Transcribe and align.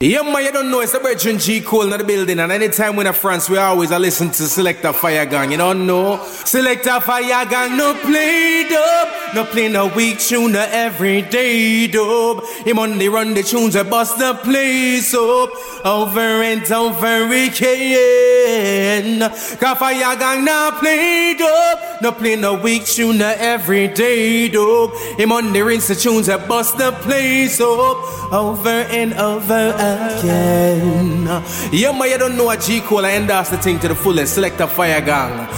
Yeah, 0.00 0.22
man, 0.22 0.44
you 0.44 0.52
don't 0.52 0.70
know 0.70 0.78
it's 0.78 0.94
a 0.94 1.00
Bertrand 1.00 1.40
G. 1.40 1.60
Cole 1.60 1.92
in 1.92 1.98
the 1.98 2.04
building, 2.04 2.38
and 2.38 2.52
anytime 2.52 2.94
we're 2.94 3.08
in 3.08 3.12
France, 3.12 3.50
we 3.50 3.58
always 3.58 3.90
are 3.90 3.98
listen 3.98 4.28
to 4.28 4.44
Selector 4.44 4.92
Fire 4.92 5.26
Gang. 5.26 5.50
You 5.50 5.56
don't 5.56 5.88
know? 5.88 6.24
Selector 6.24 7.00
Fire 7.00 7.44
Gang, 7.46 7.76
no 7.76 7.94
play 7.94 8.64
dub, 8.68 9.08
no 9.34 9.44
play 9.44 9.68
no 9.68 9.88
weak 9.88 10.20
tune, 10.20 10.52
no 10.52 10.64
everyday 10.70 11.88
dub. 11.88 12.44
Him 12.64 12.78
only 12.78 13.08
run 13.08 13.34
the 13.34 13.42
tunes 13.42 13.74
that 13.74 13.90
bust 13.90 14.20
the 14.20 14.34
place 14.34 15.12
up 15.14 15.50
over 15.84 16.20
and 16.20 16.70
over 16.70 17.26
again. 17.32 19.18
Cause 19.18 19.78
Fire 19.78 20.16
Gang, 20.16 20.44
no 20.44 20.76
play 20.78 21.34
dub, 21.36 22.02
no 22.02 22.12
play 22.12 22.36
no 22.36 22.54
weak 22.54 22.84
tune, 22.84 23.18
no 23.18 23.34
everyday 23.36 24.48
dub. 24.48 24.94
Him 25.18 25.32
only 25.32 25.60
rinse 25.60 25.88
the 25.88 25.96
tunes 25.96 26.26
that 26.26 26.46
bust 26.46 26.78
the 26.78 26.92
place 26.92 27.60
up 27.60 28.32
over 28.32 28.68
and 28.68 29.12
over 29.14 29.74
again 29.74 29.87
again. 29.88 31.26
Yeah, 31.72 31.92
man, 31.92 32.10
you 32.10 32.18
don't 32.18 32.36
know 32.36 32.44
what 32.44 32.60
G 32.60 32.80
Cole 32.80 33.04
I 33.06 33.12
endorse 33.12 33.48
the 33.50 33.58
thing 33.58 33.78
to 33.80 33.88
the 33.88 33.94
fullest. 33.94 34.34
Select 34.34 34.60
a 34.60 34.66
fire 34.66 35.00
gang. 35.00 35.48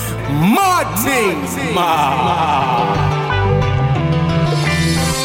Martin, 0.55 1.75
Ma. 1.75 2.97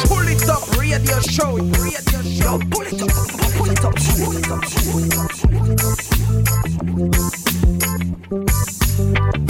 Pull 0.07 0.27
it 0.27 0.49
up, 0.49 0.77
radio 0.77 1.19
show, 1.21 1.55
radio 1.55 2.21
show. 2.23 2.59
Pull 2.71 2.87
it 2.87 3.01
up, 3.01 3.11
pull 3.55 3.69
it 3.69 3.83
up, 3.83 3.95
pull 4.15 4.37
it 4.37 4.49
up, 4.49 4.61
pull 4.75 5.03
it 5.03 5.17
up. 5.17 5.35
Pull 6.95 7.11
it 7.11 7.31
up. 7.31 7.34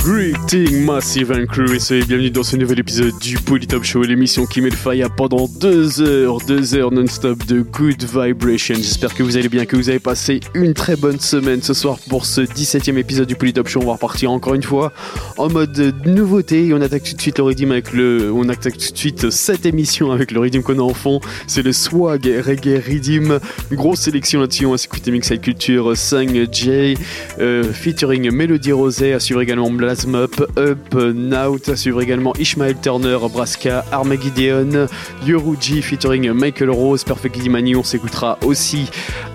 Greeting 0.05 0.85
Massive 0.85 1.31
and 1.31 1.47
Crew 1.47 1.65
et 1.65 2.03
bienvenue 2.05 2.29
dans 2.29 2.43
ce 2.43 2.55
nouvel 2.55 2.77
épisode 2.77 3.17
du 3.19 3.39
Polytop 3.39 3.83
Show, 3.83 4.03
l'émission 4.03 4.45
qui 4.45 4.61
met 4.61 4.69
le 4.69 4.75
fire 4.75 5.09
pendant 5.09 5.47
deux 5.47 5.99
heures, 5.99 6.37
deux 6.45 6.75
heures 6.75 6.91
non-stop 6.91 7.43
de 7.47 7.61
good 7.61 8.03
vibration. 8.03 8.75
J'espère 8.75 9.15
que 9.15 9.23
vous 9.23 9.35
allez 9.35 9.49
bien, 9.49 9.65
que 9.65 9.75
vous 9.75 9.89
avez 9.89 9.97
passé 9.97 10.41
une 10.53 10.75
très 10.75 10.95
bonne 10.95 11.19
semaine 11.19 11.63
ce 11.63 11.73
soir 11.73 11.97
pour 12.07 12.27
ce 12.27 12.41
17ème 12.41 12.97
épisode 12.97 13.27
du 13.27 13.35
Polytop 13.35 13.67
Show. 13.67 13.79
On 13.81 13.87
va 13.87 13.93
repartir 13.93 14.29
encore 14.29 14.53
une 14.53 14.61
fois 14.61 14.93
en 15.39 15.49
mode 15.49 15.95
nouveauté 16.05 16.67
et 16.67 16.73
on 16.75 16.81
attaque 16.81 17.03
tout 17.03 17.15
de 17.15 17.21
suite 17.21 17.39
le 17.39 17.45
rythme 17.45 17.71
avec 17.71 17.91
le, 17.91 18.31
on 18.31 18.47
attaque 18.47 18.77
tout 18.77 18.91
de 18.91 18.97
suite 18.97 19.31
cette 19.31 19.65
émission 19.65 20.11
avec 20.11 20.29
le 20.29 20.39
rythme 20.39 20.61
qu'on 20.61 20.77
a 20.77 20.83
en 20.83 20.93
fond. 20.93 21.19
C'est 21.47 21.63
le 21.63 21.73
swag 21.73 22.31
reggae 22.45 22.79
rhythm. 22.79 23.39
Grosse 23.71 24.01
sélection 24.01 24.39
là-dessus. 24.39 24.67
On 24.67 24.71
va 24.71 24.77
s'écouter 24.77 25.09
Mixed 25.09 25.41
Culture 25.41 25.93
5J, 25.93 26.95
euh, 27.39 27.63
featuring 27.73 28.29
Melody 28.29 28.71
Rosé, 28.71 29.13
à 29.13 29.19
suivre 29.19 29.41
également 29.41 29.71
Up, 30.03 30.41
Up, 30.57 30.93
Now, 30.93 31.57
à 31.67 31.75
suivre 31.75 32.01
également 32.01 32.33
Ishmael 32.37 32.75
Turner, 32.81 33.17
Braska, 33.31 33.85
Armageddon, 33.91 34.87
Yoruji 35.25 35.81
featuring 35.81 36.29
Michael 36.31 36.69
Rose, 36.69 37.03
Perfect 37.03 37.47
Mani, 37.47 37.75
on 37.75 37.83
s'écoutera 37.83 38.37
aussi 38.43 38.89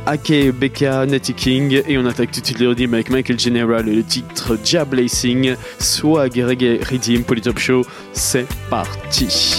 Ake, 0.07 0.53
Becca, 0.55 1.07
Natty 1.07 1.33
King. 1.33 1.83
Et 1.89 1.97
on 1.97 2.05
attaque 2.05 2.31
tout 2.33 2.41
de 2.41 2.47
suite 2.47 2.61
le 2.61 2.69
rythme 2.69 2.95
avec 2.95 3.11
Michael 3.11 3.41
General 3.41 3.89
et 3.89 3.95
le 3.95 4.03
titre 4.03 4.59
Blazing, 4.85 5.55
Swag 5.79 6.35
Reggae 6.35 6.81
Redeem, 6.85 7.25
Polytop 7.25 7.59
Show, 7.59 7.83
c'est 8.13 8.47
parti. 8.69 9.57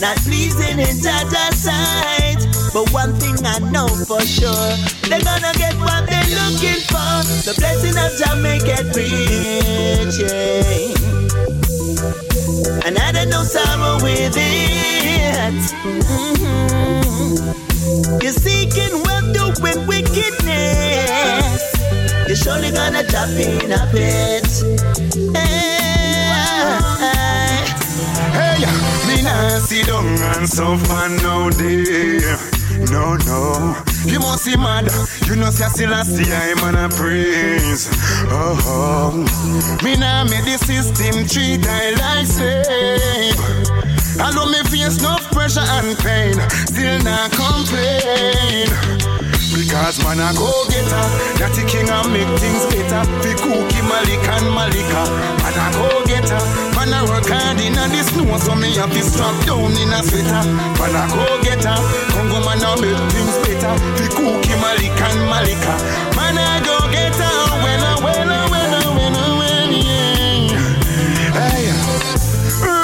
not 0.00 0.16
pleasing 0.18 0.78
in 0.78 0.96
Jaja's 0.98 1.64
sight. 1.64 2.40
But 2.72 2.90
one 2.92 3.14
thing 3.18 3.36
I 3.44 3.58
know 3.58 3.88
for 3.88 4.20
sure, 4.20 4.76
they're 5.08 5.22
gonna 5.22 5.52
get 5.54 5.74
what 5.80 6.06
they're 6.06 6.30
looking 6.38 6.80
for. 6.86 7.22
The 7.44 7.54
blessing 7.58 7.96
of 7.98 8.14
Jamaica 8.16 8.84
make 8.84 8.94
rich, 8.96 10.18
yeah. 10.22 10.94
And 12.86 12.98
I 12.98 13.12
don't 13.12 13.28
know 13.28 13.42
sorrow 13.42 13.98
with 14.02 14.36
it. 14.36 15.54
Mm-hmm. 15.82 17.50
You're 18.22 18.32
seeking 18.32 19.02
wealth, 19.02 19.32
doing 19.34 19.86
wickedness. 19.86 21.62
You're 22.28 22.36
surely 22.36 22.70
gonna 22.70 23.02
drop 23.04 23.30
in 23.30 23.72
a 23.72 23.86
pit. 23.90 24.46
Hey. 25.36 25.79
can't 29.40 29.62
sit 29.62 29.86
down 29.86 30.06
and 30.06 30.48
suffer 30.48 31.08
no 31.22 31.50
day. 31.50 32.20
No, 32.92 33.16
no. 33.26 33.76
You 34.04 34.18
must 34.20 34.44
see 34.44 34.56
mad. 34.56 34.88
You 35.26 35.36
know, 35.36 35.50
see, 35.50 35.64
I 35.64 35.68
still 35.68 36.04
see 36.04 36.32
I'm 36.32 36.58
on 36.64 36.76
a 36.76 36.88
praise. 36.88 37.88
Oh, 38.28 38.56
oh. 38.66 39.80
Me 39.84 39.96
now 39.96 40.24
made 40.24 40.44
the 40.44 40.58
system 40.58 41.26
treat 41.26 41.66
I 41.66 41.90
like 42.02 42.26
slave. 42.26 43.40
I 44.20 44.32
know 44.34 44.46
me 44.46 44.62
face 44.68 45.00
no 45.00 45.16
pressure 45.32 45.60
and 45.60 45.96
pain. 45.98 46.34
Still 46.66 46.98
not 47.02 47.30
complain. 47.32 49.19
Because 49.50 49.98
man 50.06 50.22
a 50.22 50.30
go 50.38 50.46
getter, 50.70 51.06
that 51.42 51.50
the 51.58 51.66
king 51.66 51.90
a 51.90 52.06
make 52.06 52.30
things 52.38 52.62
better. 52.70 53.02
Fi 53.18 53.34
cookie 53.34 53.82
Malik 53.82 54.22
and 54.30 54.46
Malika, 54.54 55.02
man 55.42 55.58
a 55.58 55.66
go 55.74 55.90
get 56.06 56.22
getter. 56.22 56.38
Man 56.78 56.94
a 56.94 57.02
work 57.10 57.26
hard 57.26 57.58
in 57.58 57.74
a 57.74 57.84
the 57.90 58.00
snow, 58.06 58.30
so 58.38 58.54
me 58.54 58.70
have 58.78 58.94
to 58.94 59.02
strap 59.02 59.34
down 59.44 59.74
in 59.74 59.90
a 59.90 60.00
sweater. 60.06 60.46
Man 60.78 60.94
a 60.94 61.02
go 61.10 61.26
get 61.42 61.58
getter, 61.66 61.74
Congo 62.14 62.38
man 62.46 62.62
a 62.62 62.70
make 62.78 63.02
things 63.10 63.36
better. 63.42 63.74
Fi 63.98 64.06
cookie 64.14 64.54
Malik 64.62 64.94
and 64.94 65.20
Malika, 65.26 65.74
man 66.14 66.38
a 66.38 66.62
go 66.62 66.78
getter. 66.94 67.34
When 67.58 67.82
a 67.82 67.92
when 68.06 68.30
a 68.30 68.40
when 68.54 68.70
a 68.70 68.82
when 68.94 69.14
a 69.18 69.26
when 69.34 69.70
yeah. 69.82 70.62
Hey, 71.34 71.74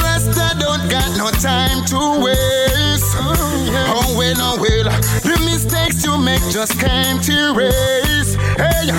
Rasta 0.02 0.58
don't 0.58 0.90
got 0.90 1.14
no 1.14 1.30
time 1.38 1.86
to 1.94 1.98
waste. 2.26 3.14
Oh, 3.22 3.32
yeah. 3.70 3.94
oh 3.94 4.18
when 4.18 4.34
a 4.42 4.58
when 4.58 4.75
mistakes 6.36 6.54
just 6.54 6.80
came 6.80 7.18
to 7.20 7.32
erase. 7.54 8.34
Hey, 8.56 8.90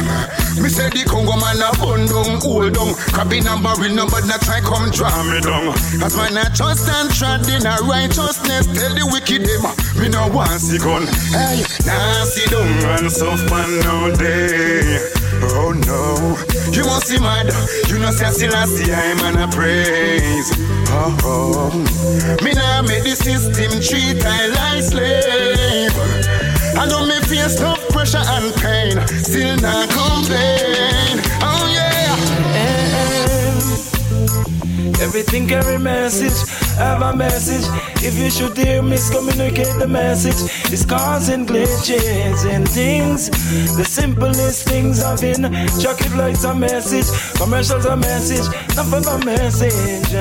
me 0.61 0.69
say 0.69 0.89
the 0.89 1.05
Congo 1.07 1.35
man 1.37 1.61
a 1.61 1.69
bun 1.77 2.05
down, 2.05 2.41
hold 2.41 2.73
down. 2.73 2.93
Crabbing 3.13 3.47
and 3.47 3.63
barrel 3.63 3.93
number 3.93 4.21
that 4.21 4.41
try 4.41 4.61
come 4.61 4.89
draw 4.91 5.11
me 5.23 5.41
down. 5.41 5.73
As 6.03 6.15
man 6.15 6.37
I 6.37 6.49
trust 6.53 6.89
and 6.89 7.09
trod 7.13 7.47
in 7.49 7.65
a 7.65 7.77
righteousness. 7.85 8.67
Tell 8.67 8.93
the 8.93 9.05
wicked 9.11 9.45
them, 9.45 9.63
me 10.01 10.09
no 10.09 10.27
want 10.27 10.61
see 10.61 10.77
gun. 10.77 11.07
Hey, 11.33 11.63
now 11.85 12.23
see 12.25 12.47
down 12.49 12.99
and 12.99 13.11
suffer 13.11 13.65
no 13.85 14.13
day. 14.15 14.99
Oh 15.53 15.71
no, 15.71 16.33
you 16.73 16.83
must 16.85 17.11
be 17.11 17.19
mad. 17.19 17.49
You 17.87 17.99
know, 17.99 18.11
say 18.11 18.31
still 18.31 18.55
I 18.55 18.65
see 18.65 18.91
I'm 18.91 19.19
on 19.21 19.37
a 19.37 19.47
praise. 19.51 20.49
Oh, 20.89 21.17
oh. 21.23 22.43
me 22.43 22.53
now 22.53 22.81
make 22.81 23.03
the 23.03 23.15
system 23.15 23.69
treat 23.81 24.23
I 24.25 24.47
like 24.47 24.83
slave. 24.83 26.36
I 26.79 26.85
know 26.87 27.05
me 27.05 27.19
face 27.21 27.59
no 27.59 27.73
pressure 27.89 28.21
and 28.23 28.53
pain, 28.55 29.07
still 29.23 29.57
not 29.57 29.89
complain. 29.89 31.26
Everything 34.99 35.47
carry 35.47 35.77
message, 35.77 36.49
have 36.77 37.01
a 37.01 37.15
message. 37.15 37.65
If 38.03 38.17
you 38.17 38.29
should 38.31 38.57
hear 38.57 38.81
miscommunicate 38.81 39.77
the 39.79 39.87
message, 39.87 40.49
it's 40.73 40.85
causing 40.85 41.45
glitches 41.45 42.45
and 42.45 42.67
things. 42.67 43.29
The 43.77 43.85
simplest 43.85 44.67
things 44.67 45.03
I've 45.03 45.21
been 45.21 45.43
chocolate 45.79 46.15
lights 46.15 46.43
a 46.45 46.55
message, 46.55 47.07
commercials 47.37 47.85
a 47.85 47.95
message, 47.95 48.47
nothing 48.75 49.05
a 49.05 49.23
message. 49.23 50.13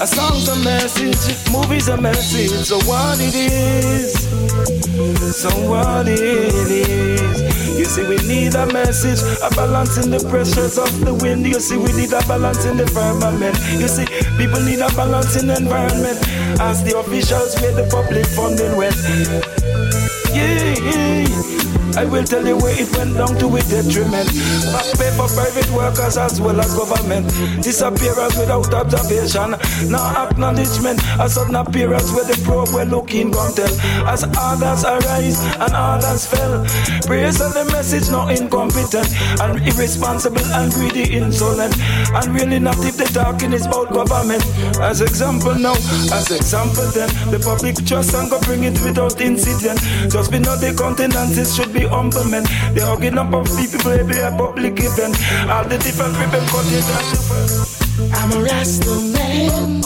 A 0.00 0.06
song's 0.06 0.48
a 0.48 0.56
message, 0.64 1.52
movies 1.52 1.88
a 1.88 1.96
message. 2.00 2.50
So 2.50 2.78
what 2.80 3.18
it 3.20 3.34
is, 3.34 4.12
so 5.36 5.48
what 5.68 6.08
it 6.08 6.20
is. 6.20 7.51
You 7.82 7.88
see, 7.88 8.06
we 8.06 8.16
need 8.28 8.54
a 8.54 8.64
message, 8.72 9.18
a 9.42 9.50
balance 9.56 9.98
in 9.98 10.12
the 10.12 10.20
pressures 10.30 10.78
of 10.78 11.04
the 11.04 11.12
wind. 11.14 11.44
You 11.44 11.58
see, 11.58 11.76
we 11.76 11.92
need 11.94 12.12
a 12.12 12.20
balance 12.28 12.64
in 12.64 12.76
the 12.76 12.86
firmament. 12.86 13.58
You 13.72 13.88
see, 13.88 14.06
people 14.38 14.60
need 14.60 14.78
a 14.78 14.86
balance 14.94 15.34
in 15.34 15.48
the 15.48 15.56
environment. 15.56 16.16
As 16.60 16.84
the 16.84 16.96
officials 16.96 17.60
where 17.60 17.74
the 17.74 17.90
public 17.90 18.24
funding 18.38 18.76
went. 18.76 18.94
Yeah. 20.32 21.81
I 21.96 22.04
will 22.04 22.24
tell 22.24 22.46
you 22.46 22.56
where 22.56 22.74
it 22.74 22.88
went 22.96 23.14
down 23.14 23.36
to 23.38 23.48
with 23.48 23.68
detriment. 23.68 24.28
Back 24.72 24.88
pay 24.96 25.10
for 25.12 25.28
private 25.28 25.70
workers 25.70 26.16
as 26.16 26.40
well 26.40 26.58
as 26.60 26.74
government. 26.74 27.28
Disappearance 27.62 28.36
without 28.38 28.72
observation. 28.72 29.54
No 29.90 30.00
acknowledgement. 30.00 31.00
A 31.20 31.28
sudden 31.28 31.54
appearance 31.56 32.12
where 32.12 32.24
the 32.24 32.40
probe 32.44 32.72
were 32.72 32.84
looking 32.84 33.32
come 33.32 33.52
tell. 33.52 33.72
As 34.08 34.24
others 34.24 34.84
arise 34.84 35.38
and 35.60 35.72
others 35.74 36.26
fell. 36.26 36.64
Praise 37.04 37.40
of 37.40 37.52
the 37.52 37.68
message 37.72 38.10
not 38.10 38.32
incompetent 38.32 39.08
and 39.40 39.60
irresponsible 39.60 40.44
and 40.56 40.72
greedy 40.72 41.14
insolent. 41.14 41.76
And 42.16 42.34
really 42.34 42.58
not 42.58 42.78
if 42.84 42.96
the 42.96 43.04
talking 43.04 43.52
is 43.52 43.66
about 43.66 43.92
government. 43.92 44.42
As 44.80 45.00
example 45.00 45.54
now, 45.54 45.76
as 46.12 46.30
example 46.30 46.88
then, 46.96 47.08
the 47.30 47.38
public 47.38 47.76
trust 47.84 48.14
and 48.14 48.30
go 48.30 48.40
bring 48.40 48.64
it 48.64 48.80
without 48.82 49.20
incident. 49.20 49.78
Just 50.10 50.30
be 50.30 50.38
not 50.38 50.60
the 50.60 50.74
continents 50.74 51.54
should 51.54 51.72
be 51.72 51.81
the 51.82 51.88
humble 51.88 52.24
men. 52.24 52.44
They 52.74 52.80
hugging 52.80 53.18
up 53.18 53.32
of 53.32 53.46
people, 53.56 53.90
every 53.90 54.18
a 54.20 54.30
public 54.30 54.78
event. 54.78 55.16
All 55.50 55.64
the 55.64 55.78
different 55.78 56.14
people 56.16 56.44
cut 56.50 56.66
it 56.70 56.86
I'm 58.14 58.32
a 58.32 58.40
Rasta 58.42 58.94
man, 59.14 59.82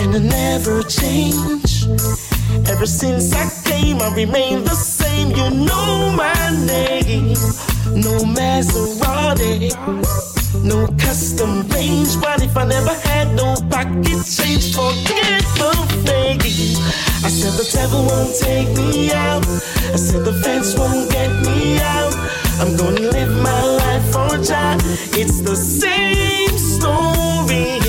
and 0.00 0.10
I 0.14 0.18
never 0.18 0.82
change. 0.82 1.86
Ever 2.68 2.86
since 2.86 3.32
I 3.32 3.44
came, 3.68 4.00
I 4.00 4.14
remain 4.14 4.64
the 4.64 4.74
same. 4.74 5.30
You 5.30 5.50
know 5.50 6.12
my 6.16 6.34
name, 6.66 7.34
no 7.94 8.14
Maserati. 8.36 9.72
No 10.64 10.86
custom 10.98 11.68
range, 11.68 12.20
but 12.20 12.42
if 12.42 12.56
I 12.56 12.64
never 12.64 12.94
had 13.08 13.34
no 13.36 13.54
pocket 13.70 14.24
change, 14.24 14.74
forget 14.74 15.42
the 15.60 15.70
fame. 16.04 17.15
I 17.26 17.28
said 17.28 17.54
the 17.54 17.68
devil 17.72 18.04
won't 18.06 18.36
take 18.38 18.68
me 18.78 19.10
out. 19.10 19.44
I 19.92 19.96
said 19.96 20.24
the 20.24 20.32
fence 20.44 20.78
won't 20.78 21.10
get 21.10 21.28
me 21.42 21.76
out. 21.80 22.14
I'm 22.60 22.76
gonna 22.76 23.00
live 23.00 23.42
my 23.42 23.62
life 23.82 24.04
for 24.12 24.38
Jah. 24.38 24.78
It's 25.10 25.40
the 25.40 25.56
same 25.56 26.56
story. 26.56 27.80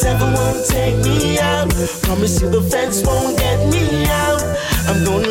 Devil 0.00 0.32
won't 0.32 0.64
take 0.64 0.96
me 1.04 1.38
out. 1.38 1.68
Promise 2.04 2.40
you 2.40 2.48
the 2.48 2.62
fence 2.62 3.04
won't 3.04 3.38
get 3.38 3.58
me 3.68 4.06
out. 4.06 4.40
I'm 4.88 5.04
gonna 5.04 5.28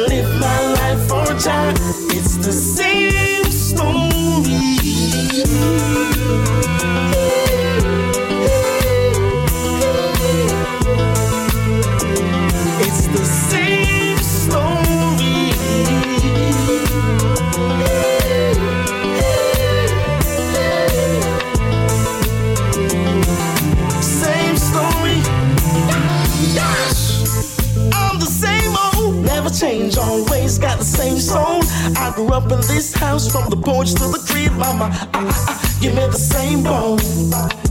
grew 32.19 32.33
up 32.33 32.51
in 32.51 32.60
this 32.68 32.94
house 32.94 33.31
from 33.31 33.50
the 33.50 33.56
porch 33.56 33.92
to 33.94 34.06
the 34.12 34.19
crib, 34.27 34.51
mama. 34.60 34.89
Ah, 34.92 35.10
ah, 35.13 35.45
ah, 35.48 35.80
give 35.80 35.95
me 35.95 36.06
the 36.07 36.21
same 36.36 36.62
bone. 36.63 37.00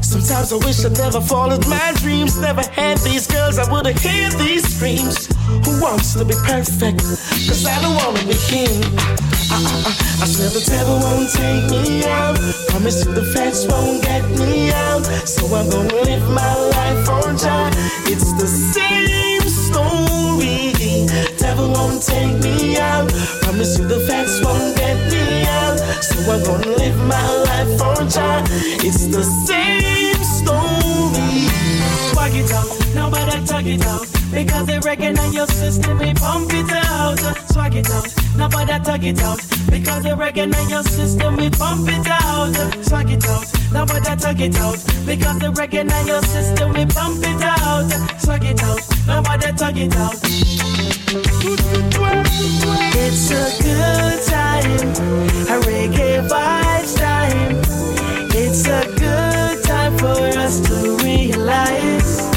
Sometimes 0.00 0.52
I 0.52 0.56
wish 0.64 0.84
I'd 0.86 0.96
never 0.96 1.20
followed 1.20 1.68
my 1.68 1.92
dreams. 1.96 2.40
Never 2.40 2.64
had 2.72 2.96
these 2.98 3.26
girls, 3.26 3.58
I 3.58 3.70
would've 3.70 4.00
heard 4.00 4.32
these 4.40 4.64
screams. 4.64 5.28
Who 5.64 5.72
wants 5.84 6.14
to 6.14 6.24
be 6.24 6.36
perfect? 6.48 7.00
Cause 7.44 7.66
I 7.66 7.76
don't 7.82 7.96
wanna 8.00 8.24
be 8.24 8.38
him. 8.48 8.72
I, 9.52 9.60
I, 9.60 9.76
I, 9.84 9.92
I 10.22 10.26
swear 10.32 10.48
the 10.48 10.64
devil 10.64 10.96
won't 10.96 11.28
take 11.28 11.64
me 11.68 12.08
out. 12.08 12.40
Promise 12.72 13.04
you 13.04 13.12
the 13.12 13.26
fence 13.34 13.66
won't 13.68 14.00
get 14.02 14.24
me 14.40 14.72
out. 14.72 15.04
So 15.28 15.44
I'm 15.54 15.68
gonna 15.68 16.00
live 16.08 16.24
my 16.32 16.54
life 16.72 17.04
on 17.08 17.36
time. 17.36 17.72
It's 18.08 18.32
the 18.40 18.48
same 18.48 19.44
story 19.44 20.68
devil 21.58 21.72
won't 21.72 22.02
take 22.02 22.42
me 22.42 22.76
out. 22.76 23.08
Promise 23.42 23.78
you 23.78 23.86
the 23.86 24.00
facts 24.00 24.40
won't 24.44 24.76
get 24.76 24.96
me 25.10 25.44
out. 25.46 25.78
So 26.02 26.32
I'm 26.32 26.42
gonna 26.44 26.76
live 26.76 26.96
my 27.06 27.28
life 27.48 27.70
for 27.78 28.04
Jah. 28.04 28.44
It's 28.86 29.06
the 29.06 29.22
same 29.46 30.22
story. 30.38 31.48
Swag 32.10 32.34
it 32.34 32.52
out, 32.52 32.94
nobody 32.94 33.46
talk 33.46 33.66
it 33.66 33.84
out. 33.86 34.06
Because 34.30 34.66
they 34.66 34.78
recognize 34.80 35.34
your 35.34 35.46
system, 35.46 35.98
we 35.98 36.14
pump 36.14 36.52
it 36.52 36.70
out. 36.72 37.37
Swag 37.68 37.84
it 37.84 37.90
out, 37.90 38.14
nobody 38.34 38.82
talk 38.82 39.02
it 39.02 39.20
out. 39.20 39.36
Because 39.68 40.02
the 40.02 40.08
they 40.08 40.14
recognize 40.14 40.70
your 40.70 40.82
system, 40.84 41.36
we 41.36 41.50
pump 41.50 41.86
it 41.86 42.06
out. 42.08 42.54
Swag 42.82 43.10
it 43.10 43.28
out, 43.28 43.44
nobody 43.70 44.16
talk 44.16 44.40
it 44.40 44.56
out. 44.56 44.78
Because 45.04 45.38
the 45.38 45.50
they 45.52 45.60
recognize 45.60 46.06
your 46.06 46.22
system, 46.22 46.72
we 46.72 46.86
pump 46.86 47.22
it 47.22 47.42
out. 47.42 47.90
Swag 48.22 48.44
it 48.44 48.62
out, 48.62 48.80
nobody 49.06 49.52
talk 49.52 49.76
it 49.76 49.94
out. 49.96 50.16
It's 52.96 53.30
a 53.36 53.44
good 53.62 54.22
time, 54.24 54.88
a 55.52 55.60
reggae 55.68 56.26
vibes 56.26 56.96
time. 56.96 57.60
It's 58.32 58.66
a 58.66 58.86
good 58.96 59.62
time 59.64 59.98
for 59.98 60.16
us 60.40 60.60
to 60.68 60.96
realize 61.04 62.30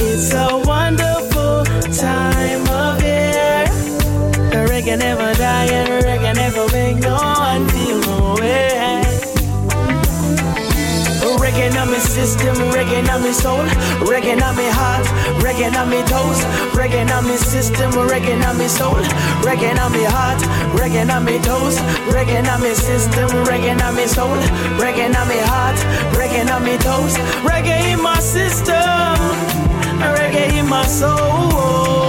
it's 0.00 0.32
a 0.34 0.62
wonderful 0.64 1.07
Reggae 4.88 5.00
never 5.00 5.34
die 5.34 5.66
and 5.66 6.02
reggae 6.02 6.34
never 6.34 6.66
make 6.72 6.96
no 6.96 7.14
one 7.14 7.68
feel 7.68 8.00
no 8.00 8.34
way. 8.40 9.04
Reggae 11.36 11.78
on 11.78 11.90
my 11.90 11.98
system, 11.98 12.56
reggae 12.72 13.06
on 13.12 13.20
my 13.20 13.30
soul, 13.30 13.64
reggae 14.08 14.40
on 14.40 14.56
my 14.56 14.64
heart, 14.72 15.04
reggae 15.44 15.68
on 15.76 15.90
my 15.90 16.00
toes, 16.08 16.40
reggae 16.72 17.04
on 17.04 17.24
my 17.24 17.36
system, 17.36 17.92
reggae 18.08 18.32
on 18.48 18.56
my 18.56 18.66
soul, 18.66 18.94
reggae 19.44 19.76
on 19.78 19.92
my 19.92 20.04
heart, 20.08 20.40
reggae 20.72 21.04
on 21.04 21.22
my 21.22 21.36
toes, 21.44 21.76
reggae 22.08 22.40
on 22.50 22.60
my 22.62 22.72
system, 22.72 23.28
reggae 23.44 23.76
on 23.84 23.94
my 23.94 24.06
soul, 24.06 24.38
reggae 24.80 25.04
on 25.04 25.28
my 25.28 25.36
heart, 25.52 25.76
reggae 26.16 26.50
on 26.50 26.62
my 26.62 26.78
toes, 26.78 27.14
reggae 27.44 27.92
in 27.92 28.02
my 28.02 28.18
system, 28.20 29.18
reggae 30.16 30.58
in 30.58 30.66
my 30.66 30.86
soul. 30.86 32.07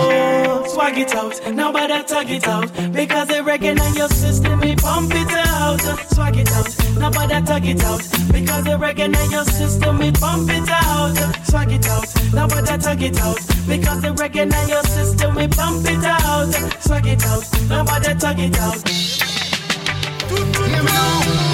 Swag 0.89 1.01
it 1.01 1.13
out, 1.13 1.53
nobody 1.53 2.03
tag 2.03 2.31
it 2.31 2.47
out, 2.47 2.73
because 2.91 3.27
they 3.27 3.43
recognize 3.43 3.95
your 3.95 4.07
system, 4.09 4.59
we 4.59 4.75
pump 4.75 5.11
it 5.13 5.31
out. 5.31 5.79
Swag 6.11 6.35
it 6.35 6.51
out, 6.51 6.97
nobody 6.97 7.45
tag 7.45 7.67
it 7.67 7.83
out, 7.83 8.01
because 8.31 8.63
they 8.63 8.75
recognize 8.75 9.31
your 9.31 9.43
system, 9.43 9.99
we 9.99 10.11
pump 10.11 10.49
it 10.49 10.67
out. 10.67 11.13
Swag 11.45 11.71
it 11.71 11.87
out, 11.87 12.33
nobody 12.33 12.77
tag 12.79 13.03
it 13.03 13.19
out, 13.21 13.37
Because 13.67 14.01
the 14.01 14.07
reggae 14.07 14.41
in 14.41 14.69
your 14.69 14.81
system, 14.81 15.35
we 15.35 15.47
pump 15.47 15.85
it 15.87 16.03
out. 16.03 16.51
Swag 16.81 17.05
it 17.05 17.23
out, 17.23 17.43
nobody 17.69 18.15
tug 18.15 18.39
it 18.39 18.57
out. 18.57 18.83
Now. 20.83 21.48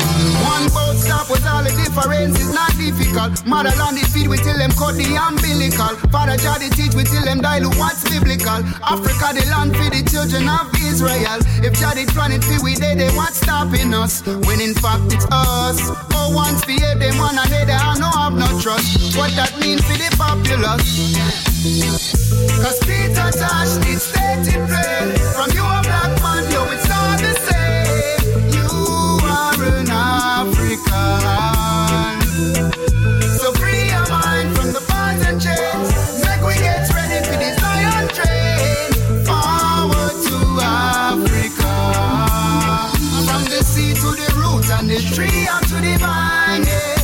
One 0.55 0.71
boat 0.71 0.95
stop 0.95 1.27
with 1.27 1.43
all 1.43 1.67
the 1.67 1.73
difference 1.75 2.39
is 2.39 2.47
not 2.55 2.71
difficult. 2.79 3.43
Motherland 3.43 3.99
is 3.99 4.07
feed 4.07 4.31
we 4.31 4.39
till 4.39 4.55
them 4.55 4.71
cut 4.71 4.95
the 4.95 5.03
umbilical. 5.19 5.99
Father 6.07 6.39
Jah 6.39 6.55
teach 6.71 6.95
we 6.95 7.03
till 7.03 7.27
them 7.27 7.43
dilute 7.43 7.75
what's 7.75 8.07
biblical. 8.07 8.63
Africa 8.79 9.35
the 9.35 9.43
land 9.51 9.75
for 9.75 9.91
the 9.91 9.99
children 10.07 10.47
of 10.47 10.71
Israel. 10.79 11.43
If 11.59 11.75
Jah 11.75 11.91
the 11.91 12.07
planet 12.07 12.39
fi 12.39 12.55
we 12.63 12.79
they 12.79 12.95
they 12.95 13.11
what's 13.19 13.43
stopping 13.43 13.91
us? 13.91 14.23
When 14.47 14.63
in 14.63 14.71
fact 14.79 15.11
it's 15.11 15.27
us. 15.27 15.75
Oh 16.15 16.31
once 16.31 16.63
fi 16.63 16.79
them 16.79 17.19
one 17.19 17.35
and 17.35 17.51
they 17.51 17.67
I 17.67 17.99
no 17.99 18.07
have 18.15 18.39
no 18.39 18.47
trust. 18.63 19.19
What 19.19 19.35
that 19.35 19.51
mean 19.59 19.83
for 19.83 19.99
the 19.99 20.07
populace? 20.15 20.87
Cause 22.63 22.79
Peter 22.87 23.27
Tosh 23.27 23.75
needs 23.83 24.07
state 24.07 24.55
play. 24.71 25.19
From 25.35 25.51
you 25.51 25.67
a 25.67 25.83
black 25.83 26.15
African. 30.83 32.21
So 33.37 33.51
free 33.53 33.87
your 33.87 34.07
mind 34.09 34.55
from 34.55 34.73
the 34.73 34.83
bonds 34.87 35.25
and 35.25 35.39
chains. 35.41 36.23
Make 36.25 36.41
we 36.41 36.55
get 36.55 36.89
ready 36.93 37.23
for 37.25 37.37
this 37.37 37.61
lion 37.61 38.07
train. 38.09 38.91
Forward 39.25 40.15
to 40.27 40.37
Africa. 40.61 41.73
From 43.27 43.43
the 43.45 43.63
sea 43.63 43.93
to 43.93 44.09
the 44.19 44.29
root 44.35 44.69
and 44.71 44.89
the 44.89 44.99
tree 45.13 45.47
up 45.47 45.63
to 45.67 45.75
the 45.75 45.97
vine. 45.99 46.65
Yeah. 46.65 46.95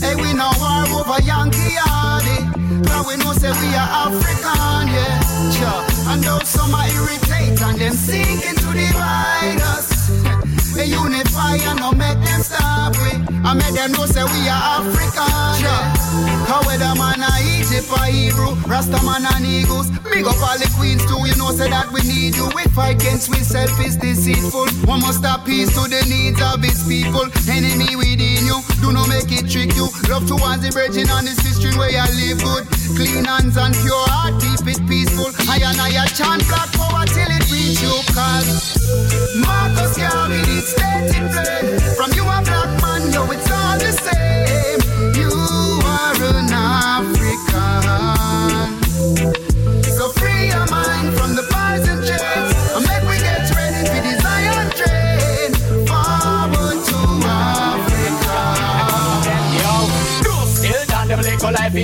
Hey, 0.00 0.14
we 0.16 0.32
know 0.32 0.50
war 0.60 0.86
over 1.00 1.20
Yankee 1.22 1.76
Hardy. 1.76 2.44
Now 2.82 3.06
we 3.06 3.16
know 3.16 3.32
say 3.32 3.50
we 3.50 3.74
are 3.74 3.90
African, 4.08 4.88
yeah. 4.88 5.20
Sure. 5.50 6.12
And 6.12 6.22
though 6.22 6.40
some 6.44 6.74
are 6.74 6.88
irritate 6.88 7.60
and 7.60 7.78
them 7.78 7.92
seeking 7.94 8.56
to 8.56 8.72
divide 8.72 9.60
us. 9.60 9.95
We 10.86 10.92
unify 10.92 11.58
and 11.66 11.80
no 11.82 11.90
make 11.98 12.14
them 12.22 12.42
stop 12.46 12.94
we. 13.02 13.10
I 13.42 13.58
make 13.58 13.74
them 13.74 13.90
know 13.90 14.06
say 14.06 14.22
we 14.22 14.46
are 14.46 14.78
African. 14.78 15.26
Yeah. 15.58 15.82
How 16.46 16.62
whether 16.62 16.94
man 16.94 17.26
a 17.26 17.30
Egypt 17.58 17.90
or 17.90 18.06
Hebrew, 18.06 18.54
Rasta 18.70 19.02
man 19.02 19.26
and 19.26 19.42
Eagles. 19.42 19.90
Big 20.06 20.22
up 20.30 20.38
all 20.38 20.54
the 20.54 20.70
queens 20.78 21.02
too, 21.10 21.18
you 21.26 21.34
know 21.42 21.50
say 21.50 21.66
that 21.66 21.90
we 21.90 22.06
need 22.06 22.38
you. 22.38 22.46
We 22.54 22.70
fight 22.70 23.02
against 23.02 23.34
we 23.34 23.42
selfish 23.42 23.98
deceitful. 23.98 24.70
One 24.86 25.02
must 25.02 25.26
stop 25.26 25.42
peace 25.42 25.74
to 25.74 25.90
the 25.90 26.06
needs 26.06 26.38
of 26.38 26.62
his 26.62 26.86
people. 26.86 27.26
Enemy 27.50 27.98
within 27.98 28.46
you, 28.46 28.62
do 28.78 28.94
not 28.94 29.10
make 29.10 29.26
it 29.34 29.50
trick 29.50 29.74
you. 29.74 29.90
Love 30.06 30.30
towards 30.30 30.62
the 30.62 30.70
virgin 30.70 31.10
on 31.10 31.26
the 31.26 31.34
history 31.34 31.74
where 31.74 31.90
you 31.90 32.06
live 32.14 32.38
good. 32.46 32.62
Clean 32.94 33.26
hands 33.26 33.58
and 33.58 33.74
pure 33.82 34.06
heart, 34.14 34.38
keep 34.38 34.62
it 34.70 34.78
peaceful. 34.86 35.34
I 35.50 35.58
and 35.66 35.82
I 35.82 36.06
chant 36.14 36.46
black 36.46 36.70
power 36.78 37.02
till 37.10 37.26
it 37.26 37.42
reach 37.50 37.82
you. 37.82 37.90
Cause 38.14 39.05
Marcus 39.40 39.96
Garvey 39.98 40.42
did 40.44 40.64
state 40.64 41.12
it 41.16 41.30
plain. 41.32 41.78
From 41.96 42.12
you 42.12 42.22
a 42.22 42.40
black 42.42 42.70
man, 42.82 43.12
yo, 43.12 43.30
it's 43.30 43.50
all 43.50 43.78
the 43.78 43.92
same. 43.92 44.80
You 45.14 45.45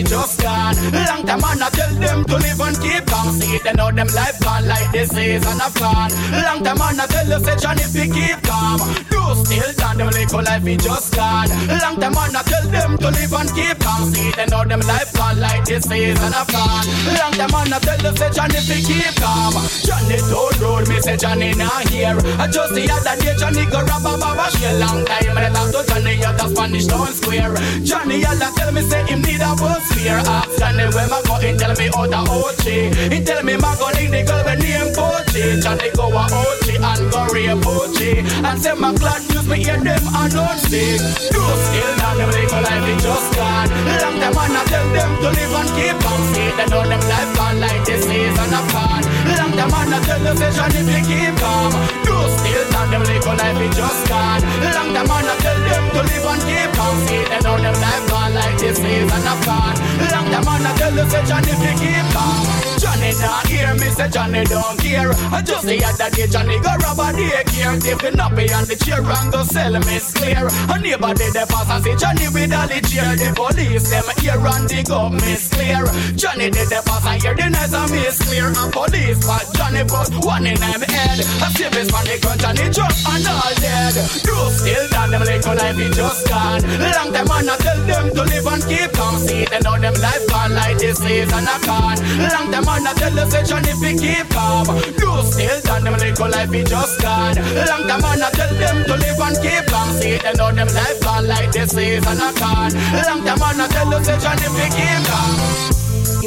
just 0.03 0.41
gone. 0.43 0.77
Long 0.93 1.23
time 1.27 1.41
man 1.41 1.63
I 1.63 1.71
tell 1.71 1.95
them 1.95 2.25
to 2.25 2.37
live 2.37 2.61
and 2.61 2.77
keep 2.81 3.07
calm. 3.07 3.29
See 3.39 3.59
they 3.59 3.73
know 3.73 3.91
them 3.91 4.09
life 4.15 4.39
gone 4.41 4.67
like 4.67 4.91
disease 4.93 5.45
and 5.47 5.61
a 5.61 5.69
gone. 5.79 6.13
Long 6.33 6.65
time 6.65 6.79
man 6.79 7.01
I 7.01 7.07
tell 7.07 7.29
you 7.29 7.41
say 7.45 7.57
Johnny 7.57 7.87
fi 7.87 8.05
keep 8.11 8.43
calm. 8.43 8.81
Do 9.11 9.23
still 9.45 9.73
down 9.79 9.97
them 9.99 10.11
little 10.11 10.43
life 10.43 10.67
it 10.67 10.81
just 10.81 11.15
gone. 11.15 11.49
Long 11.69 11.97
time 12.01 12.15
man 12.15 12.37
I 12.37 12.43
tell 12.43 12.67
them 12.69 12.99
to 12.99 13.09
live 13.11 13.33
and 13.33 13.51
keep 13.55 13.79
calm. 13.81 14.13
See 14.13 14.31
they 14.33 14.47
know 14.47 14.65
them 14.65 14.81
life 14.81 15.13
gone 15.13 15.41
like 15.41 15.65
disease 15.65 16.21
and 16.21 16.35
a 16.35 16.43
gone. 16.51 16.87
Long 17.19 17.35
time 17.37 17.51
man 17.53 17.73
I 17.73 17.79
tell 17.79 18.01
you 18.01 18.13
say 18.17 18.31
Johnny 18.31 18.61
fi 18.61 18.79
keep 18.83 19.15
calm. 19.21 19.55
Johnny 19.87 20.19
told 20.29 20.57
road 20.61 20.89
me 20.89 21.01
say 21.01 21.17
Johnny 21.17 21.55
not 21.55 21.89
here. 21.89 22.19
I 22.41 22.47
just 22.49 22.75
the 22.75 22.89
other 22.91 23.17
day 23.21 23.35
Johnny 23.39 23.65
go 23.67 23.81
rob 23.83 24.07
a 24.07 24.19
baba 24.19 24.51
shell. 24.57 24.79
Long 24.79 25.05
time 25.05 25.39
I 25.39 25.49
talk 25.53 25.71
to 25.73 25.81
Johnny 25.89 26.19
at 26.23 26.39
the 26.39 26.49
Spanish 26.49 26.87
Town 26.87 27.07
Square. 27.13 27.55
Johnny 27.85 28.21
yalla 28.21 28.51
tell 28.57 28.73
me 28.73 28.83
say 28.83 29.05
him 29.07 29.23
need 29.23 29.41
a 29.41 29.55
bus 29.57 29.92
fear. 29.93 30.19
Ask 30.25 30.59
Johnny 30.59 30.87
where 30.95 31.09
my 31.09 31.21
in 31.45 31.57
tell 31.59 31.75
me 31.77 31.89
how 31.95 32.07
the 32.07 32.21
OG. 32.21 32.65
He 33.13 33.19
tell 33.25 33.43
me 33.43 33.57
my 33.57 33.73
go 33.79 33.89
link 33.97 34.11
the 34.11 34.23
girl 34.25 34.43
with 34.45 34.61
name 34.61 34.91
Pochi. 34.97 35.63
Johnny 35.63 35.91
go 35.95 36.09
a 36.09 36.25
OG 36.29 36.67
and 36.81 37.03
go 37.13 37.21
rape 37.33 37.61
Pochi. 37.63 38.11
And 38.45 38.59
say 38.61 38.75
my 38.75 38.95
clan 38.95 39.21
use 39.31 39.49
me 39.49 39.65
hear 39.65 39.79
them 39.79 40.03
and 40.03 40.33
don't 40.33 40.59
sick. 40.67 41.01
Do 41.33 41.41
still 41.41 41.93
now 42.01 42.15
them 42.17 42.31
live 42.31 42.53
a 42.53 42.61
life 42.65 42.89
it 42.89 42.99
just 43.03 43.29
gone. 43.37 43.69
Long 44.01 44.17
time 44.21 44.35
man 44.35 44.57
I 44.57 44.63
tell 44.67 44.87
them 44.93 45.11
to 45.23 45.29
live 45.31 45.55
and 45.61 45.71
keep 45.77 45.99
on 46.01 46.21
see. 46.33 46.49
They 46.57 46.67
know 46.73 46.85
them 46.89 47.03
life 47.09 47.31
gone 47.37 47.59
like 47.61 47.85
disease 47.85 48.37
and 48.39 48.55
a 48.57 48.61
gone. 48.73 49.05
Long 49.53 49.69
time 49.69 49.85
man 49.85 49.93
I 49.93 50.01
tell 50.01 50.23
you 50.25 51.03
keep 51.05 51.37
calm. 51.37 51.73
Do 52.09 52.17
still 52.33 52.65
now 52.73 52.89
them 52.89 53.05
live 53.05 53.27
a 53.27 53.33
life 53.37 53.61
it 53.61 53.73
just 53.77 54.09
gone. 54.09 54.41
Long 54.65 54.95
time 54.97 55.09
man 55.09 55.29
I 55.29 55.35
tell 55.45 55.61
them 55.61 55.85
to 55.93 56.01
live 56.09 56.25
and 56.25 56.43
keep 56.49 56.81
on 56.81 56.97
see. 57.05 57.21
They 57.29 57.41
know 57.45 57.57
them 57.61 57.77
life 57.77 58.05
gone 58.09 58.33
like 58.33 58.57
disease 58.57 59.13
and 59.13 59.29
a 59.29 59.35
gone. 59.45 59.77
Long 60.09 60.27
time 60.33 60.45
man 60.49 60.65
I 60.65 60.73
tell 60.81 60.97
you 60.97 61.05
say 61.05 61.25
Johnny 61.29 61.53
fi 61.53 61.73
keep 61.77 62.07
calm. 62.17 62.63
Johnny 62.81 63.13
not 63.21 63.47
hear 63.47 63.75
me 63.77 63.89
say 63.93 64.09
Johnny 64.09 64.45
don't 64.49 64.79
care. 64.81 65.13
I 65.29 65.43
just 65.45 65.67
the 65.69 65.77
other 65.85 66.09
day 66.17 66.27
Johnny 66.33 66.57
go 66.57 66.73
rob 66.81 67.05
a 67.05 67.13
daycare. 67.13 67.77
Tipping 67.77 68.21
up 68.21 68.33
on 68.33 68.65
the 68.65 68.77
chair 68.81 69.05
and 69.05 69.33
go 69.33 69.45
sell 69.45 69.77
miss 69.85 70.17
clear. 70.17 70.49
A 70.49 70.81
neighbor 70.81 71.13
did 71.13 71.37
the 71.37 71.45
pass 71.45 71.69
and 71.69 71.85
say 71.85 71.97
Johnny 72.01 72.27
with 72.33 72.57
all 72.57 72.65
the 72.65 72.81
cheer. 72.89 73.05
The 73.21 73.37
police 73.37 73.93
them 73.93 74.09
here 74.17 74.41
and 74.41 74.65
dig 74.65 74.89
up 74.89 75.13
miss 75.13 75.53
clear. 75.53 75.85
Johnny 76.17 76.49
did 76.49 76.73
the 76.73 76.81
pass 76.89 77.05
and 77.05 77.21
hear 77.21 77.35
the 77.37 77.53
nice 77.53 77.77
and 77.77 77.91
miss 77.93 78.17
clear. 78.25 78.49
And 78.49 78.73
police 78.73 79.21
but 79.45 79.57
Johnny 79.57 79.83
put 79.85 80.25
one 80.25 80.47
in 80.47 80.61
him 80.61 80.83
head. 80.83 81.19
A 81.19 81.49
civil 81.55 81.87
from 81.91 82.05
the 82.07 82.17
crunch 82.21 82.45
and 82.45 82.59
he 82.59 82.69
drop 82.71 82.95
and 83.11 83.27
all 83.27 83.55
dead. 83.59 83.95
Do 84.23 84.37
still 84.51 84.87
down 84.91 85.11
them 85.11 85.23
little 85.23 85.55
life 85.55 85.77
he 85.77 85.89
just 85.91 86.29
gone. 86.29 86.63
Long 86.63 87.11
time 87.13 87.27
man 87.29 87.49
I 87.51 87.57
tell 87.59 87.81
them 87.87 88.05
to 88.15 88.23
live 88.23 88.47
and 88.47 88.63
keep 88.67 88.93
calm. 88.93 89.19
See 89.19 89.45
they 89.45 89.61
know 89.61 89.79
them 89.79 89.95
life 89.99 90.25
gone 90.29 90.55
like 90.55 90.79
disease 90.79 91.33
and 91.33 91.49
a 91.49 91.57
con. 91.67 91.97
Long 92.19 92.49
time 92.53 92.65
man 92.65 92.87
I 92.87 92.93
tell 92.95 93.15
you 93.15 93.27
say 93.31 93.43
Johnny 93.43 93.73
fi 93.81 93.91
keep 93.99 94.29
calm. 94.31 94.67
Do 94.99 95.11
still 95.27 95.59
down 95.63 95.85
them 95.85 95.97
little 95.99 96.31
life 96.31 96.53
he 96.53 96.63
just 96.63 97.01
gone. 97.03 97.37
Long 97.37 97.85
time 97.89 98.03
man 98.03 98.23
I 98.23 98.31
tell 98.31 98.53
them 98.55 98.77
to 98.87 98.95
live 98.95 99.21
and 99.21 99.37
keep 99.43 99.65
calm. 99.67 99.89
See 99.99 100.19
they 100.19 100.35
know 100.39 100.51
them 100.53 100.69
life 100.71 101.01
gone 101.03 101.27
like 101.27 101.51
disease 101.51 102.07
and 102.07 102.23
a 102.23 102.31
con. 102.39 102.71
Long 103.07 103.21
time 103.27 103.39
man 103.39 103.61
I 103.61 103.67
tell 103.69 103.91
you 103.91 104.01
say 104.05 104.19
Johnny 104.23 104.49
fi 104.55 104.67
keep 104.71 105.03
calm. 105.09 105.82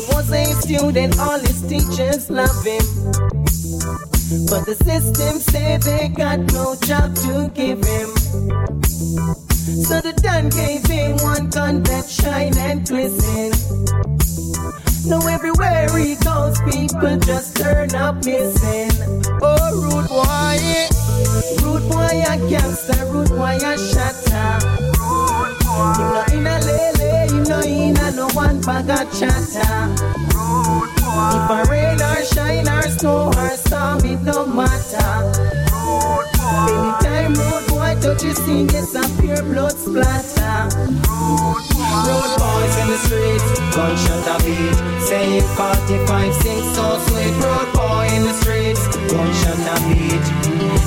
Was 0.09 0.31
a 0.31 0.45
student, 0.61 1.19
all 1.19 1.39
his 1.39 1.61
teachers 1.63 2.29
love 2.29 2.63
him. 2.63 2.85
But 4.49 4.65
the 4.65 4.75
system 4.83 5.39
say 5.39 5.77
they 5.77 6.07
got 6.09 6.39
no 6.53 6.75
job 6.75 7.15
to 7.15 7.49
give 7.53 7.83
him. 7.83 8.09
So 9.85 10.01
the 10.01 10.13
Don 10.21 10.49
gave 10.49 10.85
him 10.85 11.17
one 11.17 11.49
gun 11.49 11.83
that 11.83 12.09
shine 12.09 12.57
and 12.57 12.87
glisten. 12.87 13.51
Now 15.09 15.27
everywhere 15.27 15.87
he 15.97 16.15
goes, 16.15 16.59
people 16.61 17.17
just 17.17 17.57
turn 17.57 17.93
up 17.93 18.25
missing. 18.25 18.91
Oh, 19.41 19.71
rude 19.73 20.09
boy, 20.09 20.57
eh? 20.59 20.89
rude 21.61 21.87
boy, 21.89 22.23
a 22.27 22.37
gangster, 22.49 23.05
rude 23.07 23.29
boy, 23.29 23.57
a 23.61 23.77
shatter. 23.77 24.94
You 25.75 25.81
know 25.81 26.23
in 26.31 26.43
lele, 26.43 27.31
you 27.33 27.43
know 27.43 27.59
in 27.61 27.93
no 28.15 28.29
one 28.29 28.61
bag 28.61 29.11
chatter. 29.11 29.91
If 31.17 31.49
a 31.49 31.65
rain 31.69 32.01
or 32.01 32.23
shine 32.23 32.67
or 32.69 32.83
snow 32.83 33.27
or 33.27 33.49
storm, 33.57 33.99
it 34.05 34.21
no 34.21 34.45
matter. 34.45 35.31
Anytime 36.69 37.33
road 37.33 37.67
boy 37.67 37.95
touch 37.99 38.21
his 38.21 38.37
skin, 38.37 38.67
gets 38.67 38.95
a 38.95 39.03
pure 39.19 39.43
blood 39.43 39.73
splatter. 39.73 40.69
Road 42.07 42.31
boys 42.39 42.75
in 42.79 42.87
the 42.87 42.99
streets, 43.03 43.47
gunshot 43.75 44.27
a 44.31 44.43
beat. 44.45 44.75
Saying 45.03 45.41
45 45.55 46.33
sing 46.35 46.63
so 46.73 46.99
sweet. 46.99 47.35
Road 47.43 47.73
boy 47.73 48.07
in 48.15 48.23
the 48.23 48.33
streets, 48.33 48.87
gunshot 49.11 49.59
a 49.59 49.75
beat. 49.91 50.25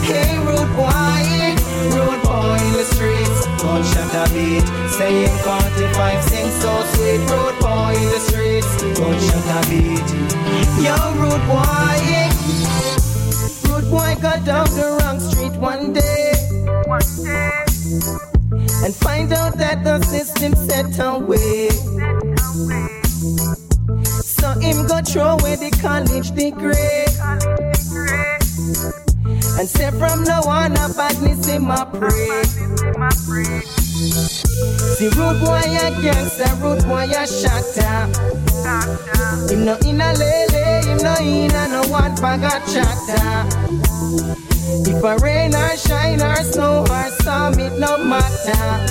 Hey, 0.09 0.39
road 0.39 0.71
boy, 0.77 1.57
road 1.97 2.23
boy 2.23 2.57
in 2.69 2.73
the 2.73 2.85
streets, 2.85 3.48
gunshot 3.69 4.15
a 4.15 4.25
beat. 4.33 4.67
Saying 4.97 5.37
45 5.45 6.25
sing 6.25 6.51
so 6.61 6.73
sweet. 6.93 7.21
Road 7.31 7.57
boy 7.61 7.93
in 8.01 8.09
the 8.15 8.21
streets, 8.29 8.73
gunshot 8.99 9.49
a 9.57 9.61
beat. 9.69 10.09
Yo, 10.85 10.97
road 11.21 11.43
boy. 11.53 11.99
Rude 13.69 13.89
boy 13.91 14.13
got 14.21 14.45
down 14.45 14.69
the 14.79 14.89
wrong 14.99 15.21
street 15.21 15.55
one 15.61 15.93
day. 15.93 16.33
And 18.85 18.95
find 18.95 19.33
out 19.33 19.59
that 19.59 19.85
the 19.85 20.03
system 20.05 20.55
set 20.55 20.99
away. 20.99 21.69
So 24.39 24.49
him 24.61 24.87
go 24.87 25.01
throw 25.03 25.37
away 25.37 25.57
the 25.57 25.71
college 25.83 26.31
degree. 26.33 27.05
And 29.59 29.69
say 29.69 29.91
from 29.91 30.23
now 30.25 30.43
on, 30.43 30.73
a 30.73 30.89
badness 30.95 31.49
in 31.49 31.65
my 31.65 31.85
pray. 31.85 32.78
See, 34.97 35.09
rude 35.09 35.41
boy, 35.41 35.61
a 35.61 35.91
gangster, 36.03 36.55
rude 36.57 36.85
boy, 36.85 37.05
a 37.05 37.27
shatter. 37.27 38.07
Him 39.49 39.65
no 39.65 39.77
in 39.87 40.01
a 40.01 40.13
lele, 40.13 40.83
him 40.85 40.99
no 40.99 41.15
in 41.21 41.55
a 41.55 41.69
no 41.69 41.83
one 41.89 42.15
bag 42.17 42.45
of 42.45 42.63
chatter. 42.73 43.47
If 44.91 45.05
I 45.05 45.15
rain 45.17 45.55
or 45.55 45.77
shine 45.77 46.23
or 46.23 46.37
snow 46.37 46.85
or 46.89 47.11
storm, 47.21 47.59
it 47.59 47.79
no 47.79 47.97
matter. 48.05 48.87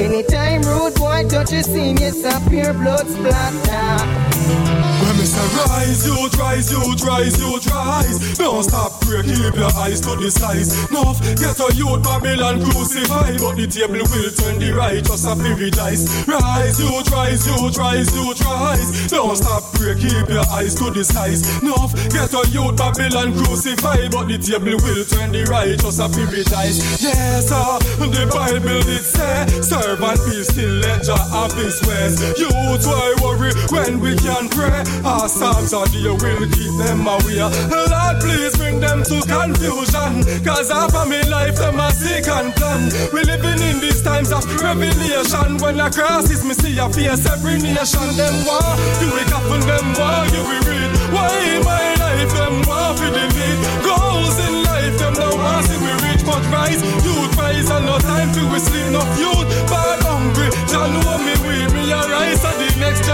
Anytime 0.00 0.62
rude 0.62 0.94
boy 0.94 1.26
touch 1.28 1.52
a 1.52 1.62
scene, 1.62 1.96
yes, 1.98 2.24
a 2.24 2.40
pure 2.48 2.72
blood 2.72 3.06
splatter. 3.08 4.91
Me 5.22 5.28
say 5.28 5.54
rise, 5.54 6.04
you 6.04 6.18
rise, 6.34 6.72
you 6.72 6.82
rise, 7.06 7.38
you 7.38 7.54
rise. 7.70 8.36
Don't 8.38 8.64
stop, 8.64 9.00
pray, 9.02 9.22
keep 9.22 9.54
your 9.54 9.70
eyes 9.78 10.00
to 10.00 10.18
the 10.18 10.26
skies. 10.28 10.74
Nuff, 10.90 11.22
get 11.38 11.54
a 11.62 11.70
youth 11.78 12.02
Babylon 12.02 12.58
crucify, 12.58 13.38
but 13.38 13.54
the 13.54 13.70
table 13.70 14.02
will 14.02 14.30
turn 14.34 14.58
the 14.58 14.74
righteous 14.74 15.22
a 15.22 15.38
paradise. 15.38 16.26
Rise, 16.26 16.82
you 16.82 16.90
rise, 17.14 17.46
you 17.46 17.54
rise, 17.78 18.10
you 18.10 18.34
rise. 18.42 19.06
Don't 19.14 19.38
stop, 19.38 19.62
pray, 19.78 19.94
keep 19.94 20.26
your 20.26 20.42
eyes 20.50 20.74
to 20.82 20.90
the 20.90 21.06
skies. 21.06 21.46
Nuff, 21.62 21.94
get 22.10 22.34
a 22.34 22.42
youth 22.50 22.74
Babylon 22.74 23.30
crucify, 23.30 24.10
but 24.10 24.26
the 24.26 24.42
table 24.42 24.74
will 24.82 25.06
turn 25.06 25.30
the 25.30 25.46
righteous 25.46 26.02
a 26.02 26.10
paradise. 26.10 26.98
Yes, 26.98 27.46
sir, 27.46 27.78
the 28.10 28.26
Bible 28.26 28.82
did 28.82 29.06
say 29.06 29.46
servant 29.62 30.18
be 30.26 30.42
still 30.42 30.82
ledger 30.82 31.22
of 31.30 31.54
his 31.54 31.78
ways. 31.86 32.18
Youth, 32.34 32.82
why 32.90 33.14
worry 33.22 33.54
when 33.70 34.02
we 34.02 34.18
can 34.18 34.50
pray? 34.50 34.82
Our 35.12 35.28
psalms 35.28 35.74
are 35.74 35.84
dear, 35.92 36.16
will 36.16 36.48
keep 36.48 36.72
them 36.80 37.04
away. 37.04 37.36
Lord, 37.68 38.16
please 38.24 38.56
bring 38.56 38.80
them 38.80 39.04
to 39.04 39.20
confusion. 39.20 40.24
Cause 40.40 40.72
half 40.72 40.96
of 40.96 41.06
me 41.06 41.20
life, 41.28 41.56
them 41.56 41.78
a 41.78 41.92
sick 41.92 42.26
and 42.28 42.48
plan. 42.56 42.88
We 43.12 43.20
living 43.28 43.60
in 43.60 43.76
these 43.84 44.00
times 44.00 44.32
of 44.32 44.40
revelation. 44.56 45.60
When 45.60 45.80
a 45.80 45.90
crisis, 45.92 46.42
me 46.42 46.54
see 46.54 46.78
a 46.78 46.88
face 46.88 47.28
every 47.28 47.60
nation. 47.60 48.08
Them 48.16 48.36
war, 48.48 48.64
you 49.04 49.12
up 49.36 49.44
and 49.52 49.64
them 49.68 49.88
war, 50.00 50.24
you 50.32 50.42
will 50.48 50.64
read. 50.64 50.90
Why 51.12 51.28
in 51.44 51.60
my 51.60 51.92
life, 52.00 52.32
them 52.32 52.64
war 52.64 52.96
for 52.96 53.12
delete. 53.12 53.60
Goals 53.84 54.40
in 54.48 54.64
life, 54.64 54.96
them 54.96 55.12
no 55.12 55.28
want 55.36 55.68
see 55.68 55.76
we 55.76 55.92
reach, 56.08 56.24
but 56.24 56.40
rise. 56.48 56.80
Youth 57.04 57.36
rise 57.36 57.68
and 57.68 57.84
no 57.84 57.98
time 58.00 58.32
to 58.32 58.42
we 58.48 58.58
sleep, 58.58 58.88
no 58.88 59.04
youth 59.20 59.44
bad 59.68 60.00
hungry. 60.08 60.48
Jah 60.72 60.88
know 60.88 61.20
me 61.20 61.31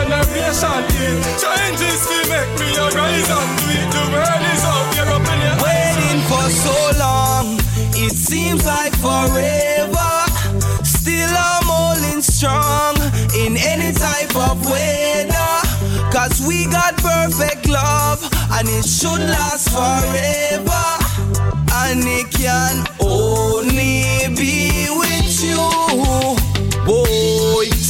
generation 0.09 0.81
eat. 0.97 1.21
Changes 1.37 2.00
we 2.09 2.19
make 2.33 2.53
me 2.61 2.69
a 2.77 2.87
rise 2.97 3.29
and 3.29 3.50
do 3.61 3.67
it. 3.77 3.87
The 3.93 4.05
world 4.12 4.45
is 4.53 4.65
out 4.65 4.87
there 4.95 5.11
up 5.12 5.27
in 5.29 5.38
your 5.45 5.57
Waiting 5.61 6.21
for 6.29 6.47
so 6.49 6.77
long, 6.99 7.59
it 7.95 8.12
seems 8.12 8.65
like 8.65 8.95
forever. 8.97 10.12
Still 10.85 11.29
I'm 11.29 11.69
holding 11.69 12.23
strong 12.23 12.97
in 13.37 13.57
any 13.57 13.93
type 13.93 14.35
of 14.37 14.65
weather. 14.65 15.53
Cause 16.11 16.41
we 16.47 16.65
got 16.67 16.97
perfect 16.97 17.69
love 17.69 18.23
and 18.53 18.69
it 18.69 18.85
should 18.85 19.21
last 19.21 19.69
forever. 19.71 20.85
And 21.85 22.03
it 22.05 22.31
can 22.33 22.87
only 23.00 24.35
be 24.35 24.88
with 24.91 25.45
you. 25.45 25.88
She 27.09 27.17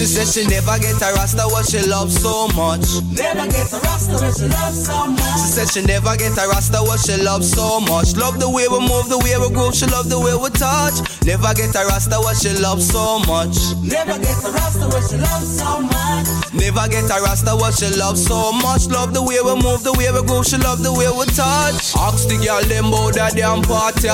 said 0.08 0.28
she 0.32 0.48
never 0.48 0.78
get 0.80 0.96
a 1.04 1.12
rasta 1.20 1.44
what 1.52 1.68
she 1.68 1.84
love 1.84 2.10
so 2.10 2.48
much. 2.56 3.04
Never 3.12 3.44
get 3.44 3.68
a 3.68 3.78
rasta 3.84 4.16
what 4.16 4.32
she 4.32 4.48
love 4.48 4.74
so 4.74 5.06
much. 5.06 5.36
She 5.36 5.48
said 5.52 5.68
she 5.68 5.82
never 5.84 6.16
get 6.16 6.32
a 6.32 6.48
rasta 6.48 6.80
what 6.80 7.00
she 7.04 7.16
love 7.20 7.44
so 7.44 7.80
much. 7.80 8.16
Love 8.16 8.40
the 8.40 8.48
way 8.48 8.64
we 8.72 8.80
move, 8.80 9.12
the 9.12 9.20
way 9.20 9.36
we 9.36 9.52
groove, 9.52 9.76
she 9.76 9.86
love 9.86 10.08
the 10.08 10.18
way 10.18 10.32
we 10.32 10.48
touch. 10.56 10.96
Never 11.28 11.52
get 11.52 11.76
a 11.76 11.84
rasta 11.92 12.16
what 12.16 12.40
she 12.40 12.56
love 12.56 12.80
so 12.80 13.20
much. 13.28 13.76
Never 13.84 14.16
get 14.16 14.40
a 14.40 14.50
rasta 14.50 14.88
what 14.88 15.04
she 15.04 15.20
love 15.20 15.44
so 15.44 15.84
much. 15.84 16.26
Never 16.56 16.88
get 16.88 17.04
a 17.12 17.18
rasta 17.20 17.52
what 17.52 17.76
she 17.76 17.92
love 17.92 18.16
so 18.16 18.52
much. 18.64 18.88
Love 18.88 19.12
the 19.12 19.20
way 19.20 19.36
we 19.44 19.54
move, 19.60 19.84
the 19.84 19.92
way 20.00 20.08
we 20.08 20.24
groove, 20.24 20.48
she 20.48 20.56
love 20.56 20.80
the 20.80 20.92
way 20.92 21.12
we 21.12 21.28
touch. 21.36 21.92
Ask 22.00 22.32
the 22.32 22.40
girl 22.40 22.64
them 22.64 22.88
about 22.88 23.12
that 23.20 23.36
damn 23.36 23.60
party. 23.60 24.08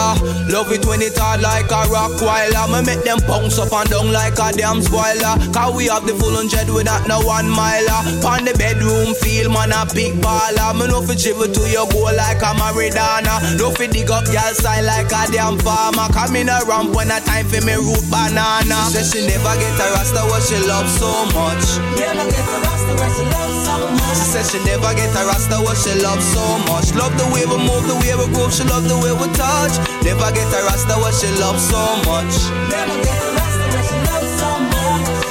Love 0.50 0.72
it 0.74 0.82
when 0.90 0.98
it 0.98 1.14
hard 1.14 1.40
like 1.40 1.70
a 1.70 1.86
rock 1.92 2.18
while 2.18 2.56
I'ma 2.56 2.82
make 2.82 3.06
them 3.06 3.22
bounce 3.30 3.62
up 3.62 3.70
and 3.70 3.88
down 3.88 4.10
like 4.10 4.34
a 4.42 4.50
damn 4.50 4.82
spoiler. 4.82 5.38
Cause 5.54 5.70
we 5.76 5.83
have 5.90 6.06
the 6.06 6.14
full 6.14 6.34
hundred 6.34 6.68
without 6.72 7.06
no 7.08 7.20
one 7.20 7.48
miler. 7.48 8.00
Pon 8.22 8.44
the 8.44 8.54
bedroom 8.56 9.14
feel 9.20 9.50
man 9.50 9.72
a 9.72 9.84
big 9.92 10.16
baller. 10.20 10.72
Me 10.78 10.86
know 10.88 11.02
fi 11.02 11.14
dribble 11.14 11.52
to 11.52 11.62
your 11.68 11.88
goal 11.90 12.12
like 12.14 12.40
a 12.40 12.52
Maradona. 12.56 13.58
No 13.58 13.70
fi 13.74 13.86
dig 13.86 14.10
up 14.10 14.24
y'all 14.32 14.54
side 14.54 14.84
like 14.84 15.12
a 15.12 15.28
damn 15.32 15.58
farmer. 15.60 16.08
Come 16.12 16.36
in 16.36 16.48
a 16.48 16.60
ramp 16.64 16.94
when 16.94 17.10
a 17.10 17.18
time 17.20 17.46
for 17.46 17.60
me 17.64 17.74
root 17.76 18.04
banana. 18.08 18.88
She 18.92 19.02
she 19.04 19.20
never 19.26 19.54
get 19.60 19.76
a 19.80 19.86
rasta 19.94 20.22
what 20.30 20.42
she 20.42 20.58
love 20.64 20.88
so 20.88 21.10
much. 21.36 21.64
Never 21.98 22.26
get 22.30 22.46
a 22.46 22.56
rasta 22.64 22.92
what 22.96 23.10
she 23.12 23.24
love 23.28 23.54
so 23.64 23.74
much. 23.90 24.14
She 24.14 24.24
said 24.30 24.46
she 24.46 24.58
never 24.64 24.92
get 24.94 25.12
a 25.12 25.22
rasta 25.26 25.58
what 25.60 25.76
she 25.76 25.92
love 26.00 26.22
so 26.22 26.42
much. 26.70 26.94
Love 26.94 27.14
the 27.18 27.26
way 27.34 27.44
we 27.44 27.58
move, 27.58 27.84
the 27.90 27.96
way 28.00 28.14
we 28.14 28.26
groove, 28.32 28.52
she 28.54 28.64
love 28.64 28.86
the 28.88 28.96
way 28.96 29.12
we 29.12 29.26
touch. 29.34 29.74
Never 30.06 30.28
get 30.32 30.48
a 30.48 30.60
rasta 30.64 30.94
what 31.02 31.14
she 31.14 31.28
love 31.42 31.58
so 31.58 31.80
much. 32.06 32.34
Never 32.70 32.96
get 33.02 33.18
a 33.30 33.33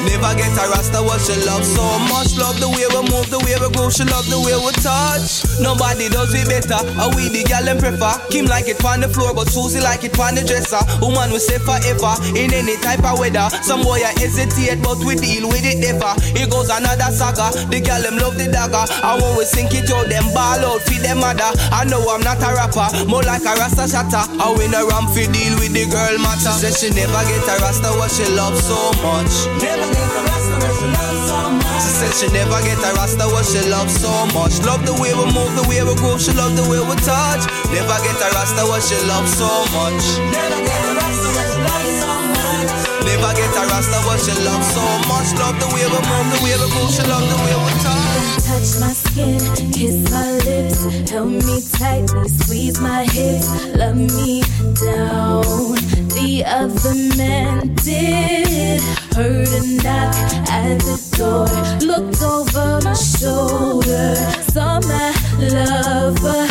Never 0.05 0.33
get 0.35 0.53
a 0.55 0.63
rasta 0.69 0.99
what 1.01 1.21
she 1.21 1.35
love 1.47 1.63
so 1.65 1.83
much. 2.11 2.35
Love 2.35 2.59
the 2.59 2.69
way 2.69 2.85
we 2.91 3.01
move, 3.09 3.29
the 3.31 3.39
way 3.43 3.55
we 3.59 3.67
groove, 3.73 3.93
she 3.93 4.03
love 4.03 4.27
the 4.27 4.39
way 4.39 4.55
we 4.59 4.71
touch. 4.83 5.47
Nobody 5.59 6.09
does 6.09 6.33
it 6.35 6.47
better. 6.49 6.79
Are 6.99 7.09
we 7.15 7.29
the 7.29 7.43
gal 7.47 7.63
them 7.63 7.79
prefer? 7.79 8.13
Kim 8.29 8.45
like 8.45 8.67
it 8.67 8.83
on 8.83 9.01
the 9.01 9.09
floor, 9.09 9.33
but 9.33 9.47
Susie 9.47 9.79
like 9.79 10.03
it 10.03 10.17
on 10.19 10.35
the 10.35 10.43
dresser. 10.43 10.81
Woman 10.99 11.31
we 11.31 11.39
say 11.39 11.57
forever 11.61 12.13
in 12.35 12.51
any 12.51 12.75
type 12.83 13.03
of 13.05 13.19
weather. 13.19 13.47
Some 13.63 13.83
boy 13.83 14.03
I 14.03 14.11
hesitate, 14.19 14.83
but 14.83 14.99
we 15.01 15.15
deal 15.15 15.47
with 15.47 15.63
it 15.63 15.79
never. 15.79 16.11
It 16.35 16.51
goes 16.51 16.67
another 16.67 17.09
saga. 17.13 17.53
The 17.71 17.79
gal 17.79 18.01
them 18.03 18.19
love 18.19 18.35
the 18.35 18.51
dagger. 18.51 18.83
And 18.83 19.21
when 19.21 19.33
we 19.37 19.45
sink 19.45 19.71
it 19.73 19.87
out, 19.93 20.09
them 20.11 20.27
ball 20.35 20.59
out, 20.65 20.81
feed 20.83 21.01
them 21.05 21.23
mother. 21.23 21.51
I 21.71 21.85
know 21.85 22.03
I'm 22.09 22.19
not 22.21 22.43
a 22.43 22.51
rapper, 22.51 22.89
more 23.07 23.23
like 23.23 23.45
a 23.47 23.53
rasta 23.55 23.87
shatter. 23.87 24.25
I 24.41 24.51
win 24.57 24.73
a 24.75 24.83
ramp 24.83 25.15
fi 25.15 25.29
deal 25.31 25.55
with 25.61 25.71
the 25.71 25.87
girl 25.87 26.17
matter. 26.19 26.51
She 26.59 26.67
said 26.67 26.75
she 26.75 26.89
never 26.91 27.21
get 27.29 27.47
a 27.47 27.55
rasta 27.63 27.89
what 27.95 28.11
she 28.11 28.25
love 28.35 28.57
so 28.59 28.77
much. 29.05 29.31
Never 29.61 29.92
get 29.93 30.09
a 30.09 30.21
rasta 30.25 30.55
what 30.57 30.73
she 30.73 30.87
love 30.89 31.19
so 31.29 31.39
much. 31.61 31.81
She 31.83 31.91
said 31.93 32.13
she 32.17 32.27
never 32.33 32.59
get 32.65 32.81
a 32.81 32.89
rasta 32.97 33.25
what 33.29 33.45
she 33.45 33.61
love 33.69 33.89
so 33.89 34.11
much. 34.33 34.59
Love 34.65 34.81
the 34.85 34.93
way 34.97 35.13
we 35.13 35.25
move, 35.31 35.53
the 35.55 35.63
way 35.69 35.81
we 35.85 35.93
groove, 35.95 36.21
she 36.21 36.33
love 36.33 36.55
the 36.57 36.65
way 36.65 36.81
we 36.81 36.95
touch. 37.05 37.43
Never 37.69 37.97
get 38.01 38.17
a 38.17 38.27
rasta 38.33 38.63
what 38.65 38.81
she 38.81 38.97
love 39.05 39.27
so 39.29 39.49
much. 39.73 40.03
Never 40.33 40.59
get 40.65 40.83
a 40.89 40.93
rasta 40.97 41.29
what 41.37 41.47
she 41.53 41.61
love 41.61 41.89
so 42.01 42.11
much. 42.33 42.69
Never 43.05 43.31
get 43.37 43.53
a 43.53 43.63
rasta 43.69 43.99
what 44.07 44.19
she 44.19 44.33
love 44.41 44.65
so 44.65 44.83
much. 45.09 45.29
Love 45.37 45.57
the 45.61 45.69
way 45.75 45.85
we 45.85 45.99
move, 46.01 46.27
the 46.33 46.39
way 46.43 46.55
we 46.57 46.67
groove, 46.73 46.91
she 46.91 47.03
love 47.05 47.25
the 47.29 47.37
way 47.45 47.55
we 47.61 47.71
touch. 47.85 48.23
Touch 48.47 48.69
my 48.79 48.93
skin, 48.93 49.39
kiss 49.71 50.09
my 50.11 50.31
lips, 50.47 51.09
held 51.09 51.31
me 51.31 51.61
tightly, 51.77 52.27
squeeze 52.29 52.79
my 52.79 53.03
hips, 53.05 53.47
love 53.75 53.95
me 53.97 54.41
down. 54.79 55.75
The 56.15 56.43
other 56.45 56.95
man 57.17 57.73
did. 57.75 58.81
A 59.15 59.52
knock 59.63 60.15
at 60.49 60.79
the 60.79 60.97
door, 61.17 61.47
looked 61.87 62.21
over 62.21 62.79
my 62.83 62.93
shoulder, 62.93 64.15
saw 64.51 64.79
my 64.81 65.13
lover 65.39 66.42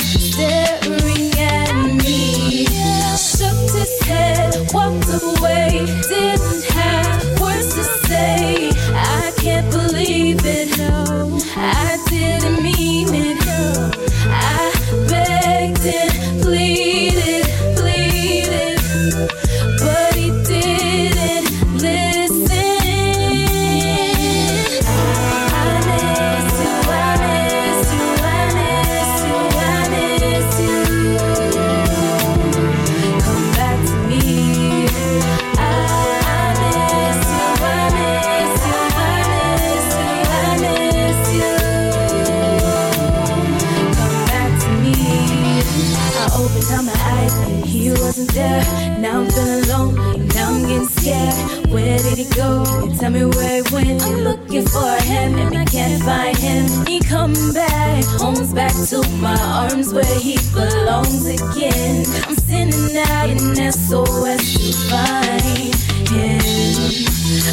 come 57.35 57.53
back. 57.53 58.05
Home's 58.21 58.53
back 58.53 58.73
to 58.89 59.07
my 59.19 59.39
arms 59.41 59.93
where 59.93 60.19
he 60.19 60.37
belongs 60.53 61.27
again. 61.27 62.05
I'm 62.27 62.35
sending 62.37 62.97
out 62.97 63.29
an 63.29 63.73
SOS 63.73 64.55
to 64.55 64.73
find 64.91 65.75
him. 66.09 66.41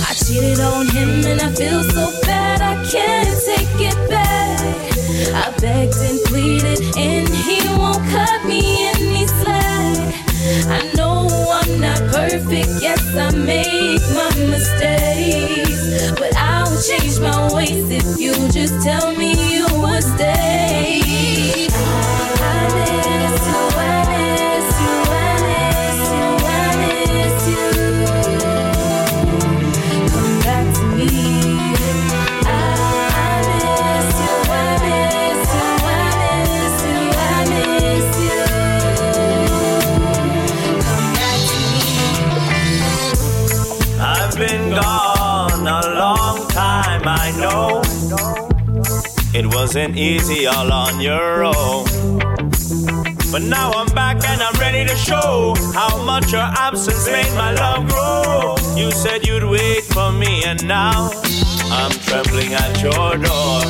I 0.08 0.14
cheated 0.14 0.60
on 0.60 0.88
him 0.88 1.26
and 1.26 1.42
I 1.42 1.52
feel 1.54 1.84
so 1.84 2.12
bad 2.24 2.62
I 2.62 2.76
can't 2.90 3.30
take 3.46 3.92
it 3.92 4.10
back. 4.10 4.60
I 5.34 5.52
begged 5.60 5.98
and 5.98 6.20
pleaded 6.26 6.82
and 6.98 7.28
he 7.30 7.60
won't 7.78 8.04
cut 8.10 8.46
me 8.46 8.88
any 8.90 9.28
slack. 9.28 10.16
I 10.68 10.92
know 10.96 11.28
I'm 11.52 11.80
not 11.80 12.00
perfect, 12.12 12.70
yes 12.82 13.16
I 13.16 13.32
make 13.32 14.02
my 14.14 14.30
mistakes, 14.50 16.12
but 16.20 16.36
I 16.36 16.64
will 16.64 16.82
change 16.82 17.20
my 17.20 17.54
ways 17.54 17.90
if 17.90 18.20
you 18.20 18.34
just 18.50 18.84
tell 18.84 19.14
me 19.16 19.54
you 19.54 19.59
wasn't 49.70 49.96
easy 49.96 50.48
all 50.48 50.74
on 50.74 51.00
your 51.00 51.44
own. 51.44 51.86
But 53.32 53.44
now 53.44 53.70
I'm 53.72 53.94
back 53.94 54.18
and 54.28 54.42
I'm 54.42 54.60
ready 54.60 54.84
to 54.84 54.96
show 54.96 55.54
how 55.76 56.04
much 56.04 56.32
your 56.32 56.42
absence 56.42 57.06
made 57.06 57.32
my 57.36 57.54
love 57.54 57.88
grow. 57.88 58.56
You 58.76 58.90
said 58.90 59.28
you'd 59.28 59.44
wait 59.44 59.84
for 59.84 60.12
me, 60.12 60.44
and 60.44 60.68
now 60.68 61.12
I'm 61.70 61.92
trembling 62.08 62.52
at 62.56 62.82
your 62.82 63.12
door. 63.22 63.62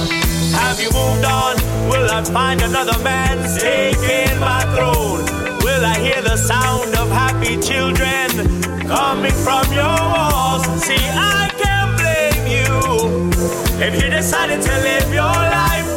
Have 0.61 0.79
you 0.79 0.89
moved 0.99 1.25
on? 1.25 1.57
Will 1.89 2.09
I 2.09 2.23
find 2.23 2.61
another 2.61 2.97
man 3.03 3.35
taking 3.59 4.39
my 4.39 4.61
throne? 4.73 5.25
Will 5.65 5.83
I 5.83 5.99
hear 5.99 6.21
the 6.21 6.37
sound 6.37 6.95
of 6.95 7.09
happy 7.09 7.59
children 7.59 8.29
coming 8.87 9.35
from 9.43 9.65
your 9.73 9.99
walls? 10.15 10.63
See, 10.81 10.95
I 10.95 11.51
can't 11.61 11.91
blame 11.99 12.47
you 12.47 13.29
if 13.85 14.01
you 14.01 14.09
decided 14.09 14.61
to 14.61 14.71
live 14.87 15.13
your 15.13 15.23
life. 15.25 15.88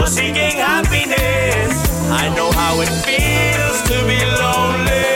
For 0.00 0.06
seeking 0.06 0.56
happiness? 0.56 1.72
I 2.10 2.32
know 2.34 2.50
how 2.52 2.80
it 2.80 2.88
feels 3.06 3.82
to 3.90 3.96
be 4.08 4.20
lonely. 4.40 5.10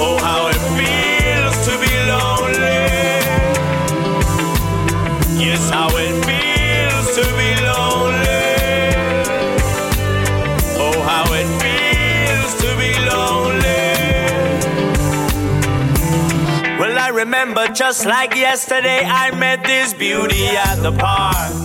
Oh, 0.00 0.16
how 0.28 0.48
it 0.48 0.62
feels 0.78 1.56
to 1.66 1.72
be 1.84 1.94
lonely. 2.12 2.84
Yes, 5.44 5.68
how 5.70 5.90
it 6.04 6.14
feels 6.28 7.06
to 7.18 7.24
be 7.40 7.50
lonely. 7.72 8.48
Oh, 10.84 10.96
how 11.10 11.26
it 11.40 11.48
feels 11.62 12.52
to 12.62 12.68
be 12.80 12.92
lonely. 13.12 13.84
Well, 16.80 16.98
I 16.98 17.08
remember 17.12 17.68
just 17.68 18.06
like 18.06 18.34
yesterday, 18.34 19.04
I 19.04 19.30
met 19.32 19.64
this 19.64 19.92
beauty 19.92 20.46
at 20.48 20.76
the 20.76 20.92
park. 20.92 21.63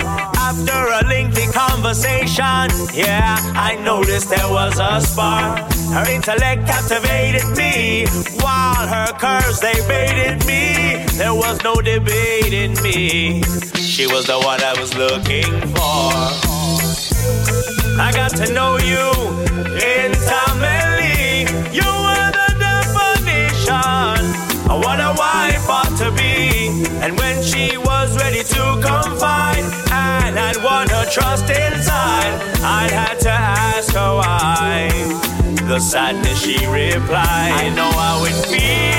Conversation, 1.82 2.68
yeah, 2.94 3.38
I 3.56 3.80
noticed 3.82 4.30
there 4.30 4.50
was 4.50 4.78
a 4.80 5.00
spark. 5.00 5.60
Her 5.94 6.12
intellect 6.12 6.68
captivated 6.68 7.48
me, 7.56 8.06
while 8.42 8.86
her 8.86 9.14
curves 9.14 9.62
they 9.62 9.80
baited 9.88 10.46
me. 10.46 11.06
There 11.18 11.34
was 11.34 11.64
no 11.64 11.76
debating 11.76 12.74
me. 12.84 13.44
She 13.80 14.08
was 14.08 14.26
the 14.26 14.38
one 14.40 14.62
I 14.62 14.78
was 14.78 14.94
looking 14.94 15.62
for. 15.72 16.12
I 17.98 18.12
got 18.14 18.36
to 18.36 18.52
know 18.52 18.76
you 18.78 19.08
intimately. 19.80 20.49
Trust 31.10 31.50
inside, 31.50 32.40
I 32.62 32.88
had 32.92 33.20
to 33.22 33.32
ask 33.32 33.94
her 33.94 34.16
why. 34.16 34.90
The 35.68 35.80
sadness 35.80 36.42
she 36.42 36.66
replied, 36.68 37.52
I 37.52 37.74
know 37.76 37.92
how 37.92 38.26
it 38.26 38.36
feels 38.46 38.99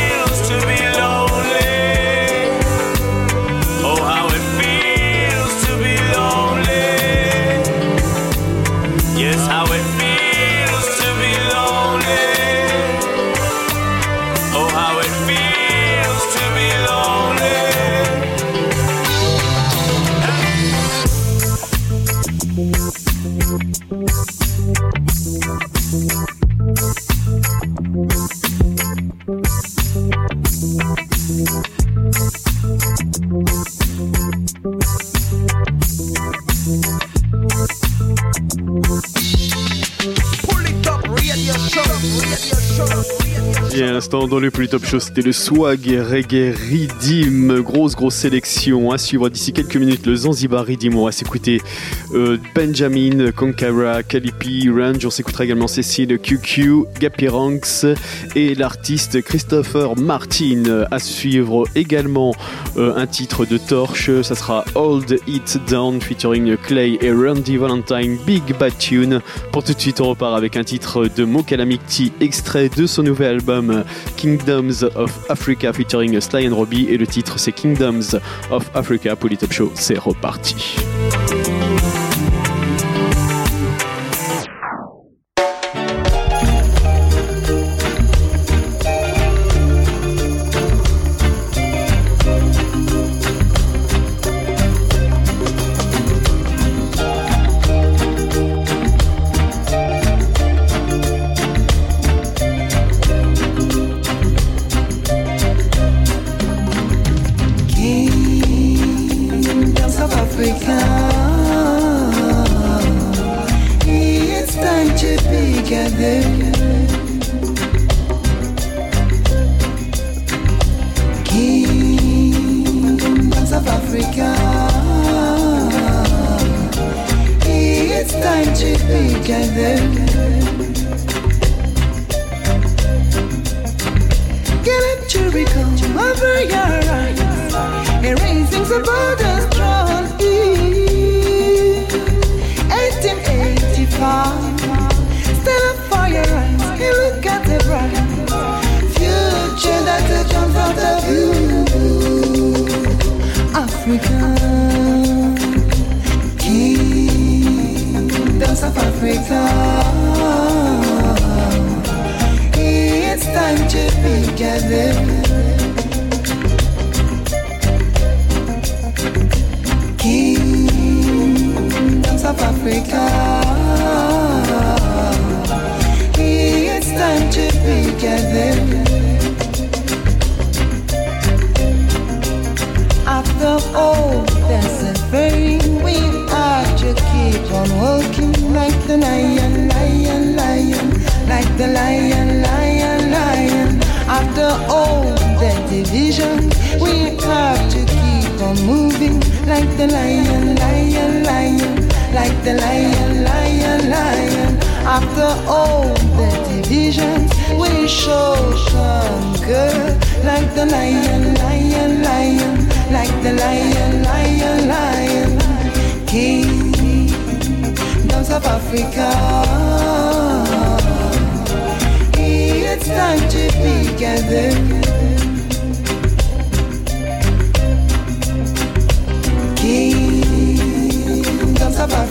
dans 44.30 44.38
le 44.38 44.52
plus 44.52 44.68
top 44.68 44.86
show, 44.86 45.00
c'était 45.00 45.22
le 45.22 45.32
swag 45.32 45.80
reggae 45.86 46.54
Redeem. 46.54 47.60
Grosse, 47.62 47.96
grosse 47.96 48.14
sélection 48.14 48.92
à 48.92 48.98
suivre 48.98 49.28
d'ici 49.28 49.52
quelques 49.52 49.76
minutes. 49.76 50.06
Le 50.06 50.14
Zanzibar 50.14 50.64
Redeem. 50.64 50.96
On 50.96 51.06
va 51.06 51.12
s'écouter 51.12 51.60
euh, 52.14 52.38
Benjamin, 52.54 53.30
Konkara, 53.32 54.02
Calipi, 54.02 54.68
Range. 54.68 55.04
On 55.04 55.10
s'écoutera 55.10 55.44
également 55.44 55.66
Cécile, 55.66 56.18
QQ, 56.18 56.84
Gappy 56.98 57.28
Ranks 57.28 57.86
et 58.34 58.54
l'artiste 58.54 59.22
Christopher 59.22 59.96
Martin. 59.96 60.86
À 60.90 60.98
suivre 60.98 61.64
également 61.74 62.34
euh, 62.76 62.94
un 62.96 63.06
titre 63.06 63.44
de 63.44 63.58
Torche. 63.58 64.10
Ça 64.22 64.34
sera 64.34 64.64
Hold 64.74 65.18
It 65.26 65.58
Down 65.68 66.00
featuring 66.00 66.56
Clay 66.56 66.98
et 67.00 67.12
Randy 67.12 67.56
Valentine. 67.56 68.18
Big 68.26 68.42
Bad 68.58 68.76
Tune. 68.78 69.20
Pour 69.52 69.64
tout 69.64 69.72
de 69.72 69.80
suite, 69.80 70.00
on 70.00 70.10
repart 70.10 70.36
avec 70.36 70.56
un 70.56 70.64
titre 70.64 71.08
de 71.14 71.24
Mokalamikti, 71.24 72.12
extrait 72.20 72.68
de 72.68 72.86
son 72.86 73.02
nouvel 73.02 73.34
album 73.34 73.84
Kingdoms 74.16 74.84
of 74.94 75.12
Africa 75.28 75.72
featuring 75.72 76.20
Sly 76.20 76.48
and 76.48 76.56
Robbie. 76.56 76.86
Et 76.90 76.96
le 76.96 77.06
titre, 77.06 77.38
c'est 77.38 77.52
Kingdoms 77.52 78.18
of 78.50 78.70
Africa. 78.74 79.16
Polytop 79.16 79.52
Show, 79.52 79.72
c'est 79.74 79.98
reparti. 79.98 80.76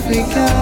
Africa. 0.10 0.59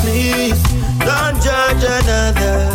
Please, 0.00 0.60
don't 0.98 1.36
judge 1.42 1.84
another, 1.84 2.68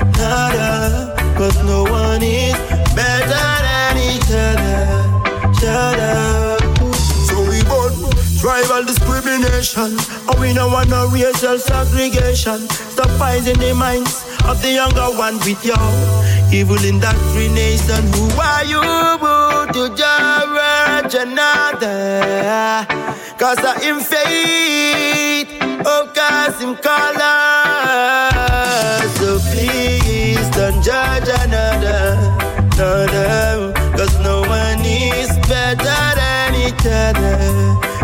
another. 0.00 1.14
Cause 1.36 1.56
no 1.64 1.84
one 1.84 2.22
is 2.22 2.56
better 2.94 3.48
than 3.66 3.96
each 4.10 4.30
other, 4.30 4.80
each 5.50 5.64
other. 5.64 6.58
So 7.28 7.36
we 7.48 7.62
born 7.64 7.92
tribal 8.40 8.84
discrimination, 8.84 9.98
and 10.28 10.40
we 10.40 10.52
no 10.52 10.68
want 10.68 10.88
no 10.90 11.08
racial 11.08 11.58
segregation. 11.58 12.68
Stop 12.68 13.10
poisoning 13.18 13.60
the 13.60 13.74
minds 13.74 14.24
of 14.46 14.60
the 14.62 14.72
younger 14.72 15.10
one 15.16 15.38
with 15.46 15.64
your 15.64 15.78
evil 16.52 16.82
indoctrination. 16.84 18.02
Who 18.14 18.30
are 18.40 18.64
you 18.64 18.82
to 19.74 19.94
judge 19.94 21.14
another? 21.14 22.86
Cause 23.38 23.58
I 23.58 23.74
am 23.84 24.00
faith, 24.00 25.48
oh, 25.84 26.06
him 26.60 26.76
color. 26.76 27.50
So 29.18 29.38
please 29.50 30.48
don't 30.50 30.82
judge 30.82 31.28
another, 31.44 32.16
another. 32.74 33.72
Cause 33.96 34.18
no 34.20 34.40
one 34.42 34.80
is 34.84 35.28
better 35.48 36.00
than 36.20 36.54
each 36.54 36.86
other, 36.86 37.38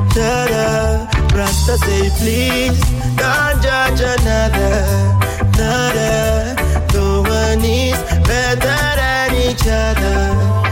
each 0.06 0.18
other. 0.18 1.08
Rasta 1.36 1.78
say 1.78 2.10
please 2.18 2.80
don't 3.16 3.62
judge 3.62 4.00
another, 4.00 4.84
another. 5.54 6.54
No 6.92 7.22
one 7.22 7.64
is 7.64 7.98
better 8.26 8.78
than 8.96 9.34
each 9.34 9.66
other. 9.66 10.63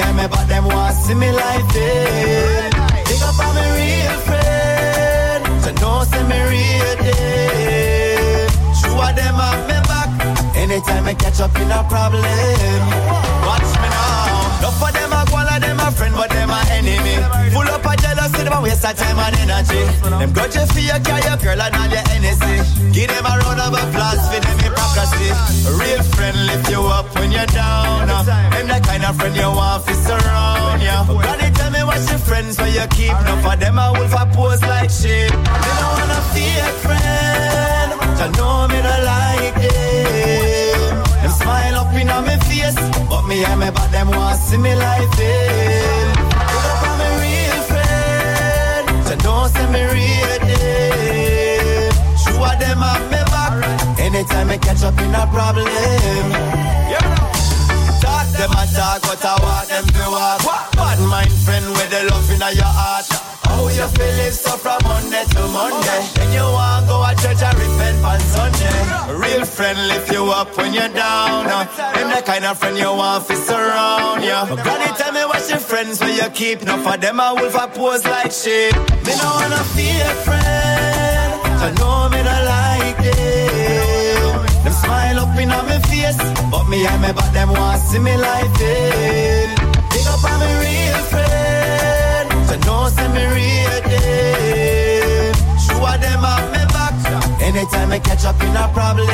But 0.00 0.14
me 0.14 0.26
but 0.28 0.48
them 0.48 0.64
want 0.66 0.94
see 0.94 1.14
me 1.14 1.30
like 1.32 1.74
it. 1.74 2.74
Think 3.06 3.22
up 3.22 3.38
on 3.38 3.54
me 3.56 3.64
real 3.78 4.16
friend, 4.28 5.62
so 5.62 5.70
know 5.80 6.04
say 6.04 6.22
me 6.30 6.38
real 6.52 6.96
dead. 7.04 8.50
True 8.80 9.00
of 9.06 9.14
them 9.16 9.34
have 9.34 9.62
me 9.68 9.78
back, 9.90 10.10
anytime 10.56 11.06
I 11.06 11.14
catch 11.14 11.40
up 11.40 11.54
in 11.56 11.70
a 11.70 11.82
problem. 11.88 12.22
Watch 13.48 13.72
me 13.82 13.88
now, 13.88 14.62
no 14.62 14.70
for 14.70 14.92
them 14.92 15.11
of 15.52 15.60
them 15.60 15.78
a 15.80 15.90
friend, 15.92 16.14
but 16.14 16.30
them 16.30 16.50
a 16.50 16.60
enemy. 16.72 17.16
Full 17.52 17.68
up 17.68 17.84
of 17.84 17.96
jealousy, 18.00 18.42
them 18.44 18.52
a 18.52 18.60
waste 18.62 18.84
of 18.84 18.96
time 18.96 19.18
and 19.18 19.36
energy. 19.44 19.82
Them 20.08 20.32
grudge 20.32 20.56
you 20.56 20.66
for 20.66 20.80
your 20.80 21.00
car, 21.00 21.20
your 21.20 21.36
girl 21.36 21.60
and 21.60 21.74
all 21.76 21.90
your 21.92 22.04
NSC. 22.16 22.92
Give 22.92 23.08
them 23.08 23.24
a 23.26 23.32
round 23.38 23.60
of 23.60 23.72
applause 23.76 24.22
for 24.32 24.40
them 24.40 24.58
hypocrisy. 24.64 25.30
Real 25.78 26.02
friend 26.14 26.36
lift 26.46 26.70
you 26.70 26.80
up 26.82 27.06
when 27.14 27.30
you're 27.32 27.46
down. 27.46 28.08
uh. 28.08 28.22
Them 28.52 28.66
the 28.68 28.78
kind 28.86 29.04
of 29.04 29.16
friend 29.16 29.36
you 29.36 29.48
want 29.50 29.84
to 29.86 29.94
surround 29.94 30.82
you. 30.82 30.98
Granny 31.20 31.50
tell 31.54 31.70
me 31.70 31.82
what's 31.84 32.08
your 32.08 32.18
friends 32.18 32.58
where 32.58 32.68
you 32.72 32.86
keep. 32.88 33.12
No 33.26 33.36
for 33.44 33.56
them 33.56 33.78
a 33.78 33.92
wolf 33.96 34.12
a 34.14 34.24
pose 34.34 34.62
like 34.62 34.90
sheep. 34.90 35.30
They 35.30 35.72
don't 35.80 35.92
wanna 35.98 36.20
fake 36.32 36.76
friend. 36.84 37.92
You 38.20 38.28
know 38.38 38.68
me 38.68 38.78
don't 38.80 39.04
like 39.04 39.54
them. 39.60 40.51
Smile 41.42 41.74
up 41.74 41.92
in 41.94 42.06
me 42.06 42.36
face, 42.46 42.78
but 43.10 43.26
me 43.26 43.44
and 43.44 43.60
me 43.60 43.70
but 43.70 43.90
them 43.90 44.10
want 44.10 44.38
see 44.38 44.56
me 44.56 44.74
like 44.74 45.10
them. 45.16 46.14
Pull 46.50 46.66
up 46.70 46.82
on 46.88 46.94
me 47.00 47.08
real 47.22 47.60
friend, 47.70 48.84
so 49.06 49.14
don't 49.16 49.48
say 49.50 49.66
me 49.74 49.82
real 49.94 50.38
them. 50.48 51.92
True 52.22 52.44
of 52.44 52.56
them 52.62 52.78
have 52.78 53.04
me 53.10 53.22
back, 53.32 53.54
anytime 53.98 54.50
I 54.50 54.58
catch 54.58 54.82
up 54.84 54.98
in 55.00 55.14
a 55.14 55.26
problem. 55.34 55.66
Talk 58.00 58.26
them 58.38 58.52
a 58.52 58.64
talk, 58.74 59.02
but 59.02 59.24
I 59.24 59.34
want 59.42 59.68
them 59.68 59.84
to 59.86 60.10
walk. 60.10 60.61
Bad 60.76 60.98
mind 61.00 61.32
friend 61.44 61.66
with 61.70 61.90
the 61.90 62.02
love 62.10 62.30
in 62.30 62.40
your 62.56 62.72
heart. 62.80 63.06
How 63.44 63.68
you 63.68 63.86
feel 63.94 64.14
live 64.16 64.32
so 64.34 64.56
from 64.56 64.80
Monday 64.84 65.24
to 65.34 65.42
Monday? 65.48 66.00
Then 66.14 66.32
you 66.32 66.42
want 66.42 66.86
go 66.88 67.04
to 67.04 67.12
church 67.22 67.42
and 67.42 67.58
repent 67.58 67.98
on 68.04 68.20
Sunday. 68.20 69.12
Real 69.14 69.44
friend 69.44 69.78
lift 69.88 70.10
you 70.10 70.24
up 70.30 70.56
when 70.56 70.72
you're 70.72 70.88
down. 70.88 71.46
Uh. 71.46 71.64
Them 71.94 72.08
the 72.10 72.22
kind 72.22 72.44
of 72.44 72.58
friend 72.58 72.78
you 72.78 72.92
want 72.92 73.26
to 73.28 73.36
surround 73.36 74.24
you. 74.24 74.40
But 74.48 74.62
Granny 74.64 74.90
tell 74.96 75.12
me 75.12 75.24
what's 75.26 75.50
your 75.50 75.58
friends 75.60 76.00
where 76.00 76.16
you 76.16 76.30
keep. 76.30 76.62
No 76.64 76.78
for 76.82 76.96
them 76.96 77.20
a 77.20 77.34
wolf 77.34 77.54
a 77.54 77.68
pose 77.68 78.04
like 78.06 78.32
sheep. 78.32 78.74
Me 79.04 79.12
no 79.20 79.28
wanna 79.36 79.62
feel 79.76 80.06
a 80.08 80.14
friend. 80.26 81.32
So 81.60 81.68
know 81.78 82.08
me 82.08 82.20
not 82.24 82.42
like 82.54 82.98
them. 83.04 84.46
Them 84.64 84.72
smile 84.72 85.18
up 85.20 85.36
in 85.38 85.48
me 85.68 85.78
face, 85.90 86.16
but 86.50 86.64
me 86.68 86.86
and 86.86 87.02
me 87.02 87.12
but 87.12 87.30
them 87.32 87.50
want 87.50 87.80
see 87.82 87.98
me 87.98 88.16
like 88.16 88.52
them. 88.58 89.54
Big 89.92 90.06
up 90.06 90.24
on 90.24 90.40
me 90.40 90.61
so 92.52 92.58
know 92.66 92.88
say 92.88 93.08
me 93.08 93.24
real 93.36 93.80
them. 93.88 95.34
Sure 95.58 95.96
them 95.98 96.20
have 96.20 96.50
me 96.52 96.64
back, 96.74 96.94
anytime 97.40 97.92
I 97.92 97.98
catch 97.98 98.24
up 98.24 98.40
in 98.42 98.56
a 98.56 98.68
problem. 98.72 99.08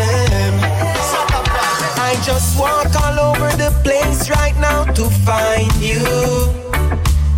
I 2.01 2.19
just 2.25 2.59
walk 2.59 2.91
all 3.03 3.19
over 3.31 3.51
the 3.57 3.71
place 3.85 4.31
right 4.31 4.57
now 4.59 4.85
to 4.85 5.05
find 5.27 5.73
you. 5.77 6.03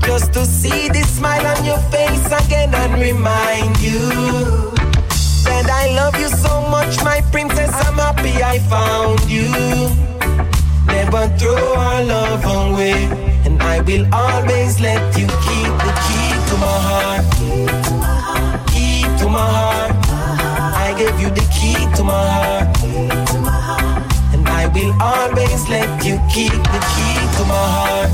Just 0.07 0.33
to 0.33 0.47
see 0.47 0.89
the 0.89 1.03
smile 1.03 1.47
on 1.47 1.65
your 1.65 1.79
face 1.91 2.27
again 2.27 2.75
and 2.75 2.95
remind 3.01 3.79
you 3.81 4.09
that 5.45 5.69
I 5.71 5.95
love 5.95 6.17
you 6.19 6.29
so 6.29 6.63
much, 6.71 7.03
my 7.05 7.21
princess. 7.31 7.73
I'm 7.87 7.95
happy 7.95 8.43
I 8.43 8.59
found 8.59 9.21
you. 9.29 9.51
Never 10.87 11.29
throw 11.37 11.75
our 11.75 12.03
love 12.05 12.45
away, 12.45 13.30
and 13.45 13.63
I 13.63 13.81
will 13.83 14.07
always 14.13 14.81
let 14.81 15.03
you 15.19 15.27
keep 15.47 15.73
the 15.87 15.93
key 16.07 16.31
to 16.49 16.55
my 16.65 16.77
heart. 16.89 17.25
Key 18.71 19.03
to 19.21 19.29
my 19.29 19.47
heart. 19.57 19.93
I 20.87 20.95
gave 20.99 21.19
you 21.21 21.31
the 21.31 21.47
key 21.57 21.79
to 21.97 22.03
my 22.05 22.25
heart. 22.37 22.69
And 24.35 24.49
I 24.49 24.67
will 24.75 24.95
always 25.01 25.69
let 25.69 26.05
you 26.05 26.17
keep 26.33 26.53
the 26.75 26.81
key 26.93 27.17
to 27.37 27.43
my 27.53 27.67
heart. 27.77 28.11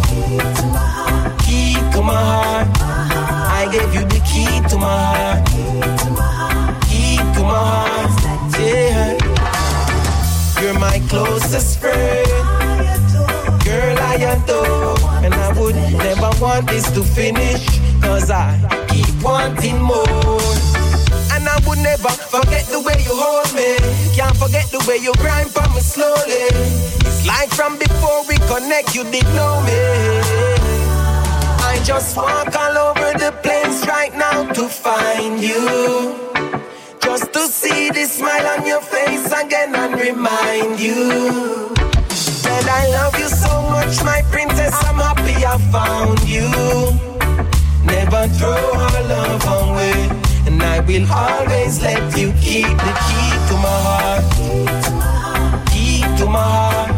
Key 1.44 1.74
to 1.92 2.02
my 2.02 2.22
heart. 2.30 2.68
I 3.60 3.68
gave 3.72 3.94
you 3.94 4.04
the 4.14 4.20
key 4.30 4.52
to 4.70 4.76
my 4.78 4.96
heart. 5.10 5.42
Key 6.88 7.16
to 7.16 7.42
my 7.42 7.52
heart. 7.52 8.60
Yeah. 8.60 9.18
You're 10.60 10.78
my 10.78 10.98
closest 11.08 11.78
friend. 11.80 12.26
Girl, 13.64 13.98
I 13.98 14.14
adore. 14.32 14.95
Never 16.06 16.30
want 16.40 16.68
this 16.68 16.88
to 16.92 17.02
finish. 17.02 17.66
Cause 18.00 18.30
I 18.30 18.46
keep 18.86 19.10
wanting 19.24 19.82
more. 19.82 20.06
And 21.34 21.48
I 21.48 21.58
would 21.66 21.80
never 21.80 22.10
forget 22.30 22.64
the 22.66 22.78
way 22.78 22.94
you 23.02 23.10
hold 23.10 23.50
me. 23.58 23.74
Can't 24.14 24.36
forget 24.36 24.70
the 24.70 24.78
way 24.86 24.98
you 25.02 25.12
grind 25.14 25.50
for 25.50 25.66
me 25.74 25.80
slowly. 25.80 26.46
It's 27.02 27.26
like 27.26 27.50
from 27.50 27.76
before 27.76 28.22
we 28.28 28.36
connect, 28.46 28.94
you 28.94 29.02
did 29.10 29.26
know 29.34 29.60
me. 29.66 29.80
I 31.66 31.82
just 31.82 32.16
walk 32.16 32.54
all 32.54 32.78
over 32.86 33.10
the 33.18 33.32
place 33.42 33.84
right 33.88 34.14
now 34.14 34.46
to 34.52 34.68
find 34.68 35.42
you. 35.42 36.14
Just 37.02 37.32
to 37.32 37.48
see 37.48 37.90
the 37.90 38.04
smile 38.06 38.46
on 38.54 38.64
your 38.64 38.80
face 38.80 39.26
again 39.32 39.74
and 39.74 40.00
remind 40.00 40.78
you 40.78 41.74
that 42.46 42.64
I 42.70 42.86
love 42.94 43.18
you 43.18 43.28
so 43.28 43.62
much, 43.74 44.04
my 44.04 44.22
princess. 44.30 44.85
I 45.44 45.58
found 45.70 46.20
you. 46.28 46.48
Never 47.84 48.26
throw 48.36 48.72
our 48.84 49.02
love 49.14 49.44
away. 49.60 50.08
And 50.46 50.62
I 50.62 50.80
will 50.80 51.06
always 51.12 51.80
let 51.82 52.16
you 52.16 52.32
keep 52.40 52.66
the 52.86 52.94
key 53.06 53.30
to 53.48 53.54
my 53.64 53.78
heart. 53.86 54.24
Key 55.70 56.00
to 56.18 56.26
my 56.26 56.42
heart. 56.42 56.90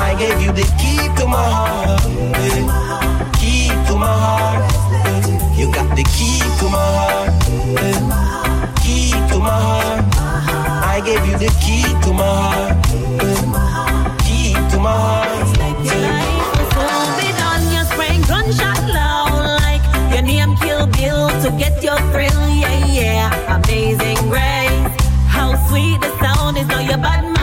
I 0.00 0.14
gave 0.18 0.40
you 0.40 0.52
the 0.52 0.66
key 0.80 1.00
to 1.18 1.26
my 1.26 1.44
heart. 1.58 2.00
Key 3.38 3.68
to 3.86 3.94
my 3.96 4.14
heart. 4.24 5.58
You 5.58 5.72
got 5.72 5.94
the 5.96 6.04
key 6.16 6.40
to 6.60 6.66
my 6.68 6.86
heart. 6.98 7.30
Key 8.82 9.10
to 9.30 9.38
my 9.38 9.58
heart. 9.66 10.04
I 10.94 11.00
gave 11.04 11.24
you 11.26 11.36
the 11.38 11.50
key 11.64 11.84
to 12.04 12.12
my 12.12 12.24
heart. 12.24 12.76
Key 14.24 14.54
to 14.70 14.78
my 14.78 14.92
heart. 14.92 15.29
sweetest 25.70 26.18
sound 26.18 26.58
is 26.58 26.66
now 26.66 26.80
your 26.80 26.98
bad 26.98 27.22
man. 27.22 27.39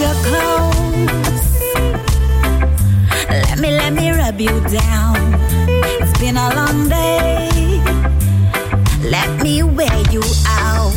Your 0.00 0.16
close. 0.24 1.50
Let 3.28 3.58
me, 3.58 3.70
let 3.70 3.92
me 3.92 4.10
rub 4.10 4.40
you 4.40 4.56
down. 4.68 5.16
It's 6.00 6.18
been 6.18 6.36
a 6.36 6.48
long 6.54 6.88
day. 6.88 7.48
Let 9.04 9.42
me 9.42 9.62
wear 9.62 9.98
you 10.10 10.22
out. 10.46 10.94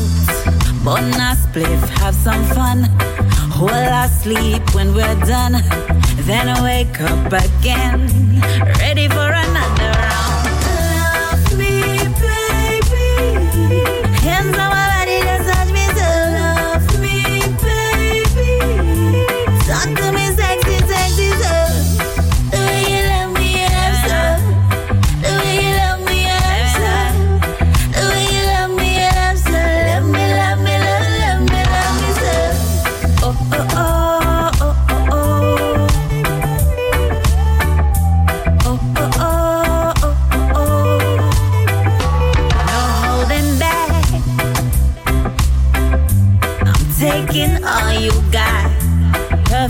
Bonus 0.86 1.40
spliff, 1.46 1.84
have 2.00 2.16
some 2.16 2.44
fun. 2.56 2.84
Hold 3.58 3.72
our 3.72 4.08
sleep 4.08 4.64
when 4.74 4.94
we're 4.94 5.20
done. 5.26 5.56
Then 6.28 6.48
wake 6.64 7.00
up 7.02 7.28
again. 7.46 8.08
Ready 8.80 9.08
for 9.10 9.30
another 9.32 9.53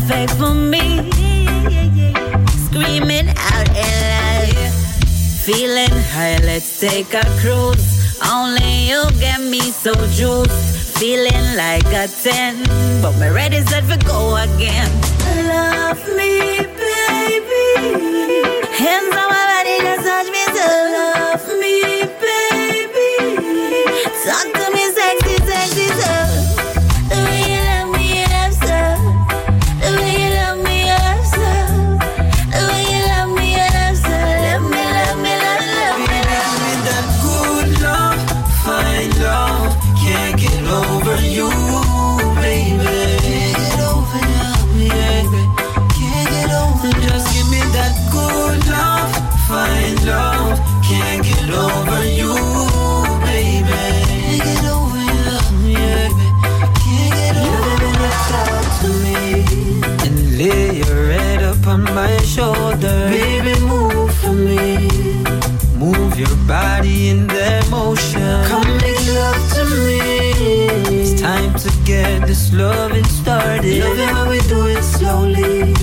For 0.03 0.53
me. 0.53 1.09
Screaming 2.65 3.29
out 3.37 3.69
in 3.69 3.93
love. 4.11 4.73
Feeling 5.45 5.95
high, 6.11 6.39
let's 6.43 6.81
take 6.81 7.13
a 7.13 7.23
cruise. 7.39 8.19
Only 8.21 8.89
you 8.89 9.01
get 9.21 9.39
me 9.39 9.61
so 9.61 9.93
juiced. 10.11 10.97
Feeling 10.99 11.55
like 11.55 11.85
a 11.85 12.09
10, 12.09 13.01
but 13.01 13.17
my 13.17 13.29
ready 13.29 13.61
set 13.61 13.85
for 13.85 13.97
go 14.05 14.35
again. 14.35 14.91
Love 15.47 16.05
me, 16.17 16.59
baby. 16.75 18.03
Loving 72.63 73.05
started. 73.05 73.83
Love 73.83 73.99
it 73.99 74.09
how 74.15 74.29
we 74.29 74.39
do 74.53 74.59
it 74.67 74.83
slowly. 74.83 75.73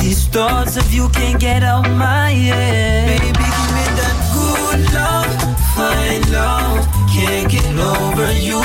These 0.00 0.22
thoughts 0.28 0.76
of 0.76 0.86
you 0.92 1.08
can't 1.10 1.38
get 1.38 1.62
out 1.62 1.88
my 1.90 2.30
head. 2.30 3.06
Baby, 3.08 3.30
give 3.50 3.68
me 3.76 3.84
that 4.00 4.16
good 4.34 4.80
love, 4.98 5.34
fine 5.76 6.24
love. 6.38 6.80
Can't 7.14 7.48
get 7.54 7.68
over 7.92 8.30
you, 8.48 8.62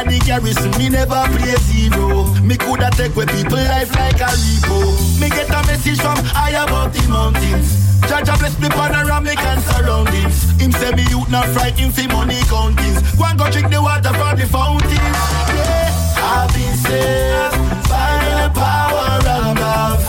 Inna 0.00 0.12
the 0.12 0.18
garrison, 0.24 0.70
me 0.78 0.88
never 0.88 1.20
play 1.36 1.56
zero. 1.68 2.24
Me 2.40 2.56
coulda 2.56 2.88
take 2.96 3.14
away 3.14 3.26
people 3.26 3.58
life 3.58 3.92
like 3.96 4.20
a 4.20 4.32
repo. 4.32 5.20
Me 5.20 5.28
get 5.28 5.50
a 5.50 5.60
message 5.66 6.00
from 6.00 6.16
high 6.24 6.56
above 6.56 6.94
the 6.94 7.06
mountains. 7.08 8.00
Judge 8.08 8.32
bless 8.38 8.58
me 8.58 8.68
panoramic 8.70 9.38
and 9.38 9.60
surroundings. 9.60 10.56
Him 10.58 10.72
say 10.72 10.92
me 10.92 11.04
youth 11.10 11.28
not 11.28 11.46
frightened 11.48 11.94
for 11.94 12.08
money 12.08 12.40
countings. 12.48 13.02
Go 13.16 13.24
and 13.24 13.38
go 13.38 13.50
drink 13.50 13.68
the 13.68 13.82
water 13.82 14.14
from 14.16 14.38
the 14.38 14.46
fountains. 14.46 15.20
Yeah, 15.52 15.92
I've 16.16 16.48
been 16.54 16.76
saved 16.80 17.60
by 17.84 18.24
the 18.40 18.48
power 18.56 19.20
above. 19.20 20.00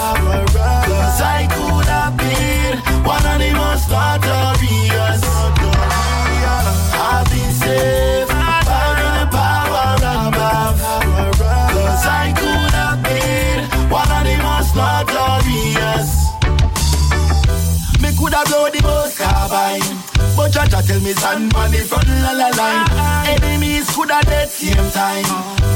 Cause 0.87 1.19
I 1.19 1.47
could 1.51 1.87
have 1.91 2.15
been 2.15 2.79
one 3.03 3.25
of 3.27 3.37
the 3.43 3.51
most 3.59 3.91
notorious. 3.91 5.60
Coulda 18.31 18.49
blow 18.49 18.69
the 18.69 18.81
most? 18.83 19.17
Carbine. 19.17 19.81
But 20.35 20.51
Jaja 20.51 20.85
tell 20.85 20.99
me 21.01 21.13
stand 21.13 21.53
on 21.53 21.71
the 21.71 21.79
front 21.79 22.07
la 22.07 22.31
la 22.31 22.49
line. 22.55 22.87
Enemies 23.27 23.89
coulda 23.91 24.21
dead 24.23 24.49
same 24.49 24.91
time. 24.91 25.25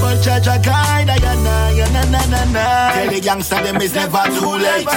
But 0.02 0.24
Jaja 0.24 0.64
guide 0.64 1.10
I 1.10 1.18
na 1.20 1.70
ya 1.70 1.86
na 1.92 2.04
na 2.06 2.22
na 2.26 2.44
na. 2.52 2.92
Tell 2.94 3.10
the 3.12 3.20
gangster 3.20 3.62
them 3.62 3.78
it's 3.78 3.94
never 3.94 4.24
too 4.40 4.56
late. 4.56 4.88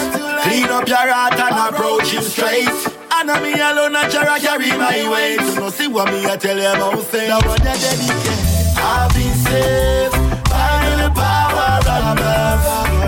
Clean 0.42 0.70
up 0.70 0.88
your 0.88 1.08
heart 1.10 1.38
and 1.38 1.74
approach 1.74 2.12
him 2.12 2.22
straight. 2.22 2.68
And 3.10 3.28
me 3.42 3.52
alone 3.54 3.96
a 3.96 4.08
Jara 4.08 4.38
carry 4.38 4.70
my 4.78 5.08
weight. 5.10 5.40
You 5.40 5.60
know 5.60 5.70
see 5.70 5.88
what 5.88 6.12
me 6.12 6.24
I 6.26 6.36
tell 6.36 6.56
you 6.56 6.68
about 6.68 7.02
things. 7.10 7.28
That 7.28 7.44
one 7.44 7.58
you 7.58 7.64
dedicate 7.64 8.48
I've 8.78 9.10
been 9.12 9.34
saved 9.34 10.14
by 10.46 11.02
the 11.02 11.10
power 11.10 11.78
above 11.82 12.98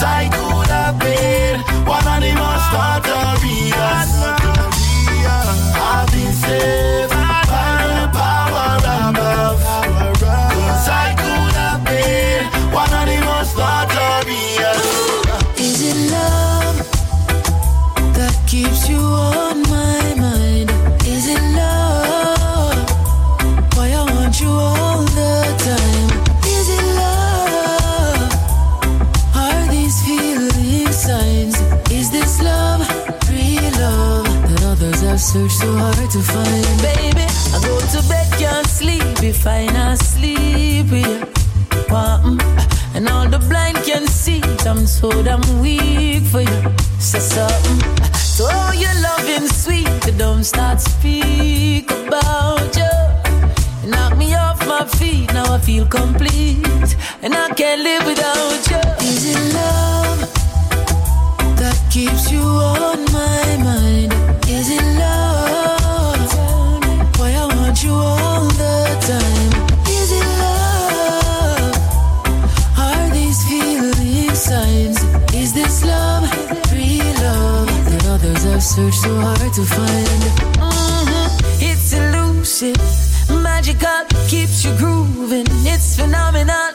Cause 0.00 0.02
I 0.02 0.29
to 36.10 36.18
find. 36.20 36.64
Baby, 36.82 37.24
I 37.54 37.60
go 37.62 37.78
to 37.78 38.08
bed, 38.08 38.26
can't 38.38 38.66
sleep 38.66 39.22
if 39.22 39.46
I 39.46 39.66
not 39.66 39.98
sleep 39.98 40.90
with 40.90 41.06
you. 41.06 41.26
Mm, 41.88 42.38
And 42.94 43.08
all 43.08 43.28
the 43.28 43.38
blind 43.38 43.76
can 43.84 44.06
see 44.06 44.42
I'm 44.66 44.86
so 44.86 45.10
damn 45.22 45.42
weak 45.62 46.24
for 46.24 46.40
you. 46.40 46.62
Say 46.98 47.20
something. 47.20 47.80
So 48.14 48.46
your 48.72 48.94
loving 49.02 49.46
sweet, 49.48 49.88
don't 50.18 50.44
start 50.44 50.80
speak 50.80 51.90
about 51.90 52.74
you. 52.76 52.92
You 53.84 53.90
knock 53.90 54.16
me 54.16 54.34
off 54.34 54.66
my 54.66 54.84
feet, 54.98 55.32
now 55.32 55.54
I 55.54 55.58
feel 55.58 55.86
complete, 55.86 56.96
and 57.22 57.34
I 57.34 57.48
can't 57.54 57.82
live 57.82 58.04
without 58.06 58.62
you. 58.70 58.82
Is 59.08 59.24
it 59.34 59.54
love 59.54 60.20
that 61.60 61.78
keeps 61.90 62.30
you 62.32 62.42
on 62.42 63.04
my 63.12 63.56
mind? 63.64 63.89
Searched 78.80 79.02
so 79.02 79.12
hard 79.20 79.52
to 79.52 79.64
find? 79.76 80.22
Mhm. 80.58 81.30
It's 81.70 81.92
elusive, 81.92 82.80
magical, 83.28 84.02
keeps 84.28 84.64
you 84.64 84.72
grooving. 84.80 85.48
It's 85.72 85.88
phenomenal 85.96 86.70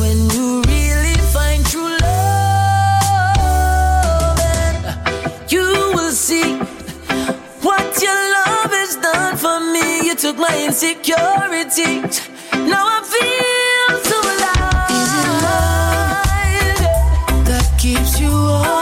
when 0.00 0.16
you 0.34 0.46
really 0.74 1.16
find 1.34 1.60
true 1.72 1.92
love. 2.06 3.26
And 4.62 4.78
you 5.54 5.66
will 5.96 6.14
see 6.26 6.48
what 7.66 7.86
your 8.04 8.20
love 8.36 8.70
has 8.80 8.92
done 9.08 9.34
for 9.44 9.58
me. 9.74 9.86
You 10.06 10.14
took 10.24 10.36
my 10.46 10.54
insecurities. 10.66 12.14
Now 12.72 12.84
I 12.96 13.00
feel 13.14 13.90
so 14.10 14.16
alive. 14.34 14.90
Is 15.00 15.12
it 15.22 15.30
love 15.46 16.24
that 17.48 17.66
keeps 17.82 18.12
you 18.22 18.34
on 18.72 18.75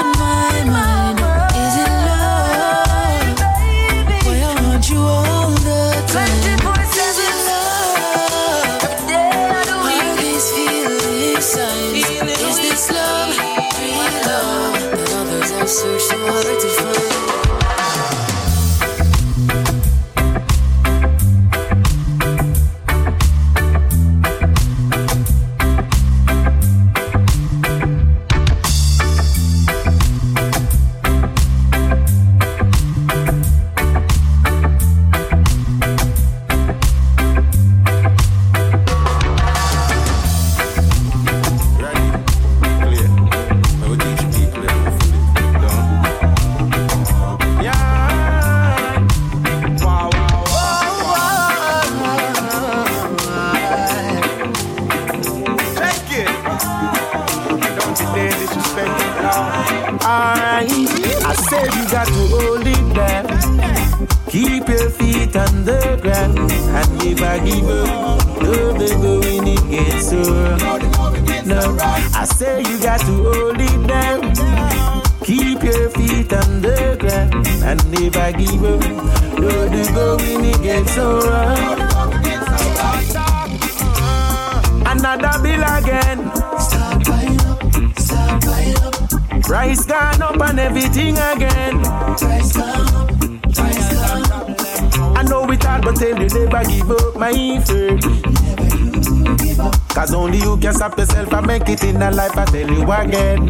a 102.05 102.11
life, 102.11 102.37
I 102.37 102.45
tell 102.45 102.71
you 102.71 102.93
again. 102.93 103.47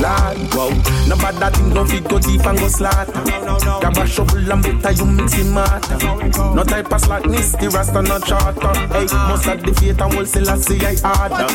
Lord, 0.00 0.38
wow. 0.56 0.70
No 1.08 1.16
bad 1.16 1.36
that 1.36 1.56
thing 1.56 1.72
go 1.74 1.84
fit, 1.84 2.04
go 2.08 2.18
deep 2.18 2.44
and 2.46 2.58
go 2.58 2.68
slaughter. 2.68 3.20
Grab 3.80 3.96
a 3.96 4.06
shovel 4.06 4.52
and 4.52 4.62
better 4.62 4.92
you 4.92 5.04
mix 5.04 5.36
it 5.36 5.44
matter. 5.52 5.98
No 6.54 6.62
type 6.64 6.92
of 6.92 7.00
slackness, 7.00 7.52
the 7.52 7.68
rasta 7.68 8.00
not 8.02 8.24
charter. 8.24 8.72
Hey, 8.88 9.06
most 9.28 9.46
of 9.46 9.60
the 9.62 9.72
faith 9.76 10.00
and 10.00 10.12
wholesale 10.14 10.50
I 10.50 10.56
see 10.56 10.80
I 10.80 10.96
harder. 11.04 11.48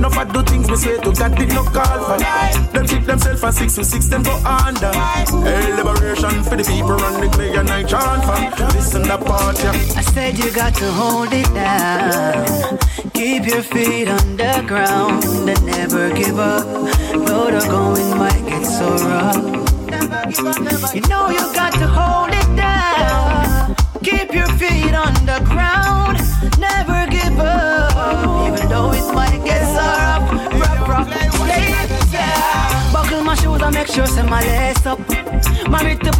No 0.00 0.10
bad 0.10 0.32
do 0.32 0.42
things 0.42 0.68
me 0.68 0.76
swear 0.76 0.98
to 0.98 1.12
God 1.12 1.36
did 1.36 1.48
no 1.48 1.64
call 1.64 2.00
for. 2.04 2.18
Them 2.72 2.86
keep 2.86 3.04
themselves 3.04 3.40
for 3.40 3.52
six 3.52 3.74
to 3.76 3.84
six, 3.84 4.06
them 4.08 4.22
go 4.22 4.36
under. 4.44 4.92
Hey, 4.92 5.72
liberation 5.72 6.42
for 6.44 6.56
the 6.56 6.64
people 6.64 6.96
run 6.96 7.20
the 7.20 7.28
clay 7.32 7.56
and 7.56 7.70
I 7.70 7.82
chant 7.82 8.24
for. 8.24 8.66
Listen 8.76 9.02
the 9.02 9.16
part, 9.16 9.56
yeah. 9.62 9.72
I 9.96 10.02
said 10.02 10.38
you 10.38 10.50
got 10.52 10.74
to 10.74 10.92
hold 10.92 11.32
it 11.32 11.48
down. 11.54 12.78
Keep 13.16 13.46
your 13.46 13.62
feet 13.62 14.08
on 14.08 14.36
the 14.36 14.62
ground 14.66 15.24
and 15.48 15.64
never 15.64 16.12
give 16.12 16.38
up. 16.38 16.66
Though 17.26 17.50
the 17.50 17.66
going 17.70 18.18
might 18.18 18.44
get 18.44 18.64
so 18.66 18.88
rough. 19.08 20.94
You 20.94 21.00
know 21.08 21.30
you 21.30 21.40
got 21.54 21.72
to 21.72 21.86
hold 21.86 22.28
it 22.34 22.48
down. 22.54 23.74
Keep 24.04 24.34
your 24.34 24.48
feet 24.58 24.94
on 24.94 25.14
the 25.24 25.40
ground. 25.46 26.18
Never 26.58 27.06
give 27.10 27.38
up. 27.40 28.52
Even 28.52 28.68
though 28.68 28.92
it 28.92 29.14
might 29.14 29.42
get 29.42 29.64
so 29.64 29.86
rough. 30.04 30.30
Rough, 30.60 30.88
rough. 30.88 32.12
Yeah. 32.12 32.92
Buckle 32.92 33.22
my 33.22 33.34
shoes 33.34 33.62
and 33.62 33.74
make 33.74 33.86
sure 33.86 34.06
say 34.06 34.28
my 34.28 34.42
lace 34.42 34.84
up. 34.84 35.25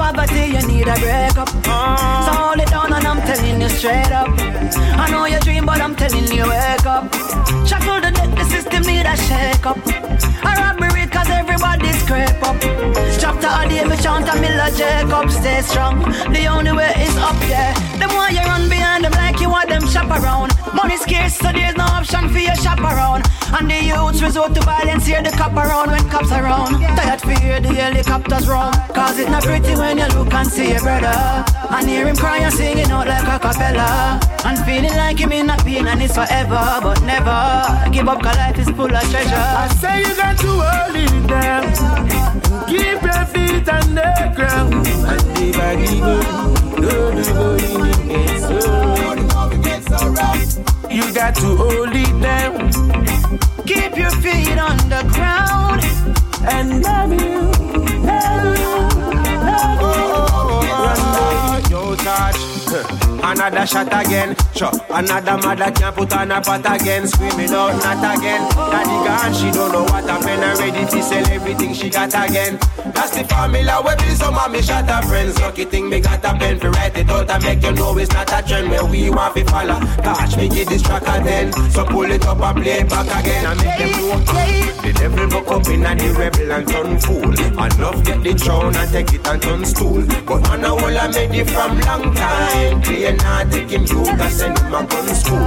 Poverty, 0.07 0.55
you 0.55 0.63
need 0.69 0.87
a 0.87 0.95
breakup. 1.01 1.49
So 1.49 2.31
hold 2.39 2.61
it 2.61 2.69
down 2.69 2.93
and 2.93 3.05
I'm 3.05 3.21
telling 3.27 3.61
you 3.61 3.69
straight 3.69 4.13
up. 4.13 4.29
I 4.39 5.11
know 5.11 5.25
you 5.27 5.41
dream, 5.41 5.67
but 5.67 5.81
I'm 5.81 5.97
telling 5.97 6.31
you 6.31 6.47
wake 6.47 6.87
up. 6.87 7.13
Shackle 7.67 8.01
the 8.01 8.13
deck, 8.15 8.31
the 8.39 8.45
system 8.45 8.83
need 8.85 9.05
a 9.05 9.17
shake 9.17 9.67
up. 9.67 9.77
A 10.47 10.51
robbery 10.63 11.09
cause 11.09 11.29
everybody's 11.29 11.99
scrape 12.05 12.41
up. 12.47 12.55
Chapter 13.19 13.51
a 13.51 13.69
David 13.69 14.01
chant 14.01 14.29
a 14.29 14.41
Miller 14.41 14.71
Jacob, 14.79 15.29
stay 15.29 15.61
strong. 15.63 15.99
The 16.33 16.47
only 16.47 16.71
way 16.71 16.93
is 17.03 17.17
up, 17.17 17.35
yeah. 17.51 17.75
The 17.99 18.07
more 18.07 18.31
you 18.31 18.47
run 18.47 18.69
behind 19.67 19.83
them 19.83 19.89
like 19.89 20.03
you 20.03 20.09
want 20.09 20.09
them 20.09 20.09
shop 20.09 20.11
around. 20.11 20.75
Money 20.75 20.97
scarce, 20.97 21.37
so 21.37 21.53
there's 21.53 21.77
no 21.77 21.85
option 21.85 22.29
for 22.29 22.39
your 22.39 22.55
shop 22.57 22.81
around. 22.81 23.25
And 23.59 23.71
the 23.71 23.85
youths 23.85 24.23
resort 24.23 24.55
to 24.55 24.61
violence, 24.63 25.07
hear 25.07 25.23
the 25.23 25.31
cop 25.31 25.53
around 25.53 25.91
when 25.91 26.09
cops 26.09 26.33
are 26.33 26.45
around. 26.45 26.81
Tired 26.81 27.21
for 27.21 27.41
hear 27.41 27.61
the 27.61 27.69
helicopters 27.69 28.49
round. 28.49 28.75
Cause 28.95 29.19
it's 29.19 29.31
not 29.31 29.43
pretty 29.45 29.75
when 29.77 29.99
you 29.99 30.07
look 30.09 30.33
and 30.33 30.49
see 30.49 30.71
your 30.71 30.81
brother. 30.81 31.45
And 31.71 31.89
hear 31.89 32.07
him 32.07 32.17
crying, 32.17 32.51
singing 32.51 32.91
out 32.91 33.07
like 33.07 33.27
a 33.27 33.39
cappella. 33.39 34.21
And 34.45 34.59
feeling 34.65 34.97
like 34.97 35.19
him 35.19 35.33
in 35.33 35.51
a 35.51 35.57
pain 35.59 35.87
and 35.87 36.03
it's 36.03 36.15
forever. 36.15 36.81
But 36.83 37.03
never 37.03 37.91
give 37.91 38.09
up, 38.09 38.23
cause 38.23 38.37
life 38.37 38.59
is 38.59 38.71
full 38.71 38.95
of 38.95 39.11
treasure. 39.11 39.35
I 39.35 39.69
say 39.81 40.01
you 40.01 40.17
got 40.17 40.39
to 40.39 40.47
hold 40.47 40.97
it 40.97 41.27
down. 41.29 41.65
Keep 42.69 43.03
your 43.03 43.25
feet 43.27 43.69
on 43.69 43.95
the 43.95 44.33
ground 44.35 44.87
and 44.87 45.27
never 45.35 45.77
give 45.81 46.03
up. 46.03 46.57
No, 46.79 47.11
no, 47.11 47.23
no, 47.23 47.55
it 47.55 48.09
gets 48.09 48.43
so 48.43 48.71
rough. 48.71 49.26
You 50.07 51.13
got 51.13 51.35
to 51.35 51.57
hold 51.57 51.91
it 51.93 52.21
down. 52.23 52.71
Keep 53.67 53.97
your 53.99 54.11
feet 54.23 54.57
on 54.57 54.77
the 54.89 55.03
ground 55.13 55.83
and 56.47 56.83
love 56.83 57.13
you, 57.13 57.51
ah, 58.09 58.67
touch. 61.97 62.37
Another 63.23 63.67
shot 63.67 63.89
again. 63.89 64.37
Sure, 64.55 64.71
another 64.91 65.37
mother 65.39 65.71
can't 65.73 65.97
put 65.97 66.13
on 66.13 66.31
a 66.31 66.41
pot 66.41 66.81
again. 66.81 67.09
Screaming 67.09 67.51
out, 67.51 67.75
not 67.83 68.17
again. 68.17 68.49
Daddy 68.55 68.99
gone, 69.05 69.35
she 69.35 69.51
don't 69.51 69.73
know 69.73 69.83
what 69.83 70.05
happened. 70.05 70.61
Ready 70.61 70.87
to 70.89 71.03
sell 71.03 71.27
everything 71.29 71.75
she 71.75 71.91
got 71.91 72.15
again. 72.15 72.59
That's 72.97 73.15
the 73.15 73.25
formula 73.25 73.83
where 73.85 73.97
be 73.97 74.09
some 74.15 74.35
mommy 74.35 74.63
shot 74.63 74.89
her 74.89 75.03
friends. 75.07 75.39
Lucky 75.39 75.67
thing 75.67 75.89
me 75.91 76.01
got 76.01 76.25
a 76.25 76.33
pen 76.39 76.59
to 76.61 76.71
write 76.71 76.97
it 76.97 77.11
out 77.11 77.31
and 77.31 77.45
make 77.45 77.63
you 77.63 77.73
know 77.73 77.97
it's 77.99 78.11
not 78.11 78.33
a 78.33 78.47
trend 78.47 78.71
where 78.71 78.85
we 78.87 79.11
want 79.11 79.37
to 79.37 79.45
follow. 79.45 79.79
Catch 80.03 80.37
me 80.39 80.49
get 80.49 80.69
this 80.69 80.83
track 80.83 81.03
again. 81.03 81.53
So 81.71 81.85
pull 81.85 82.11
it 82.11 82.25
up 82.27 82.41
and 82.41 82.63
play 82.63 82.81
it 82.81 82.89
back 82.89 83.07
again 83.21 83.45
and 83.45 83.59
make 83.61 83.79
them 83.79 83.91
know. 83.93 84.67
The 84.83 84.93
devil 84.95 85.29
buck 85.29 85.51
up 85.53 85.69
in 85.69 85.85
and 85.85 86.01
the 86.01 86.09
rebel 86.15 86.53
and 86.53 86.69
turn 86.69 86.99
fool. 86.99 87.61
And 87.61 87.79
love 87.79 88.05
get 88.05 88.23
the 88.23 88.33
throne 88.35 88.75
and 88.75 88.91
take 88.91 89.13
it 89.13 89.27
and 89.27 89.43
turn 89.43 89.65
stool. 89.65 90.03
But 90.25 90.43
man, 90.49 90.65
I 90.65 90.73
will 90.73 90.99
I 90.99 91.09
made 91.09 91.35
it 91.35 91.51
from 91.51 91.79
long 91.81 92.15
time. 92.15 92.81
Play 92.81 93.13
not 93.13 93.53
take 93.53 93.71
him 93.71 93.85
you, 93.85 94.05
I 94.07 94.29
send 94.31 94.59
him 94.59 94.75
a 94.75 94.87
gun 94.87 95.09
school. 95.15 95.47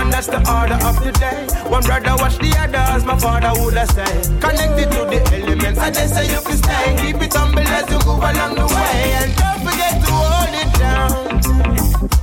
And 0.00 0.12
that's 0.12 0.28
the 0.28 0.38
order 0.38 0.78
of 0.86 0.96
the 1.04 1.12
day. 1.12 1.46
One 1.68 1.82
brother 1.82 2.14
watch 2.16 2.38
the 2.38 2.54
others, 2.56 3.04
my 3.04 3.18
father 3.18 3.52
would 3.60 3.74
have 3.74 3.90
said. 3.90 4.24
Connected 4.40 4.90
to 4.92 5.04
the 5.04 5.20
elements, 5.42 5.78
I 5.78 5.90
just 5.90 6.14
say 6.14 6.30
you 6.30 6.40
can 6.40 6.56
Keep 7.00 7.22
it 7.22 7.34
humble 7.34 7.60
as 7.60 7.90
you 7.90 7.98
go 8.04 8.14
along 8.16 8.54
the 8.54 8.66
way. 8.74 9.12
And 9.20 9.34
don't 9.36 9.60
forget 9.66 9.94
to 10.04 10.10
hold 10.12 10.54
it 10.62 10.70
down. 10.78 11.10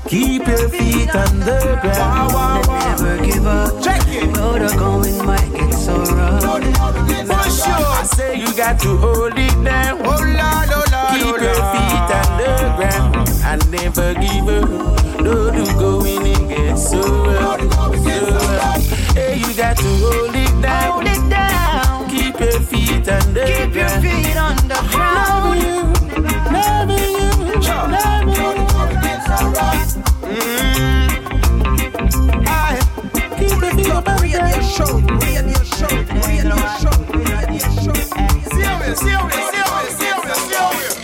Keep 0.08 0.48
your 0.48 0.70
feet 0.70 1.16
on 1.16 1.40
the 1.40 1.78
ground 1.82 2.34
and 2.36 3.00
never 3.02 3.26
give 3.26 3.46
up. 3.46 3.84
Check 3.84 4.02
it. 4.08 4.34
Though 4.34 4.58
the 4.60 4.70
going 4.78 5.26
might 5.26 5.52
get 5.54 5.74
so 5.74 5.96
rough. 5.98 6.42
For 6.42 7.50
sure. 7.50 7.92
I 8.00 8.04
say 8.16 8.40
you 8.40 8.54
got 8.56 8.80
to 8.82 8.98
hold 8.98 9.38
it 9.38 9.64
down. 9.64 10.00
Oh 10.02 10.20
Lord, 10.22 10.70
oh 10.72 10.84
Lord, 10.92 11.12
Keep 11.14 11.26
oh 11.26 11.44
your 11.44 11.62
feet 11.74 12.12
on 12.18 12.30
the 12.40 12.50
ground 12.78 13.30
and 13.44 13.62
never 13.72 14.14
give 14.14 14.48
up. 14.48 14.70
Though 15.24 15.52
the 15.52 15.64
going 15.80 16.26
it 16.26 16.48
gets 16.48 16.90
so 16.92 17.02
rough. 17.02 17.60
So 17.74 18.22
rough. 18.38 18.84
Hey, 19.14 19.38
you 19.40 19.54
got 19.56 19.78
to 19.78 19.84
hold 19.84 20.36
it 20.36 20.62
down. 20.62 20.92
Hold 20.92 21.08
it 21.08 21.30
down. 21.30 21.87
Keep 22.38 22.52
your 22.52 22.62
feet 22.62 23.10
on 23.10 23.34
the 23.34 23.42
Keep 23.46 23.74
your 23.74 23.88
ground. 23.88 24.04
feet 24.04 24.38
on 24.38 24.56
the 24.68 24.76
ground. 24.92 25.58
Never 25.58 25.58
you, 25.58 25.82
never 26.54 26.98
you, 26.98 27.32
never 27.90 28.38
Aye. 29.60 29.88
Mm. 30.22 31.10
Keep 33.40 33.62
your 33.62 33.74
feet 33.74 33.90
on 33.90 34.04
the 34.04 34.14
Radio 34.22 34.62
show, 34.62 34.94
radio 35.18 35.58
show, 35.66 35.90
radio 36.28 36.58
show, 36.78 36.94
radio 37.18 37.66
show. 37.82 37.98
Serious, 38.54 39.00
serious, 39.00 39.00
serious, 39.00 39.98
serious, 39.98 40.42
serious. 40.46 40.96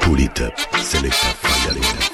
Pull 0.00 0.18
it 0.18 0.40
up, 0.40 0.58
select 0.80 1.12
a 1.12 1.34
fire, 1.36 1.74
fire, 1.74 2.11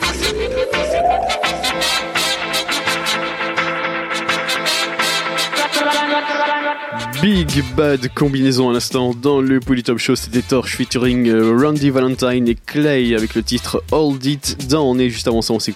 Big 7.21 7.65
Bad 7.77 8.09
combinaison 8.15 8.71
à 8.71 8.73
l'instant 8.73 9.13
dans 9.13 9.41
le 9.41 9.59
Polytop 9.59 9.99
Show, 9.99 10.15
c'était 10.15 10.41
Torch 10.41 10.77
featuring 10.77 11.29
euh, 11.29 11.57
Randy 11.61 11.91
Valentine 11.91 12.47
et 12.47 12.55
Clay 12.55 13.17
avec 13.17 13.35
le 13.35 13.43
titre 13.43 13.83
Hold 13.91 14.25
It 14.25 14.69
Down. 14.69 15.01
Et 15.01 15.11
juste 15.11 15.27
avant 15.27 15.43
ça 15.43 15.53
on 15.53 15.59
s'est 15.59 15.73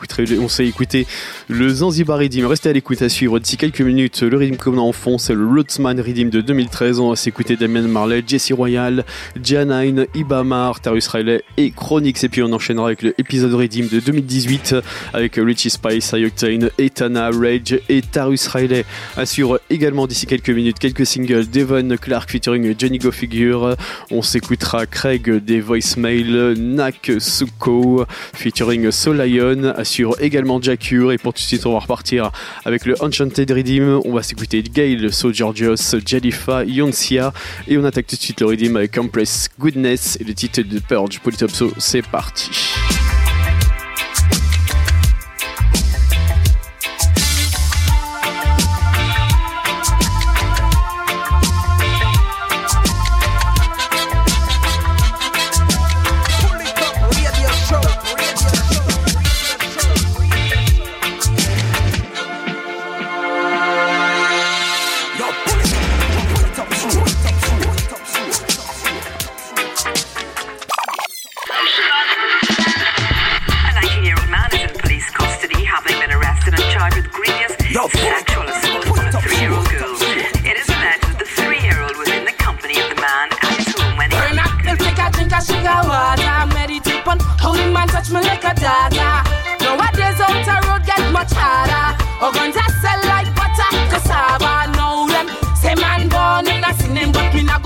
écouté, 0.67 1.07
le 1.49 1.69
Zanzibar 1.69 2.19
Redeem, 2.19 2.47
restez 2.47 2.69
à 2.69 2.73
l'écoute 2.73 3.03
à 3.03 3.09
suivre 3.09 3.41
d'ici 3.41 3.57
quelques 3.57 3.81
minutes. 3.81 4.23
Le 4.23 4.37
Redeem 4.37 4.57
qu'on 4.57 4.79
a 4.79 4.81
en 4.81 4.93
le 4.93 5.47
Rootsman 5.47 6.01
Redeem 6.01 6.31
de 6.31 6.41
2013, 6.43 7.01
on 7.01 7.11
va 7.11 7.17
s'écouter 7.17 7.57
Damien 7.57 7.83
Marley, 7.83 8.23
Jesse 8.25 8.53
Royal, 8.53 9.05
Janine, 9.43 10.07
Ibamar, 10.15 10.81
Tarus 10.81 11.09
Riley 11.09 11.43
et 11.57 11.73
Chronix 11.73 12.23
et 12.23 12.29
puis 12.29 12.45
on 12.45 12.53
enchaînera 12.53 12.87
avec 12.87 13.03
le 13.03 13.19
épisode 13.19 13.51
de 13.51 14.01
2018 14.01 14.77
avec 15.13 15.35
Richie 15.37 15.71
Spice, 15.71 16.13
Ioctane, 16.13 16.71
Etana, 16.79 17.31
Rage 17.31 17.81
et 17.89 18.01
Tarus 18.01 18.47
Riley. 18.47 18.85
Suivre 19.25 19.61
également 19.71 20.07
d'ici 20.07 20.27
quelques 20.27 20.51
minutes. 20.51 20.79
Quelques 20.79 21.05
singles 21.05 21.32
Devon 21.33 21.97
Clark 21.97 22.31
featuring 22.31 22.75
Johnny 22.79 22.99
Go 22.99 23.11
Figure. 23.11 23.77
On 24.11 24.23
s'écoutera 24.23 24.87
Craig 24.87 25.31
des 25.45 25.61
Voicemail 25.61 26.55
Nak 26.59 27.13
Suko 27.19 28.05
featuring 28.35 28.91
Soul 28.91 29.17
Lion. 29.17 29.73
Assure 29.77 30.17
également 30.21 30.61
Jacure 30.61 31.13
et 31.13 31.19
pour 31.19 31.33
tout 31.33 31.41
de 31.41 31.47
suite 31.47 31.67
on 31.67 31.73
va 31.73 31.81
repartir 31.81 32.31
avec 32.65 32.85
le 32.85 32.95
Enchanted 33.03 33.51
Redeem 33.51 34.01
on 34.05 34.13
va 34.13 34.23
s'écouter 34.23 34.63
Gail 34.63 35.13
So 35.13 35.33
Georgios 35.33 35.97
Jalifa 36.05 36.65
Yonsia 36.65 37.33
et 37.67 37.79
on 37.79 37.85
attaque 37.85 38.07
tout 38.07 38.17
de 38.17 38.21
suite 38.21 38.41
le 38.41 38.47
Redeem 38.49 38.77
avec 38.77 38.95
Compress 38.95 39.49
Goodness. 39.59 40.19
Et 40.21 40.25
le 40.25 40.35
titre 40.35 40.63
de 40.63 40.79
Purge 40.79 41.21
Polytopso 41.21 41.73
c'est 41.79 42.07
parti 42.07 42.51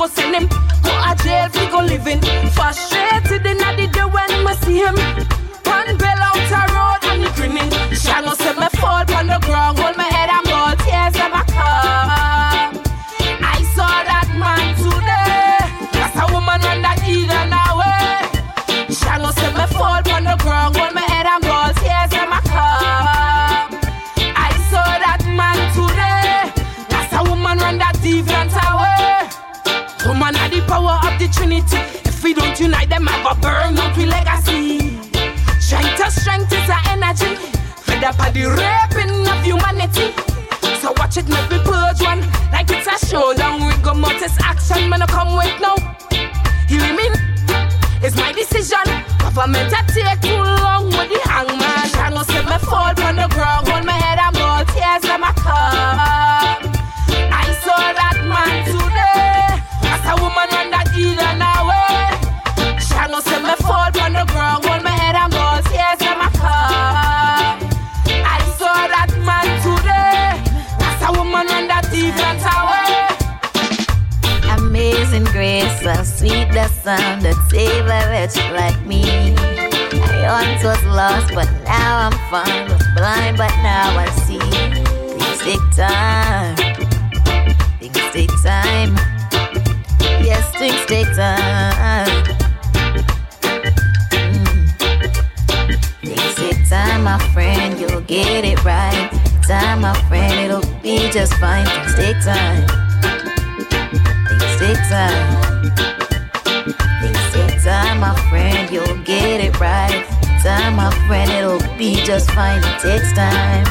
send 0.08 0.34
him. 0.34 0.48
Go 0.82 0.90
a 0.90 1.14
jail, 1.22 1.48
fi 1.48 1.70
go 1.70 1.80
living. 1.80 2.20
Frustrated 2.52 3.46
in 3.46 3.58
the 3.58 3.88
day 3.92 4.04
when 4.04 4.44
me 4.44 4.54
see 4.62 4.78
him. 4.78 5.35
Trinity. 31.62 32.08
If 32.08 32.22
we 32.22 32.34
don't 32.34 32.58
unite 32.58 32.88
them, 32.88 33.08
I 33.08 33.22
go 33.22 33.40
burn 33.40 33.78
out 33.78 33.96
with 33.96 34.08
legacy. 34.08 34.98
Strength 35.60 35.96
to 35.96 36.10
strength 36.10 36.52
is 36.52 36.68
our 36.68 36.82
energy. 36.88 37.34
Fed 37.82 38.04
up 38.04 38.18
of 38.20 38.34
the 38.34 38.44
raping 38.44 39.26
of 39.28 39.42
humanity. 39.42 40.12
So 40.80 40.92
watch 40.96 41.16
it, 41.16 41.28
make 41.28 41.50
me 41.50 41.58
purge 41.64 42.02
one. 42.02 42.20
Like 42.52 42.70
it's 42.70 42.86
a 42.86 43.06
show, 43.06 43.32
long 43.38 43.66
rigor 43.66 43.94
mortis 43.94 44.36
action. 44.40 44.88
Man, 44.90 45.02
I 45.02 45.06
come 45.06 45.36
wait 45.36 45.58
now. 45.60 45.76
You 46.68 46.80
hear 46.80 46.94
me? 46.94 47.08
It's 48.02 48.16
my 48.16 48.32
decision. 48.32 48.84
Government 49.18 49.72
a 49.72 49.80
take 49.92 50.20
too 50.20 50.36
long 50.36 50.86
with 50.86 51.08
the 51.08 51.20
hangman. 51.24 51.88
I 51.96 52.10
know 52.10 52.22
say 52.22 52.44
me 52.44 52.58
fall 52.68 52.92
on 53.00 53.16
the 53.16 53.28
ground, 53.32 53.68
hold 53.68 53.84
my 53.84 53.92
head 53.92 54.15
It's 75.68 75.82
so 75.82 75.94
sweet, 76.04 76.52
the 76.52 76.68
sound 76.68 77.22
that 77.22 77.34
save 77.50 77.86
a 77.86 78.02
wretch 78.06 78.36
like 78.54 78.78
me. 78.86 79.02
I 79.02 80.30
once 80.30 80.62
was 80.62 80.80
lost, 80.84 81.34
but 81.34 81.50
now 81.64 82.06
I'm 82.06 82.16
found. 82.30 82.70
Was 82.70 82.86
blind, 82.94 83.36
but 83.36 83.50
now 83.66 83.98
I 83.98 84.06
see. 84.22 84.38
Things 84.38 85.38
take 85.42 85.66
time. 85.74 86.54
Things 87.80 87.98
take 88.14 88.30
time. 88.44 88.94
Yes, 90.22 90.54
things 90.54 90.86
take 90.86 91.10
time. 91.16 92.06
Mm. 94.14 94.70
Things 96.06 96.34
take 96.36 96.68
time, 96.70 97.02
my 97.02 97.18
friend. 97.34 97.80
You'll 97.80 98.02
get 98.02 98.44
it 98.44 98.64
right. 98.64 99.10
Time, 99.48 99.80
my 99.80 99.94
friend. 100.06 100.32
It'll 100.46 100.80
be 100.80 101.10
just 101.10 101.34
fine. 101.34 101.66
Things 101.66 101.94
take 101.96 102.22
time. 102.22 102.62
Things 104.28 104.56
take 104.60 104.88
time. 104.88 105.55
They 105.74 107.12
say 107.30 107.58
time, 107.64 108.00
my 108.00 108.14
friend, 108.28 108.70
you'll 108.70 109.02
get 109.04 109.40
it 109.40 109.58
right. 109.58 110.04
Time, 110.42 110.76
my 110.76 110.90
friend, 111.06 111.30
it'll 111.30 111.76
be 111.76 111.96
just 112.04 112.30
fine. 112.30 112.62
It 112.62 112.80
takes 112.80 113.12
time. 113.12 113.64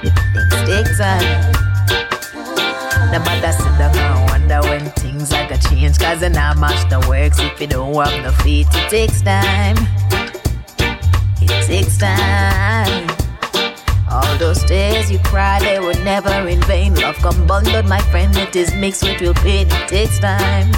Things 0.00 0.54
take 0.66 0.96
time. 0.96 1.52
The 3.12 3.18
mother 3.18 3.52
sit 3.52 3.78
down 3.78 3.96
and 3.96 4.30
wonder 4.30 4.60
when 4.68 4.90
things 4.92 5.32
are 5.32 5.48
gonna 5.48 5.60
change. 5.62 5.98
Cause 5.98 6.20
then 6.20 6.36
I 6.36 6.54
match 6.54 6.88
the 6.88 7.00
works 7.08 7.38
if 7.40 7.60
you 7.60 7.66
don't 7.66 7.94
have 7.94 8.22
no 8.22 8.30
feet. 8.42 8.68
It 8.70 8.90
takes 8.90 9.20
time. 9.20 9.76
It 11.42 11.66
takes 11.66 11.98
time. 11.98 13.19
All 14.22 14.36
those 14.38 14.62
tears 14.64 15.10
you 15.10 15.18
cried, 15.20 15.62
they 15.62 15.78
were 15.80 15.94
never 16.04 16.46
in 16.46 16.60
vain. 16.62 16.94
Love 16.94 17.16
come 17.16 17.46
bundled, 17.46 17.86
my 17.86 18.00
friend, 18.10 18.36
it 18.36 18.54
is 18.54 18.74
mixed 18.74 19.02
with 19.02 19.20
real 19.20 19.34
pain. 19.34 19.66
It 19.70 19.88
takes 19.88 20.18
time. 20.18 20.70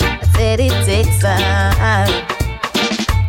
I 0.00 0.20
said 0.36 0.60
it 0.60 0.72
takes 0.84 1.20
time. 1.20 2.08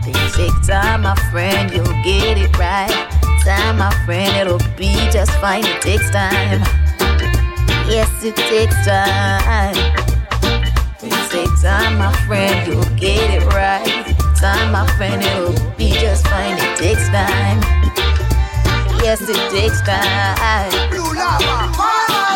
Things 0.03 0.35
take 0.35 0.67
time, 0.67 1.03
my 1.03 1.15
friend, 1.31 1.71
you'll 1.71 1.85
get 2.03 2.37
it 2.37 2.57
right. 2.57 2.91
Time, 3.45 3.77
my 3.77 3.93
friend, 4.05 4.35
it'll 4.35 4.59
be 4.75 4.93
just 5.11 5.31
fine. 5.39 5.63
It 5.65 5.81
takes 5.81 6.09
time. 6.09 6.61
Yes, 7.87 8.11
it 8.23 8.35
takes 8.35 8.75
time. 8.85 9.75
Things 10.99 11.29
take 11.29 11.61
time, 11.61 11.97
my 11.97 12.11
friend, 12.27 12.67
you'll 12.67 12.83
get 12.97 13.41
it 13.41 13.45
right. 13.53 13.85
Time, 14.35 14.71
my 14.73 14.85
friend, 14.97 15.23
it'll 15.23 15.53
be 15.77 15.91
just 15.91 16.27
fine. 16.27 16.57
It 16.57 16.77
takes 16.77 17.07
time 17.09 17.84
yes, 19.05 19.21
it 19.21 19.51
takes 19.51 19.81
time. 19.81 20.89
Blue 20.89 21.13
lava. 21.13 21.71
fire. 21.77 22.34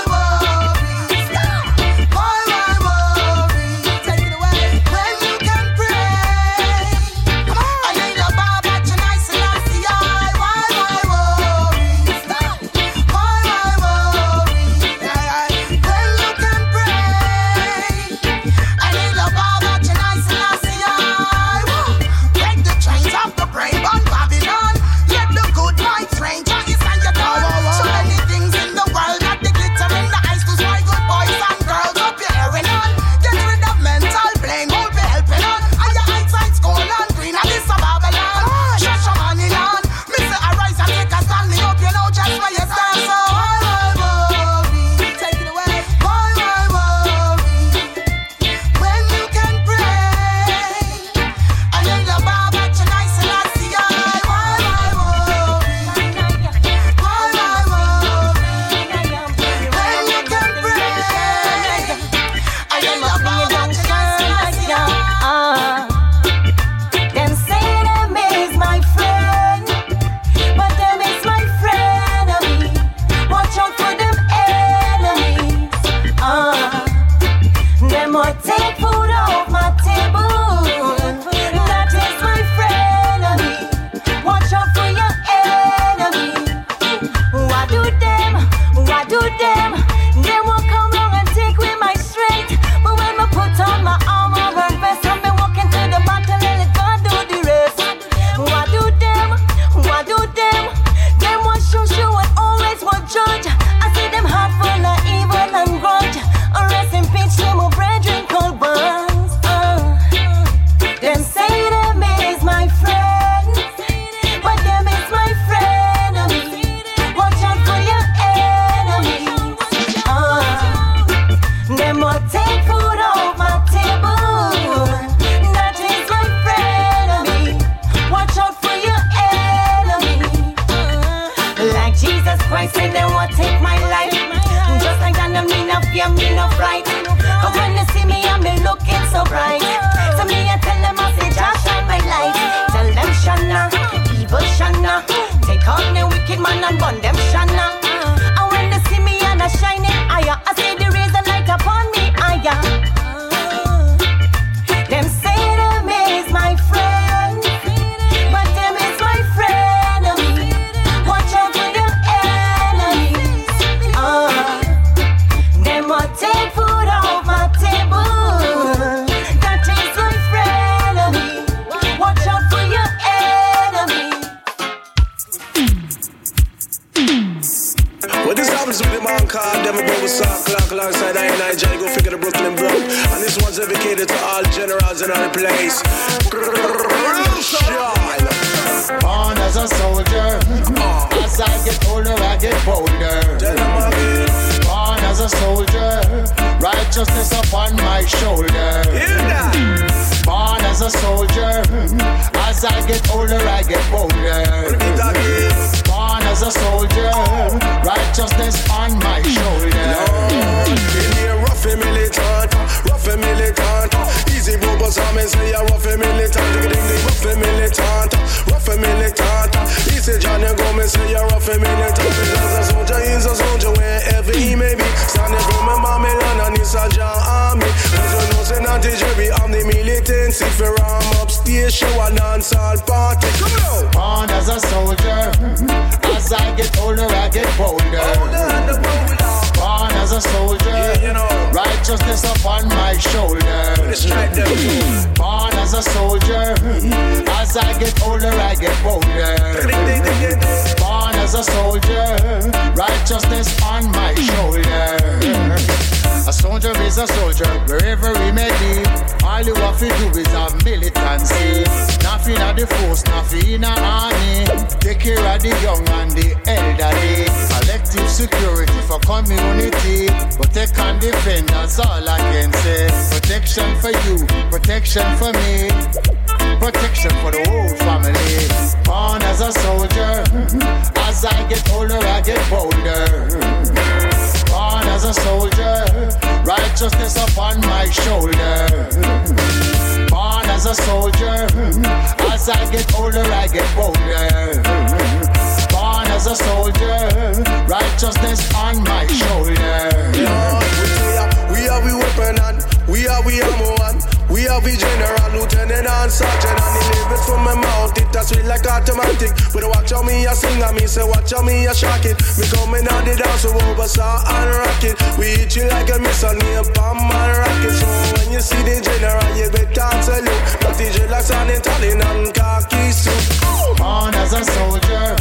And 322.09 322.33
khaki 322.33 322.91
suit. 322.91 323.39
Born 323.77 324.13
as 324.15 324.33
a 324.33 324.43
soldier, 324.43 325.15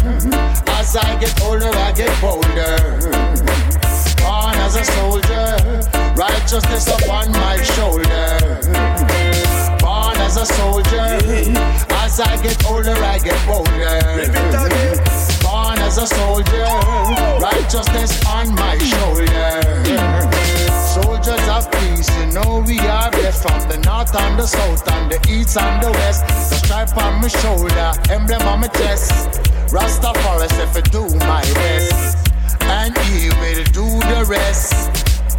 as 0.78 0.96
I 0.96 1.18
get 1.20 1.40
older, 1.42 1.70
I 1.70 1.92
get 1.92 2.12
bolder. 2.20 2.76
Born 4.22 4.56
as 4.66 4.74
a 4.76 4.84
soldier, 4.84 5.48
righteousness 6.16 6.88
upon 6.88 7.30
my 7.32 7.56
shoulder. 7.74 8.60
Born 9.80 10.16
as 10.26 10.36
a 10.36 10.46
soldier, 10.46 11.08
as 12.02 12.20
I 12.20 12.42
get 12.42 12.64
older, 12.66 12.96
I 13.14 13.18
get 13.18 13.38
bolder. 13.46 14.00
Born 15.42 15.78
as 15.78 15.98
a 15.98 16.06
soldier, 16.06 16.66
righteousness 17.40 18.26
on 18.26 18.54
my 18.54 18.78
shoulder. 18.78 20.57
Of 21.58 21.68
peace, 21.72 22.08
you 22.20 22.26
know 22.26 22.62
we 22.64 22.78
are 22.78 23.10
blessed 23.10 23.42
from 23.42 23.58
the 23.68 23.78
north 23.78 24.14
and 24.14 24.38
the 24.38 24.46
south 24.46 24.88
and 24.92 25.10
the 25.10 25.18
east 25.28 25.56
and 25.56 25.82
the 25.82 25.90
west. 25.90 26.24
The 26.28 26.54
stripe 26.54 26.96
on 26.96 27.20
my 27.20 27.26
shoulder, 27.26 27.90
emblem 28.10 28.42
on 28.42 28.60
my 28.60 28.68
chest. 28.68 29.40
Rastafari 29.74 30.46
if 30.62 30.76
I 30.76 30.80
do 30.82 31.02
my 31.26 31.42
best, 31.58 32.30
and 32.62 32.96
he 32.98 33.30
will 33.40 33.64
do 33.74 33.86
the 34.06 34.24
rest 34.28 34.72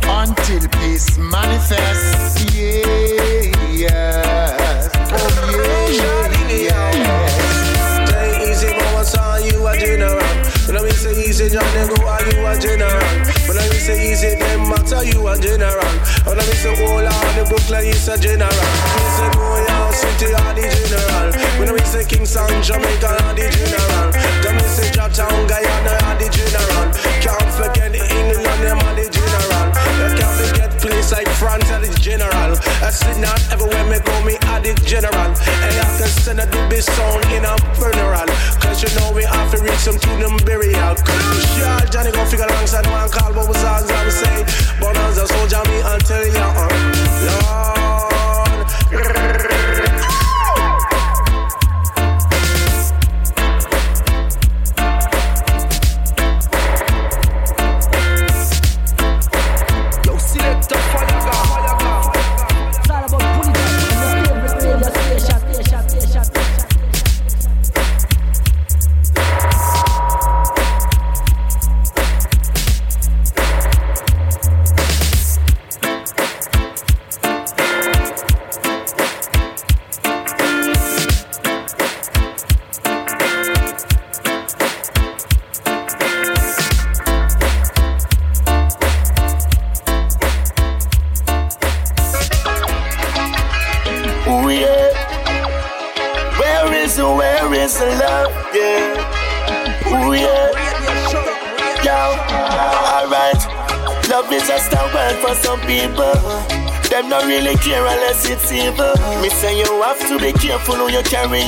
until 0.03 0.67
peace 0.81 1.17
manifests. 1.17 2.43
Yeah, 2.53 3.55
yeah. 3.71 4.89
Oh 5.13 5.87
yeah, 5.89 6.51
yeah. 6.51 8.05
Take 8.07 8.49
easy, 8.49 8.67
mama, 8.67 9.05
son, 9.05 9.45
you 9.45 9.65
a 9.65 9.77
general. 9.77 10.28
When 10.69 10.77
I 10.77 10.89
say 10.89 11.17
easy, 11.25 11.49
John, 11.49 11.65
they 11.73 11.81
go, 11.89 11.97
you 11.97 12.45
a 12.45 12.53
general? 12.53 13.01
When 13.49 13.57
I 13.57 13.73
say 13.73 14.11
easy, 14.11 14.35
them 14.37 14.69
matter, 14.69 15.01
you 15.03 15.25
a 15.25 15.33
general. 15.33 15.81
When 16.29 16.37
I 16.37 16.45
say 16.61 16.77
all 16.85 17.01
on 17.01 17.33
the 17.33 17.43
Brooklyn, 17.49 17.85
he's 17.85 18.07
a 18.07 18.15
general. 18.21 18.53
When 18.53 19.01
I 19.01 19.09
say 19.17 19.29
New 19.33 19.65
York 19.65 19.93
City, 19.97 20.29
are 20.29 20.53
the 20.53 20.69
general. 20.85 21.33
When 21.57 21.69
I 21.73 21.83
say 21.89 22.05
Kingston, 22.05 22.61
Jamaica, 22.61 23.17
are 23.17 23.33
the 23.33 23.49
general. 23.49 24.13
Then 24.45 24.61
we 24.61 24.67
say 24.69 24.93
Jacktown, 24.93 25.49
Guyana, 25.49 26.05
are 26.05 26.17
the 26.21 26.29
general. 26.29 26.85
Can't 27.17 27.49
forget 27.57 27.89
England, 27.89 28.61
them 28.61 28.77
are 28.77 28.93
the 28.93 29.09
general. 29.09 29.28
Can't 30.17 30.35
forget 30.39 30.71
place 30.79 31.11
like 31.11 31.27
France, 31.37 31.69
are 31.71 31.81
the 31.81 31.91
general. 31.99 32.57
I 32.81 32.89
sit 32.89 33.17
not 33.19 33.39
everywhere 33.51 33.85
me 33.85 33.99
go, 33.99 34.15
me 34.25 34.35
the 34.63 34.73
general. 34.85 35.13
And 35.15 35.75
I 35.75 35.87
can 35.97 36.07
send 36.07 36.39
a 36.39 36.45
the 36.45 36.61
best 36.69 36.89
sound 36.95 37.25
in 37.33 37.45
a 37.45 37.53
funeral. 37.75 38.29
Cause 38.61 38.81
you 38.83 38.89
know 38.99 39.11
we 39.13 39.23
have 39.23 39.51
to 39.51 39.61
reach 39.61 39.83
some 39.83 39.97
to 39.97 40.09
them 40.21 40.37
burial. 40.45 40.95
Crucial, 41.03 41.79
Johnny 41.91 42.11
go 42.11 42.25
figure 42.25 42.45
alongside 42.45 42.87
one 42.87 43.09
call, 43.09 43.33
what 43.33 43.47
was 43.47 43.57
songs 43.57 43.89
I 43.89 44.03
would 44.03 44.13
say. 44.13 44.45
Bonanza 44.79 45.27
soldier, 45.27 45.63
me 45.69 45.77
tell 46.05 46.27
ya, 46.27 46.47
uh, 46.55 46.69
Lord. 48.91 49.48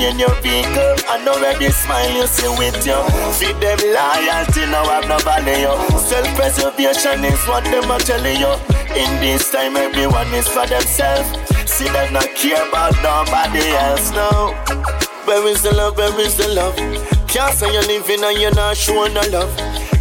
In 0.04 0.20
your 0.20 0.34
vehicle. 0.42 0.96
I 1.08 1.22
know 1.24 1.34
where 1.40 1.58
this 1.58 1.78
smile 1.78 2.10
you 2.12 2.28
see 2.28 2.50
with 2.58 2.86
you. 2.86 2.98
Feed 3.38 3.58
them 3.62 3.80
loyalty, 3.80 4.66
now 4.70 4.86
have 4.90 5.08
no 5.08 5.18
value. 5.20 5.74
Self-preservation 6.00 7.26
is 7.26 7.42
what 7.46 7.64
them 7.66 7.92
are 7.92 8.00
telling 8.00 8.40
you. 8.40 8.54
In 8.98 9.10
this 9.22 9.52
time, 9.52 9.78
everyone 9.78 10.28
is 10.34 10.48
for 10.48 10.66
themselves. 10.66 11.30
See 11.70 11.88
them 11.90 12.14
not 12.14 12.28
care 12.36 12.68
about 12.68 12.96
nobody 13.02 13.66
else 13.78 14.12
now. 14.12 14.54
Where 15.26 15.48
is 15.48 15.62
the 15.64 15.74
love? 15.74 15.98
Where 15.98 16.20
is 16.20 16.38
the 16.38 16.48
love? 16.50 16.76
Can't 17.28 17.54
say 17.54 17.72
you're 17.72 17.84
living 17.84 18.24
and 18.24 18.38
you're 18.38 18.54
not 18.54 18.76
showing 18.76 19.14
no 19.14 19.22
love. 19.32 19.56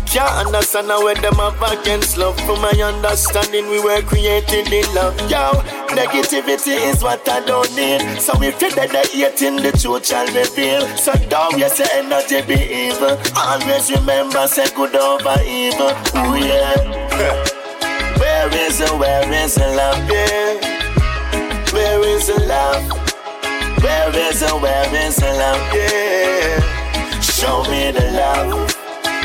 Can't 0.07 0.47
understand 0.47 0.89
how 0.89 1.05
when 1.05 1.21
them 1.23 1.35
have 1.35 1.63
against 1.63 2.17
love. 2.17 2.35
From 2.41 2.61
my 2.61 2.75
understanding, 2.83 3.71
we 3.71 3.79
were 3.79 4.03
created 4.03 4.73
in 4.73 4.83
love. 4.93 5.15
Yo, 5.31 5.63
negativity 5.97 6.77
is 6.91 7.03
what 7.03 7.29
I 7.29 7.45
don't 7.45 7.71
need. 7.75 8.21
So 8.21 8.33
if 8.43 8.61
you're 8.61 8.71
dead, 8.71 8.91
hating 9.07 9.57
the 9.57 9.73
truth 9.73 10.07
shall 10.07 10.27
reveal. 10.27 10.87
So 10.97 11.13
don't 11.29 11.59
you 11.59 11.69
say 11.69 11.87
energy 11.95 12.43
be 12.43 12.59
evil. 12.89 13.19
Always 13.37 13.91
remember, 13.91 14.47
say 14.47 14.69
good 14.75 14.95
over 14.95 15.37
evil. 15.43 15.91
Ooh 16.17 16.37
yeah. 16.37 17.57
Where 18.21 18.55
is 18.55 18.79
the, 18.79 18.89
where 18.97 19.33
is 19.33 19.55
the 19.55 19.67
love, 19.69 20.09
yeah? 20.11 20.81
Where 21.73 22.07
is 22.07 22.27
the 22.27 22.39
love? 22.45 22.85
Where 23.83 24.15
is 24.29 24.41
the, 24.41 24.51
where 24.59 24.95
is 24.95 25.17
the 25.17 25.33
love, 25.33 25.75
yeah? 25.75 27.21
Show 27.21 27.63
me 27.71 27.91
the 27.93 28.11
love. 28.13 28.71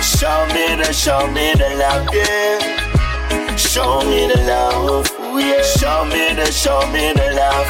Show 0.01 0.45
me 0.53 0.76
the, 0.82 0.93
show 0.93 1.28
me 1.28 1.53
the 1.55 1.76
love, 1.78 2.07
yeah. 2.13 3.55
Show 3.57 4.01
me 4.01 4.28
the 4.28 4.41
love, 4.47 5.09
yeah. 5.40 5.62
Show 5.62 6.06
me 6.06 6.34
the, 6.36 6.52
show 6.52 6.80
me 6.92 7.14
the 7.14 7.34
love. 7.36 7.68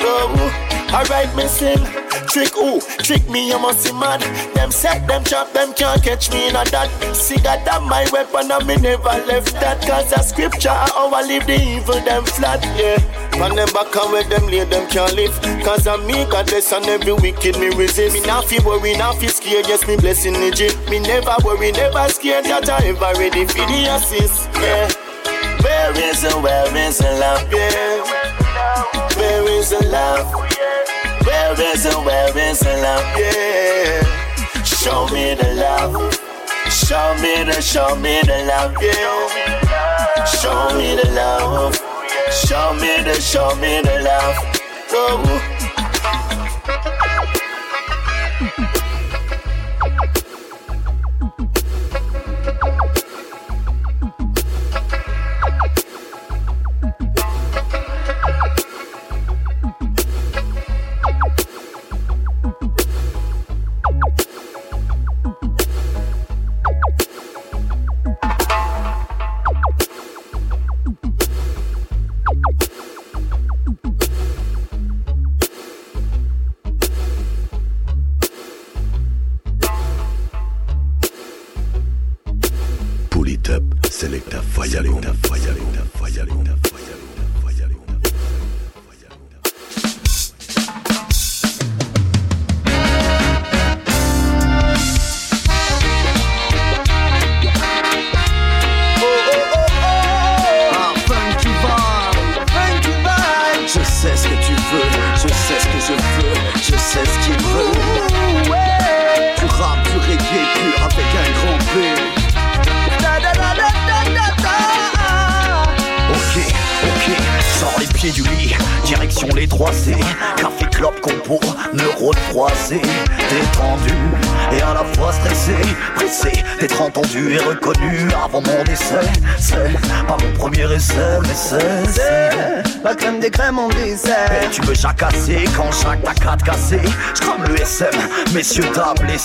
Oh, 0.00 0.90
alright, 0.92 1.34
me 1.36 1.46
sing. 1.46 2.04
trick 2.28 2.52
who? 2.54 2.80
Trick 3.02 3.28
me, 3.28 3.48
you 3.48 3.58
must 3.58 3.86
be 3.86 3.92
mad. 3.92 4.20
Them 4.54 4.70
set, 4.70 5.06
them 5.06 5.24
chop, 5.24 5.52
them 5.52 5.72
can't 5.74 6.02
catch 6.02 6.30
me 6.32 6.48
in 6.48 6.56
a 6.56 6.64
that. 6.70 6.90
See 7.14 7.38
that 7.40 7.64
that 7.64 7.82
my 7.82 8.06
weapon 8.12 8.50
and 8.50 8.66
me 8.66 8.76
never 8.76 9.16
left 9.26 9.54
that. 9.60 9.80
Cause 9.82 10.12
a 10.12 10.22
scripture, 10.22 10.70
I 10.70 11.24
leave 11.26 11.46
the 11.46 11.54
evil 11.54 12.00
them 12.00 12.24
flat, 12.24 12.62
yeah. 12.76 12.98
From 13.38 13.56
them 13.56 13.68
back 13.72 13.94
and 13.94 14.12
where 14.12 14.24
them 14.24 14.46
lay, 14.46 14.64
them 14.64 14.88
can't 14.88 15.14
live. 15.14 15.34
Cause 15.64 15.86
I'm 15.86 16.06
me, 16.06 16.24
God 16.24 16.46
bless 16.46 16.72
and 16.72 16.86
every 16.86 17.12
wicked 17.12 17.58
me 17.58 17.68
resist. 17.74 18.14
Me 18.14 18.26
not 18.26 18.46
feel 18.46 18.64
worry, 18.64 18.96
not 18.96 19.16
feel 19.18 19.30
scared, 19.30 19.66
yes, 19.68 19.86
me 19.86 19.96
blessing 19.96 20.34
the 20.34 20.50
G. 20.50 20.70
Me 20.90 20.98
never 20.98 21.36
worry, 21.44 21.72
never 21.72 22.08
scared, 22.08 22.44
that 22.46 22.68
I 22.68 22.88
ever 22.88 23.18
ready 23.18 23.46
for 23.46 23.64
the 23.66 23.94
assist, 23.94 24.48
yeah. 24.54 25.03
Where 25.84 26.10
is 26.10 26.22
the, 26.22 26.30
where 26.40 26.76
is 26.78 26.96
the 26.96 27.12
love, 27.20 27.52
yeah? 27.52 28.00
Where 29.18 29.46
is 29.50 29.68
the 29.68 29.86
love? 29.88 30.32
Where 31.26 31.60
is 31.60 31.82
the, 31.82 31.92
where 32.00 32.38
is 32.38 32.60
the 32.60 32.72
love, 32.78 33.04
yeah? 33.18 34.62
Show 34.64 35.06
me 35.08 35.34
the 35.34 35.52
love. 35.56 35.92
Show 36.72 37.14
me 37.20 37.44
the, 37.44 37.60
show 37.60 37.94
me 37.96 38.22
the 38.22 38.46
love, 38.48 38.74
yeah. 38.80 40.24
Show 40.24 40.74
me 40.74 40.96
the 40.96 41.10
love. 41.10 41.74
Show 42.32 42.72
me 42.80 43.02
the, 43.02 43.20
show 43.20 43.54
me 43.56 43.82
the 43.82 44.00
love. 44.02 44.36
Oh. 44.90 45.43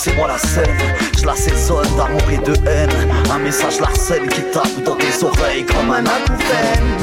Laissez-moi 0.00 0.28
la 0.28 0.38
scène. 0.38 0.78
Je 1.18 1.26
l'assaisonne 1.26 1.96
d'amour 1.96 2.22
et 2.30 2.38
de 2.38 2.54
haine. 2.66 2.90
Un 3.30 3.38
message 3.38 3.80
larcène 3.80 4.26
qui 4.28 4.42
tape 4.50 4.82
dans 4.84 4.96
tes 4.96 5.22
oreilles 5.22 5.66
comme 5.66 5.90
un 5.90 6.04
acouphène. 6.06 6.96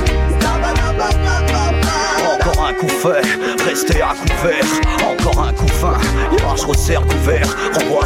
Encore 2.34 2.66
un 2.66 2.74
coup 2.74 2.88
fait, 2.88 3.22
restez 3.64 4.02
à 4.02 4.16
couvert. 4.16 4.66
Encore 5.06 5.43
un 5.43 5.54
coup 5.54 5.68
fin, 5.68 5.98
je 6.56 6.66
resserre 6.66 7.06
couvert. 7.06 7.56
Renvoie 7.74 7.97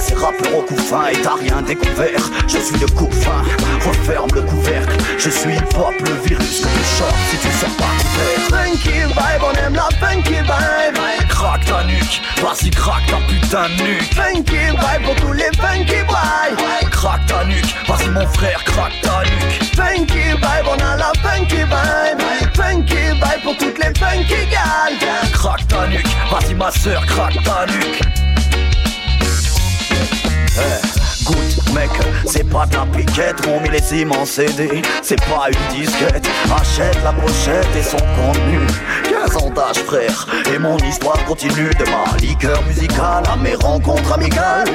rappeurs 0.41 0.57
au 0.57 0.61
coup 0.61 0.77
fin 0.77 1.07
et 1.07 1.21
t'as 1.21 1.35
rien 1.35 1.61
découvert 1.61 2.21
Je 2.47 2.57
suis 2.57 2.79
le 2.79 2.87
coup 2.87 3.09
fin, 3.11 3.43
referme 3.87 4.29
le 4.33 4.41
couvercle 4.41 4.95
Je 5.17 5.29
suis 5.29 5.53
hip-hop, 5.53 5.93
le 5.99 6.27
virus 6.27 6.61
que 6.61 6.67
tu 6.67 6.83
chopes 6.97 7.15
si 7.29 7.37
tu 7.37 7.47
sors 7.59 7.69
pas 7.77 7.85
couvert 8.01 8.65
Funky 8.65 8.89
vibe, 8.89 9.43
on 9.43 9.65
aime 9.65 9.75
la 9.75 9.89
funky 9.99 10.33
vibe. 10.33 11.27
Craque 11.29 11.65
ta 11.65 11.83
nuque, 11.83 12.21
vas-y 12.41 12.69
craque 12.69 13.05
ta 13.07 13.17
putain 13.27 13.69
de 13.77 13.83
nuque 13.83 14.13
Funky 14.13 14.57
vibe 14.57 15.03
pour 15.05 15.15
tous 15.15 15.33
les 15.33 15.51
funky 15.57 16.03
boys. 16.07 16.89
Craque 16.91 17.25
ta 17.25 17.45
nuque, 17.45 17.75
vas-y 17.87 18.09
mon 18.09 18.27
frère, 18.27 18.63
craque 18.63 19.01
ta 19.01 19.23
nuque 19.23 19.63
Funky 19.75 20.31
vibe, 20.35 20.67
on 20.67 20.83
a 20.83 20.97
la 20.97 21.11
funky 21.21 21.55
vibe. 21.55 22.21
Funky 22.53 22.95
vibe 22.95 23.43
pour 23.43 23.57
toutes 23.57 23.77
les 23.77 23.93
funky 23.99 24.45
gals. 24.51 25.31
Craque 25.33 25.67
ta 25.67 25.87
nuque, 25.87 26.07
vas-y 26.31 26.53
ma 26.53 26.71
soeur, 26.71 27.05
craque 27.05 27.41
ta 27.43 27.65
nuque 27.65 28.20
Eh, 30.57 31.23
Goûte 31.23 31.73
mec, 31.73 31.89
c'est 32.25 32.43
pas 32.49 32.65
de 32.65 32.75
la 32.75 32.85
piquette, 32.85 33.45
mon 33.47 33.59
millésime 33.61 34.11
en 34.11 34.25
CD, 34.25 34.81
c'est 35.01 35.19
pas 35.25 35.47
une 35.49 35.77
disquette. 35.79 36.27
Achète 36.53 36.97
la 37.03 37.13
pochette 37.13 37.67
et 37.77 37.83
son 37.83 37.97
contenu. 37.97 38.59
15 39.09 39.37
ans 39.37 39.49
d'âge 39.49 39.83
frère, 39.85 40.27
et 40.53 40.59
mon 40.59 40.77
histoire 40.77 41.23
continue 41.25 41.69
de 41.69 41.85
ma 41.85 42.17
liqueur 42.17 42.61
musicale 42.65 43.23
à 43.31 43.35
mes 43.37 43.55
rencontres 43.55 44.13
amicales. 44.13 44.67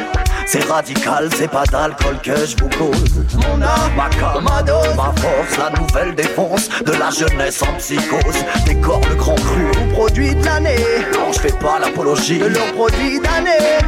C'est 0.46 0.64
radical, 0.64 1.28
c'est 1.36 1.50
pas 1.50 1.64
d'alcool 1.64 2.18
que 2.22 2.36
je 2.36 2.56
vous 2.56 2.68
cause. 2.68 3.24
Mon 3.34 3.60
âme, 3.60 3.90
ma 3.96 4.08
com, 4.10 4.44
ma 4.44 4.62
dose, 4.62 4.94
ma 4.96 5.12
force, 5.20 5.58
la 5.58 5.70
nouvelle 5.78 6.14
défense 6.14 6.68
de 6.86 6.92
la 6.92 7.10
jeunesse 7.10 7.60
en 7.62 7.72
psychose. 7.78 8.44
Décor 8.64 9.00
le 9.10 9.16
grand 9.16 9.34
cru, 9.34 9.66
produit 9.92 10.34
de 10.36 10.44
l'année. 10.44 10.76
non 11.12 11.32
je 11.32 11.40
fais 11.40 11.52
pas 11.58 11.80
l'apologie. 11.80 12.38
De 12.38 12.46
leurs 12.46 12.72
produits 12.74 13.20
d'année. 13.20 13.80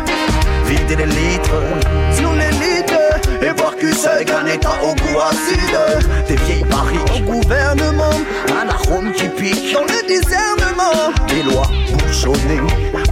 Vider 0.69 0.97
les 0.97 1.07
litres 1.07 1.63
Sur 2.15 2.33
l'élite. 2.33 2.95
et 3.43 3.51
voir 3.59 3.75
que 3.77 3.93
c'est 3.95 4.25
qu'un 4.25 4.47
état 4.47 4.75
au 4.83 4.95
goût 4.95 5.21
acide. 5.21 6.05
Des 6.29 6.37
vieilles 6.37 6.65
barriques, 6.65 7.01
Au 7.29 7.33
gouvernement. 7.33 8.11
un 8.63 8.69
arôme 8.69 9.13
qui 9.13 9.29
pique. 9.29 9.73
Dans 9.73 9.83
le 9.85 10.07
discernement. 10.07 11.13
Des 11.29 11.43
lois 11.43 11.69
bouchonnées, 11.93 12.61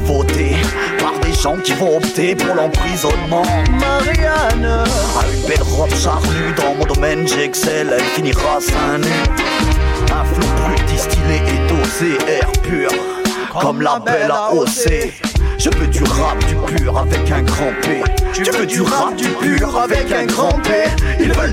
votées 0.02 0.56
par 0.98 1.18
des 1.20 1.32
gens 1.32 1.56
qui 1.56 1.72
vont 1.74 1.96
opter 1.98 2.34
pour 2.34 2.54
l'emprisonnement. 2.54 3.42
Marianne. 3.80 4.84
À 5.18 5.26
une 5.32 5.48
belle 5.48 5.62
robe 5.62 5.94
charnue, 5.94 6.52
dans 6.56 6.74
mon 6.74 6.84
domaine 6.84 7.26
j'excelle, 7.26 7.88
elle 7.96 8.04
finira 8.04 8.60
seins. 8.60 9.00
Un 10.12 10.24
flot 10.24 10.48
plus 10.66 10.84
distillé 10.86 11.36
et 11.36 11.68
dosé, 11.68 12.18
air 12.28 12.50
pur, 12.62 12.90
comme 13.60 13.80
la 13.82 13.98
belle 13.98 14.30
AOC. 14.30 15.12
Je 15.58 15.70
veux 15.70 15.86
du 15.86 16.02
rap, 16.04 16.38
du 16.46 16.54
pur 16.54 16.98
avec 16.98 17.30
un 17.30 17.42
grand 17.42 17.72
P. 17.82 18.02
Tu 18.32 18.44
veux 18.44 18.66
du 18.66 18.82
rap, 18.82 19.16
du 19.16 19.28
pur 19.28 19.76
avec 19.78 20.12
un 20.12 20.26
grand 20.26 20.52
P. 20.60 21.24
Veulent 21.24 21.45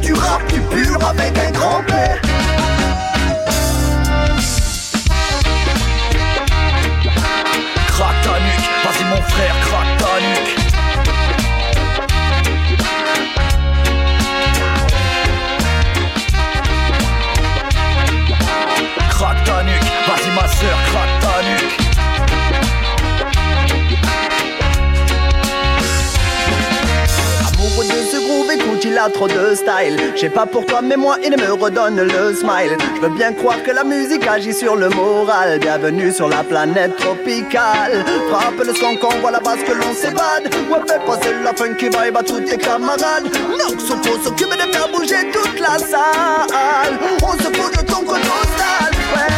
sais 30.23 30.29
pas 30.29 30.45
pour 30.45 30.65
toi, 30.65 30.79
mais 30.81 30.95
moi, 30.95 31.17
il 31.21 31.31
me 31.31 31.51
redonne 31.51 32.01
le 32.01 32.33
smile. 32.33 32.77
Je 32.95 33.01
veux 33.01 33.09
bien 33.09 33.33
croire 33.33 33.61
que 33.61 33.71
la 33.71 33.83
musique 33.83 34.25
agit 34.25 34.53
sur 34.53 34.77
le 34.77 34.87
moral. 34.87 35.59
Bienvenue 35.59 36.13
sur 36.13 36.29
la 36.29 36.43
planète 36.43 36.95
tropicale. 36.95 38.05
Frappe 38.29 38.63
le 38.65 38.73
son 38.73 38.95
qu'on 38.95 39.13
voit 39.19 39.31
la 39.31 39.41
base 39.41 39.61
que 39.67 39.73
l'on 39.73 39.93
s'évade. 39.93 40.45
Ouais, 40.71 40.79
fais 40.87 40.99
passer 41.05 41.33
la 41.43 41.53
funky 41.53 41.89
vibe 41.89 42.15
à 42.15 42.23
tous 42.23 42.39
tes 42.39 42.57
camarades. 42.57 43.27
Donc, 43.59 43.81
Soko 43.81 44.17
s'occupe 44.23 44.51
de 44.51 44.73
faire 44.73 44.87
bouger 44.93 45.29
toute 45.33 45.59
la 45.59 45.77
salle. 45.77 46.97
On 47.21 47.33
se 47.33 47.49
fout 47.57 47.77
de 47.77 47.83
ton 47.85 48.01
nostal, 48.03 48.91
ouais. 49.15 49.33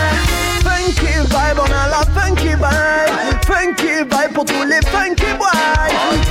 Funky 0.63 1.13
vibe, 1.17 1.59
on 1.65 1.71
a 1.71 1.87
la 1.89 2.03
funky 2.13 2.49
vibe. 2.49 3.15
Funky 3.47 4.03
vibe 4.03 4.33
pour 4.35 4.45
tous 4.45 4.63
les 4.65 4.81
funky 4.91 5.25
les 5.25 6.24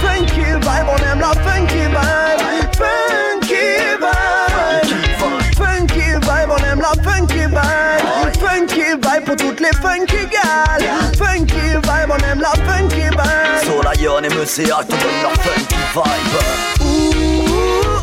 funky 11.17 11.55
vibe, 11.55 12.11
on 12.11 12.19
aime 12.25 12.41
la 12.41 12.51
funky 12.51 12.97
vibe. 12.97 13.63
Sur 13.63 13.83
la 13.83 13.95
Yon 13.95 14.23
et 14.23 14.35
Monsieur 14.35 14.65
te 14.65 14.93
donne 14.93 15.23
leur 15.23 15.33
funky 15.43 15.77
vibe. 15.95 16.39
Ouh, 16.81 17.13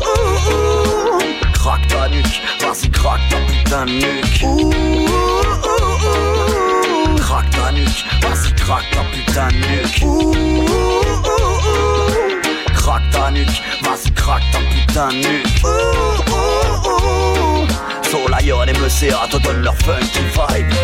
ouh, 0.00 0.50
ouh. 0.50 1.18
Craque 1.52 1.86
ta 1.88 2.08
nuque, 2.08 2.42
vas-y, 2.60 2.90
craque 2.90 3.20
ta 3.30 3.36
putain 3.46 3.86
de 3.86 3.92
nuque. 3.92 4.42
Ouh. 4.44 4.72
Craque 7.16 7.50
ta 7.50 7.72
nuque, 7.72 8.04
vas-y, 8.22 8.52
craque 8.54 8.90
ta 8.92 9.02
putain 9.12 9.48
de 9.48 9.54
nuque. 9.54 10.02
Ouh. 10.02 10.34
Craque 12.74 13.10
ta 13.12 13.30
nuque, 13.30 13.62
vas-y, 13.82 14.10
craque 14.12 14.42
ta 14.52 14.58
putain 14.58 15.08
de 15.08 15.14
nuque. 15.14 15.64
Ouh, 15.64 15.68
ouh, 16.32 16.88
ouh. 16.88 17.66
Sur 18.08 18.28
la 18.28 18.40
Yon 18.42 18.64
et 18.64 18.78
Monsieur 18.78 19.14
te 19.30 19.36
donne 19.38 19.62
leur 19.62 19.76
funky 19.76 20.20
vibe. 20.20 20.74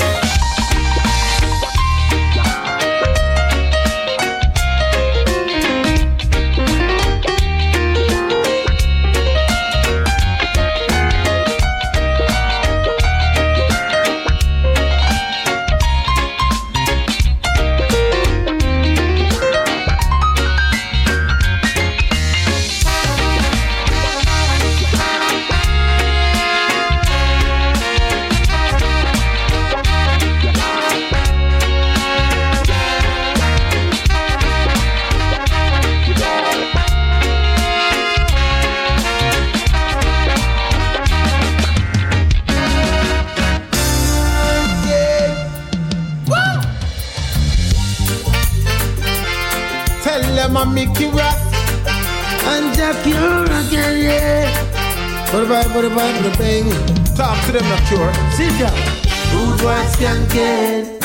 Yeah. 55.29 55.35
What 55.35 55.45
about, 55.45 55.75
what 55.75 55.85
about 55.85 56.23
the 56.23 56.37
bang? 56.39 56.71
Talk 57.17 57.45
to 57.47 57.53
them, 57.53 57.69
not 57.69 57.83
cure. 57.87 58.13
Sit 58.33 58.59
down. 58.59 58.99
Rude 59.33 59.61
boys 59.61 59.97
can 59.97 60.27
get 60.29 61.01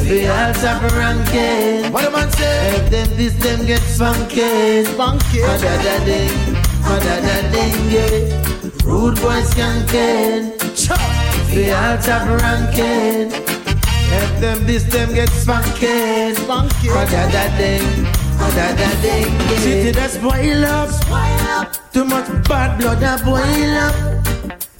The 0.00 0.28
all 0.28 0.54
top 0.54 0.82
ranking 0.92 1.92
What 1.92 2.04
the 2.04 2.10
man 2.10 2.30
say? 2.32 2.76
If 2.76 2.90
them 2.90 3.08
this 3.16 3.34
them 3.34 3.66
get 3.66 3.80
funky 3.80 4.84
Funky 4.96 5.40
Mada 5.42 5.76
da 5.84 6.04
ding 6.04 6.32
Mada 6.80 7.16
da 7.26 7.36
ding 7.52 7.76
yeah. 7.92 8.84
Rude 8.84 9.20
boys 9.20 9.52
can 9.54 9.84
get 9.92 10.58
The 11.52 11.72
all 11.76 11.98
top 11.98 12.24
ranking 12.40 13.30
If 14.18 14.40
them 14.40 14.66
this 14.66 14.84
them 14.84 15.12
get 15.14 15.28
funky 15.28 16.34
Funky 16.48 16.88
Mada 16.88 17.28
da 17.30 17.44
ding 17.58 18.04
Mada 18.40 18.74
da 18.80 18.90
ding 19.02 19.28
yeah. 19.28 19.58
City 19.58 19.90
that's 19.90 20.16
boil 20.18 20.64
up 20.64 21.35
Too 21.96 22.04
much 22.04 22.28
bad 22.46 22.78
blood 22.78 23.02
a 23.02 23.16
boil 23.24 23.74
up 23.80 23.96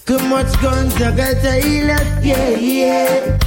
Too 0.05 0.19
much 0.29 0.53
guns 0.61 0.93
I 1.01 1.09
got 1.17 1.41
to 1.41 1.51
heal 1.53 1.89
up, 1.89 2.23
yeah, 2.23 2.49
yeah. 2.49 3.39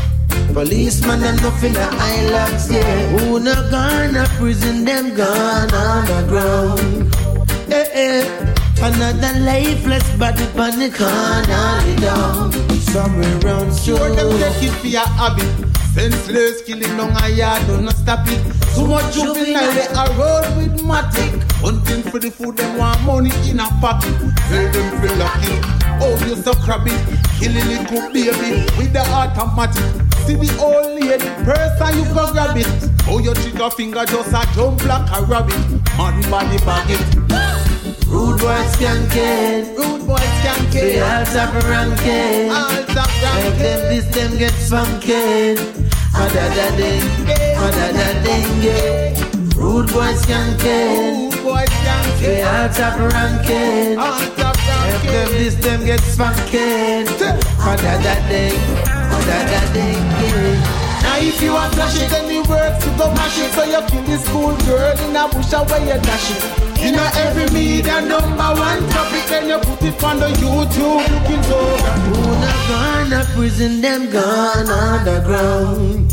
Policeman 0.52 1.22
and 1.22 1.40
nothing 1.40 1.74
the 1.74 1.88
islands, 1.88 2.68
yeah. 2.68 3.06
Who 3.10 3.38
not 3.38 3.70
gone 3.70 4.14
to 4.14 4.28
prison, 4.38 4.84
them 4.84 5.14
gone 5.14 5.72
underground. 5.72 7.14
Eh, 7.70 7.86
eh. 7.94 8.54
Another 8.82 9.38
lifeless 9.38 10.16
body 10.18 10.42
on 10.58 10.76
the 10.80 10.90
corner, 10.90 12.00
down. 12.00 12.50
Somewhere 12.90 13.38
around 13.44 13.72
Sure 13.72 14.10
them 14.16 14.36
take 14.40 14.64
it 14.64 14.72
for 14.80 14.88
your 14.88 15.06
hobby 15.06 15.46
Senseless 15.94 16.62
killing 16.62 16.98
on 16.98 17.10
a 17.22 17.28
yard, 17.28 17.64
do 17.68 17.80
not 17.80 17.94
stop 17.94 18.26
it 18.26 18.59
Too 18.74 18.86
much 18.86 19.14
juvenile, 19.14 19.72
they 19.72 19.86
are 19.88 20.10
road 20.18 20.56
with 20.56 20.80
matic. 20.82 21.42
Hunting 21.60 22.02
for 22.10 22.18
the 22.18 22.30
food, 22.30 22.56
them 22.56 22.78
want 22.78 23.02
money 23.02 23.30
in 23.48 23.60
a 23.60 23.66
pocket. 23.80 24.14
Tell 24.48 24.66
them 24.72 25.00
feel 25.00 25.16
lucky, 25.16 25.54
oh 26.00 26.16
you 26.26 26.36
so 26.36 26.54
crabby. 26.54 26.92
Killing 27.38 27.66
little 27.68 28.10
baby 28.12 28.66
with 28.78 28.92
the 28.92 29.02
automatic. 29.10 29.82
See 30.26 30.34
the 30.34 30.50
old 30.60 30.86
lady, 31.00 31.28
person 31.44 31.98
you 31.98 32.04
go 32.14 32.32
grab 32.32 32.56
it. 32.56 32.66
Oh 33.08 33.18
your 33.18 33.34
trigger 33.34 33.70
finger 33.70 34.04
just 34.06 34.32
a 34.32 34.46
jump 34.54 34.84
like 34.84 35.08
a 35.16 35.24
rabbit. 35.24 35.58
Man 35.98 36.22
body 36.30 36.58
bag 36.64 36.90
it. 36.90 37.60
Rude 38.10 38.40
boys 38.40 38.76
can 38.76 39.08
get 39.10 39.76
Rude 39.78 40.04
boys 40.04 40.20
can 40.42 40.64
The 40.70 40.72
get 40.72 41.02
all 41.02 41.24
top 41.26 41.54
ranking. 41.62 42.50
All 42.50 42.84
top 42.92 43.08
If 43.38 43.58
them 43.58 43.80
this 43.88 44.06
them 44.14 44.36
get 44.36 44.50
funky 44.50 45.54
Mada 46.12 46.46
da 46.56 46.76
ding 46.76 47.39
Da 47.70 48.22
ding 48.24 48.62
yeah. 48.62 49.14
Rude 49.54 49.92
boys 49.92 50.24
can 50.26 50.56
get 50.58 51.34
Rude 51.34 51.42
boys 51.44 51.68
can 51.68 52.04
The 52.18 52.26
get 52.26 52.44
all 52.46 52.68
top 52.74 52.98
ranking. 52.98 53.98
If 54.90 55.02
them 55.06 55.30
this 55.38 55.54
them 55.54 55.84
get 55.84 56.00
funky 56.00 57.04
Mada 57.62 57.92
da 58.02 58.14
ding 58.28 58.58
Mada 59.10 59.38
da 59.50 59.60
ding 59.72 60.04
yeah. 60.18 60.80
Now 61.02 61.16
if 61.18 61.40
you 61.40 61.52
want 61.52 61.74
flash 61.74 61.96
it, 62.00 62.10
then 62.10 62.28
the 62.28 62.48
words 62.48 62.84
to 62.84 62.90
go 62.98 63.12
mash 63.14 63.38
it. 63.38 63.52
So 63.52 63.64
you 63.64 63.80
kill 63.88 64.04
the 64.04 64.18
school 64.18 64.56
girl 64.66 64.98
in 65.08 65.16
a 65.16 65.28
bush 65.28 65.52
away 65.52 65.86
you 65.88 66.00
dash 66.02 66.30
it. 66.34 66.70
In 66.82 66.94
a 66.94 67.06
every 67.24 67.48
media 67.52 68.00
number 68.00 68.50
one 68.56 68.82
topic 68.88 69.24
Then 69.28 69.48
you 69.48 69.58
put 69.58 69.82
it 69.82 70.02
on 70.02 70.18
the 70.18 70.28
YouTube. 70.28 71.04
Looking 71.08 71.42
so 71.44 71.60
Who 72.08 72.20
not 72.40 72.58
gone 72.68 73.10
to 73.10 73.32
prison, 73.34 73.80
them 73.80 74.10
gone 74.10 74.68
underground. 74.68 76.12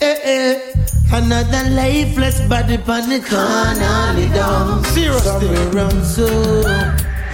Eh 0.00 0.18
eh. 0.22 0.73
Another 1.14 1.70
lifeless 1.70 2.40
body 2.48 2.74
on 2.74 3.08
the 3.08 3.20
corner, 3.22 4.18
lay 4.18 4.28
down. 4.34 4.82
Seriously. 4.86 5.46
Around 5.70 6.02
so. 6.02 6.26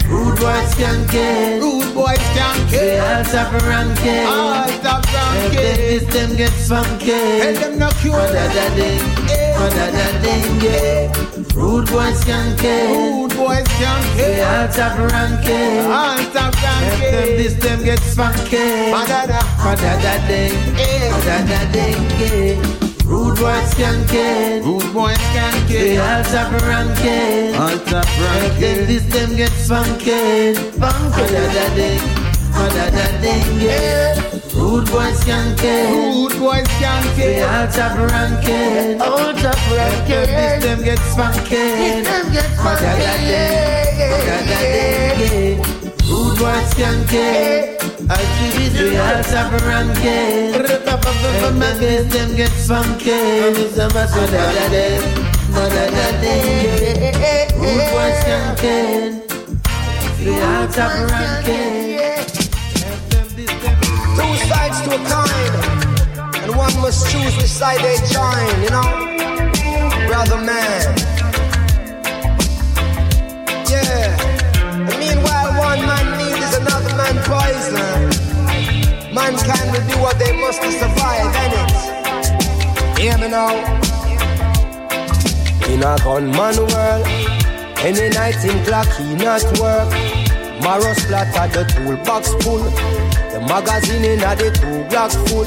Rude 0.05 0.37
boys 0.39 0.75
can 0.75 1.07
get. 1.07 1.63
Rude 1.63 1.95
boys 1.95 2.19
can 2.37 2.67
They 2.69 3.01
get 3.01 3.01
all 3.01 3.25
top 3.25 3.53
ranking. 3.65 4.27
All 4.27 4.69
top 4.85 5.03
If 5.09 5.57
ranking 5.57 5.81
this 5.81 6.05
them 6.13 6.37
get 6.37 6.53
funky. 6.69 7.09
Tell 7.09 7.55
them 7.55 7.79
not 7.79 7.97
da 8.05 8.69
ding. 8.77 9.01
Mada 9.57 9.87
da 9.97 10.07
ding, 10.21 10.61
yeah. 10.61 11.13
Rude 11.57 11.89
boys 11.89 12.23
can 12.23 12.55
get. 12.61 12.85
Rude 12.85 13.35
boys 13.35 13.65
can 13.81 14.17
They 14.19 14.37
get 14.37 14.45
all 14.45 14.69
top 14.77 14.99
ranking. 15.11 15.87
All 15.89 16.21
top 16.37 16.53
If 16.53 16.61
them 16.61 17.01
ranking 17.01 17.37
this 17.41 17.55
them 17.55 17.83
get 17.83 18.01
funky. 18.13 18.93
Madada 18.93 19.41
Mada 19.65 19.93
da 20.05 20.27
ding. 20.29 20.53
Eh. 20.77 21.11
Mada 21.17 21.73
ding, 21.73 22.03
yeah. 22.21 22.90
Rude 23.11 23.37
boys 23.41 23.75
can't 23.75 24.09
get. 24.09 24.63
Rude 24.63 24.95
boys 24.95 25.19
can 25.35 25.67
They 25.67 25.97
get 25.97 25.99
all 25.99 26.23
top 26.31 26.53
ranking. 26.63 27.59
All 27.59 27.77
top 27.91 28.07
If 28.07 28.23
ranking 28.23 28.87
this 28.87 29.03
them 29.11 29.35
get 29.37 29.51
funky. 29.51 30.55
Funky. 30.79 31.19
Mada 31.19 31.45
da 31.51 31.67
ding. 31.75 32.03
Mada 32.55 32.87
da 32.95 33.07
ding, 33.21 33.51
yeah. 33.59 34.15
Rude 34.55 34.87
boys 34.93 35.25
can't 35.25 35.59
get. 35.59 35.91
Rude 35.91 36.39
boys 36.39 36.71
can 36.79 37.03
They 37.17 37.35
get 37.35 37.51
all 37.51 37.67
top 37.75 37.99
ranking. 37.99 39.03
All 39.03 39.35
top 39.43 39.59
If 39.59 39.75
ranking 39.75 40.31
this 40.31 40.65
them 40.65 40.85
get 40.85 41.03
funky. 41.19 42.03
them 42.07 42.33
get 42.33 42.47
Mada 42.63 42.93
da 42.95 43.15
ding. 43.27 43.99
Mada 44.07 44.39
da 44.47 44.59
ding, 44.71 45.19
yeah. 45.19 46.07
Rude 46.07 46.39
boys 46.39 46.75
can't 46.75 47.11
get. 47.11 47.80
They 48.09 48.97
all 48.97 49.23
top 49.23 49.53
ranking. 49.63 50.53
This 51.81 52.13
them 52.13 52.37
get 52.37 52.51
funky. 52.51 53.11
Mada 53.85 54.17
da 54.31 54.69
ding. 54.69 55.25
Mada 55.53 55.85
da 55.91 56.07
ding, 56.21 57.15
yeah. 57.21 57.49
Rude 57.57 57.89
boys 57.93 58.21
get. 58.29 59.29
They 60.19 60.37
all 60.43 60.67
top 60.69 60.93
ranking. 61.11 61.91
Two 64.17 64.37
sides 64.49 64.81
to 64.83 64.91
a 64.95 65.01
coin, 65.09 65.53
and 66.43 66.57
one 66.57 66.75
must 66.81 67.11
choose 67.11 67.37
which 67.37 67.47
side 67.47 67.81
they 67.81 67.97
join, 68.13 68.63
you 68.63 68.71
know? 68.71 68.89
Brother 70.07 70.39
man. 70.39 71.10
Mankind 79.31 79.71
will 79.71 79.87
do 79.87 80.03
what 80.03 80.19
they 80.19 80.33
must 80.33 80.61
to 80.61 80.73
survive, 80.73 81.33
innit? 81.43 82.99
Hear 82.99 83.17
me 83.17 83.29
now. 83.29 83.55
In 85.71 85.85
a 85.85 85.97
gunman 86.03 86.57
world, 86.67 87.07
any 87.79 88.09
night 88.11 88.45
in 88.45 88.65
clock 88.65 88.89
he 88.97 89.15
not 89.15 89.45
work. 89.61 89.89
Marrow 90.65 90.95
splatter 90.95 91.47
the 91.55 91.65
toolbox 91.73 92.35
full. 92.43 92.59
The 93.31 93.39
magazine 93.47 94.05
in 94.05 94.19
a 94.19 94.35
the 94.35 94.51
two 94.51 94.83
block 94.91 95.13
full. 95.29 95.47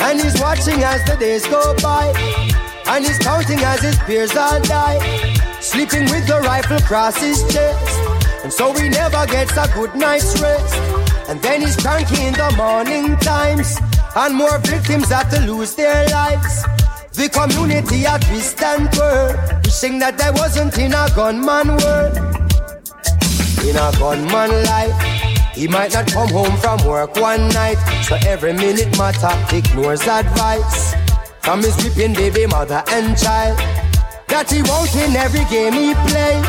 And 0.00 0.18
he's 0.18 0.40
watching 0.40 0.82
as 0.82 1.04
the 1.04 1.16
days 1.16 1.46
go 1.46 1.76
by. 1.82 2.06
And 2.86 3.04
he's 3.04 3.18
counting 3.18 3.58
as 3.58 3.82
his 3.82 3.98
peers 4.06 4.34
all 4.34 4.58
die. 4.62 4.98
Sleeping 5.60 6.04
with 6.04 6.26
the 6.26 6.40
rifle 6.40 6.78
across 6.78 7.18
his 7.18 7.42
chest. 7.52 7.98
And 8.42 8.50
so 8.50 8.72
he 8.72 8.88
never 8.88 9.26
gets 9.26 9.54
a 9.58 9.70
good 9.74 9.94
night's 9.94 10.40
rest. 10.40 11.15
And 11.28 11.40
then 11.42 11.60
he's 11.62 11.76
cranky 11.76 12.22
in 12.26 12.34
the 12.34 12.52
morning 12.56 13.16
times. 13.18 13.78
And 14.14 14.34
more 14.34 14.58
victims 14.58 15.08
have 15.08 15.28
to 15.30 15.40
lose 15.40 15.74
their 15.74 16.06
lives. 16.08 16.62
The 17.12 17.28
community 17.28 18.04
a 18.04 18.18
twist 18.18 18.62
and 18.62 18.92
twirl. 18.92 19.34
Wishing 19.64 19.98
that 19.98 20.20
I 20.20 20.30
wasn't 20.30 20.78
in 20.78 20.92
a 20.92 21.08
gunman 21.16 21.76
world. 21.78 22.16
In 23.64 23.76
a 23.76 23.90
gunman 23.98 24.52
life. 24.64 25.16
He 25.56 25.66
might 25.66 25.94
not 25.94 26.06
come 26.12 26.28
home 26.28 26.54
from 26.58 26.86
work 26.86 27.16
one 27.16 27.48
night, 27.48 27.78
so 28.06 28.16
every 28.26 28.52
minute 28.52 28.96
matter 28.98 29.32
ignores 29.56 30.06
advice 30.06 30.94
from 31.40 31.62
his 31.62 31.74
weeping 31.82 32.12
baby 32.12 32.44
mother 32.44 32.84
and 32.88 33.16
child. 33.16 33.56
That 34.28 34.50
he 34.50 34.60
won't 34.60 34.94
in 34.94 35.16
every 35.16 35.46
game 35.48 35.72
he 35.72 35.94
plays, 36.12 36.44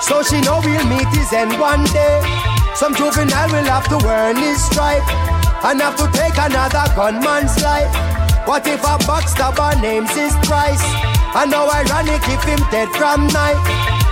so 0.00 0.22
she 0.22 0.40
know 0.40 0.62
we'll 0.64 0.86
meet 0.86 1.08
his 1.08 1.30
end 1.30 1.60
one 1.60 1.84
day. 1.92 2.37
Some 2.78 2.94
juvenile 2.94 3.50
will 3.50 3.66
have 3.66 3.88
to 3.88 3.98
earn 4.06 4.36
his 4.36 4.64
stripe 4.64 5.02
and 5.64 5.80
have 5.80 5.96
to 5.96 6.06
take 6.16 6.38
another 6.38 6.86
gunman's 6.94 7.60
life. 7.60 7.90
What 8.46 8.68
if 8.68 8.78
a 8.84 8.94
backstabber 9.02 9.82
names 9.82 10.14
his 10.14 10.32
price? 10.46 10.80
And 11.34 11.50
now 11.50 11.68
ironic 11.68 12.22
if 12.30 12.44
him 12.44 12.62
dead 12.70 12.88
from 12.94 13.26
night. 13.34 13.58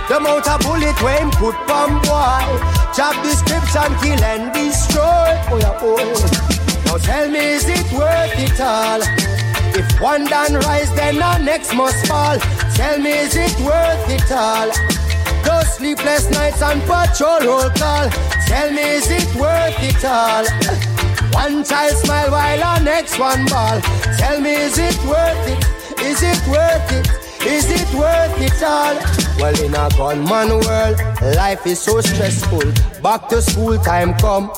The 0.09 0.17
amount 0.17 0.49
of 0.49 0.59
bullet 0.67 1.01
when 1.01 1.15
him 1.15 1.31
put 1.31 1.55
bomb 1.65 2.01
boy. 2.03 2.43
Job 2.91 3.15
description, 3.23 3.87
kill 4.03 4.19
and 4.19 4.51
destroy. 4.51 5.31
Oh 5.47 5.59
yeah, 5.63 5.79
oh. 5.81 6.83
Now 6.87 6.97
tell 6.97 7.31
me, 7.31 7.39
is 7.39 7.63
it 7.69 7.89
worth 7.93 8.35
it 8.35 8.59
all? 8.59 8.99
If 9.79 10.01
one 10.01 10.25
done 10.25 10.55
rise, 10.67 10.93
then 10.93 11.15
the 11.15 11.37
next 11.37 11.73
must 11.73 12.05
fall. 12.05 12.37
Tell 12.75 12.99
me, 12.99 13.11
is 13.11 13.33
it 13.33 13.57
worth 13.61 14.09
it 14.11 14.29
all? 14.29 14.69
Those 15.45 15.73
sleepless 15.77 16.29
nights 16.31 16.61
and 16.61 16.81
patrol 16.81 17.39
roll 17.47 17.69
call. 17.69 18.36
Tell 18.47 18.71
me, 18.71 18.81
is 18.81 19.11
it 19.11 19.35
worth 19.35 19.77
it 19.83 20.03
all? 20.05 20.45
One 21.33 21.63
child 21.63 21.97
smile 21.97 22.31
while 22.31 22.63
our 22.63 22.79
next 22.79 23.19
one 23.19 23.45
ball. 23.45 23.81
Tell 24.17 24.39
me, 24.39 24.53
is 24.53 24.77
it 24.77 24.97
worth 25.03 25.47
it? 25.47 26.01
Is 26.01 26.23
it 26.23 26.41
worth 26.47 26.91
it? 26.91 27.07
Is 27.45 27.69
it 27.69 27.93
worth 27.93 28.41
it 28.41 28.63
all? 28.63 28.95
Well, 29.37 29.57
in 29.63 29.75
a 29.75 29.89
gunman 29.97 30.59
world, 30.65 30.97
life 31.35 31.67
is 31.67 31.79
so 31.79 32.01
stressful. 32.01 32.71
Back 33.03 33.27
to 33.29 33.41
school 33.41 33.77
time 33.77 34.13
come. 34.15 34.49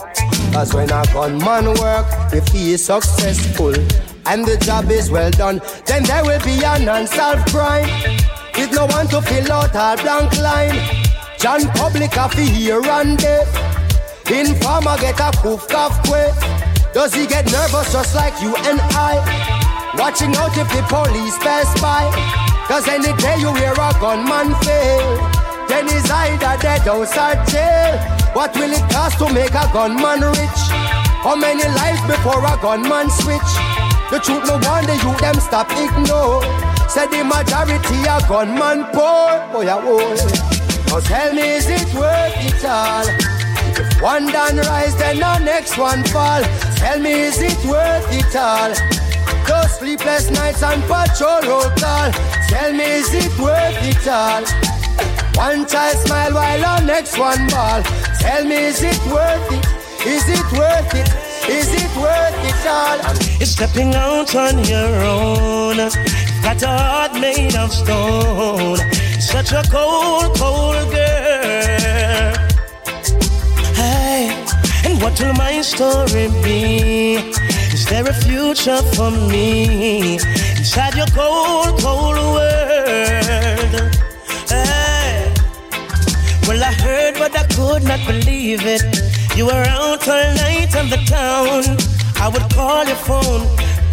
Cause 0.54 0.74
when 0.74 0.90
a 0.92 1.04
gunman 1.14 1.74
work, 1.80 2.06
if 2.32 2.48
he 2.50 2.74
is 2.74 2.86
successful 2.86 3.74
and 4.26 4.46
the 4.46 4.58
job 4.64 4.90
is 4.92 5.10
well 5.10 5.32
done, 5.32 5.62
then 5.86 6.04
there 6.04 6.24
will 6.24 6.44
be 6.46 6.64
an 6.64 6.88
unsolved 6.88 7.50
crime. 7.50 7.90
With 8.56 8.72
no 8.74 8.86
one 8.86 9.08
to 9.08 9.22
fill 9.22 9.52
out 9.52 9.76
our 9.76 9.98
blank 9.98 10.38
line. 10.38 11.06
John 11.40 11.68
Public 11.70 12.12
have 12.14 12.34
to 12.36 12.42
and 12.42 13.18
death. 13.18 13.69
Informer 14.32 14.96
get 14.98 15.20
a 15.20 15.32
poof 15.42 15.68
cough 15.68 15.98
quick. 16.06 16.34
Does 16.94 17.14
he 17.16 17.26
get 17.26 17.52
nervous 17.52 17.92
just 17.92 18.14
like 18.16 18.40
you 18.42 18.56
and 18.70 18.80
I? 18.94 19.18
Watching 19.98 20.36
out 20.38 20.56
if 20.56 20.70
the 20.70 20.86
police 20.86 21.38
pass 21.40 21.70
by. 21.82 22.06
Cause 22.70 22.88
any 22.88 23.12
day 23.18 23.38
you 23.42 23.52
hear 23.56 23.74
a 23.74 23.92
gunman 23.98 24.54
fail, 24.62 25.18
then 25.68 25.90
he's 25.90 26.10
either 26.12 26.62
dead 26.62 26.88
or 26.88 27.06
jail. 27.50 27.98
What 28.34 28.54
will 28.54 28.72
it 28.72 28.86
cost 28.94 29.18
to 29.18 29.34
make 29.34 29.58
a 29.58 29.66
gunman 29.74 30.22
rich? 30.22 30.62
How 31.26 31.36
many 31.36 31.64
lives 31.64 32.02
before 32.06 32.46
a 32.46 32.54
gunman 32.62 33.10
switch? 33.10 33.52
The 34.12 34.20
truth 34.22 34.46
no 34.46 34.62
wonder 34.62 34.94
you 34.94 35.18
them 35.18 35.42
stop 35.42 35.72
ignore. 35.74 36.46
Say 36.88 37.08
the 37.10 37.26
majority 37.26 37.98
a 38.06 38.22
gunman 38.30 38.86
poor. 38.94 39.42
Oh 39.58 39.62
yeah, 39.66 39.82
oh. 39.82 40.14
Now 40.88 41.00
tell 41.00 41.34
me 41.34 41.42
is 41.42 41.68
it 41.68 41.94
worth 41.96 42.34
it 42.38 42.66
all? 42.66 43.39
One 44.02 44.28
done 44.28 44.58
rise, 44.58 44.96
then 44.96 45.20
the 45.20 45.40
next 45.40 45.78
one 45.78 46.04
fall. 46.06 46.42
Tell 46.78 47.00
me 47.00 47.12
is 47.12 47.42
it 47.42 47.60
worth 47.66 48.08
it 48.12 48.36
all? 48.36 48.74
Those 49.50 49.80
sleepless 49.80 50.30
nights 50.30 50.62
and 50.62 50.84
patrol 50.84 51.42
roll 51.42 51.70
call. 51.82 52.12
Tell 52.48 52.72
me, 52.72 52.84
is 52.84 53.14
it 53.14 53.38
worth 53.40 53.82
it 53.82 54.08
all? 54.08 54.44
One 55.36 55.66
child 55.66 55.98
smile 55.98 56.34
while 56.36 56.66
our 56.66 56.82
next 56.82 57.18
one 57.18 57.48
ball. 57.50 57.82
Tell 58.20 58.46
me, 58.46 58.56
is 58.56 58.84
it 58.84 59.00
worth 59.08 59.52
it? 59.52 59.66
Is 60.06 60.30
it 60.30 60.52
worth 60.54 60.94
it? 60.94 61.10
Is 61.50 61.74
it 61.74 61.92
worth 61.98 62.40
it 62.52 62.68
all? 62.68 63.00
You're 63.40 63.48
stepping 63.48 63.96
out 63.96 64.36
on 64.36 64.64
your 64.66 65.02
own. 65.04 65.78
Got 66.44 66.62
a 66.62 66.68
heart 66.68 67.14
made 67.14 67.56
of 67.56 67.74
stone. 67.74 68.78
Such 69.20 69.52
a 69.52 69.64
cold, 69.70 70.38
cold 70.38 70.92
girl. 70.92 72.49
And 74.86 75.02
what 75.02 75.20
will 75.20 75.34
my 75.34 75.62
story 75.62 76.28
be? 76.44 77.16
Is 77.74 77.86
there 77.86 78.08
a 78.08 78.14
future 78.14 78.82
for 78.96 79.12
me 79.12 80.16
inside 80.58 80.96
your 80.96 81.08
cold, 81.08 81.80
cold 81.80 82.18
world? 82.36 83.74
Hey. 84.50 85.34
Well, 86.48 86.64
I 86.64 86.74
heard, 86.84 87.16
but 87.16 87.38
I 87.38 87.46
could 87.56 87.84
not 87.84 88.06
believe 88.08 88.62
it. 88.66 88.84
You 89.36 89.46
were 89.46 89.66
out 89.68 90.08
all 90.08 90.34
night 90.36 90.76
on 90.76 90.90
the 90.90 91.02
town. 91.06 91.78
I 92.22 92.28
would 92.28 92.52
call 92.54 92.86
your 92.86 92.98
phone, 92.98 93.48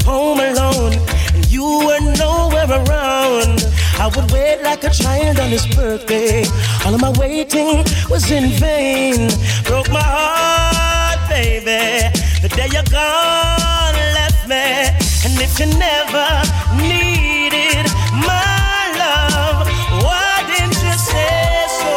home 0.04 0.40
alone, 0.40 0.94
and 1.34 1.46
you 1.50 1.64
were 1.86 2.00
nowhere 2.16 2.70
around. 2.70 3.60
I 3.98 4.08
would 4.14 4.30
wait 4.30 4.62
like 4.62 4.84
a 4.84 4.90
child 4.90 5.40
on 5.40 5.48
his 5.48 5.66
birthday. 5.74 6.44
All 6.84 6.94
of 6.94 7.00
my 7.00 7.12
waiting 7.18 7.84
was 8.10 8.30
in 8.30 8.50
vain. 8.60 9.30
Broke 9.64 9.90
my 9.90 10.02
heart, 10.02 11.28
baby. 11.30 12.12
The 12.42 12.48
day 12.54 12.68
you're 12.72 12.90
gone 12.92 13.96
left 14.18 14.46
me. 14.46 14.92
And 15.24 15.34
if 15.40 15.58
you 15.58 15.66
never 15.78 16.28
needed 16.76 17.86
my 18.12 18.78
love, 19.00 19.66
why 20.04 20.44
didn't 20.46 20.76
you 20.84 20.96
say 21.10 21.64
so? 21.80 21.96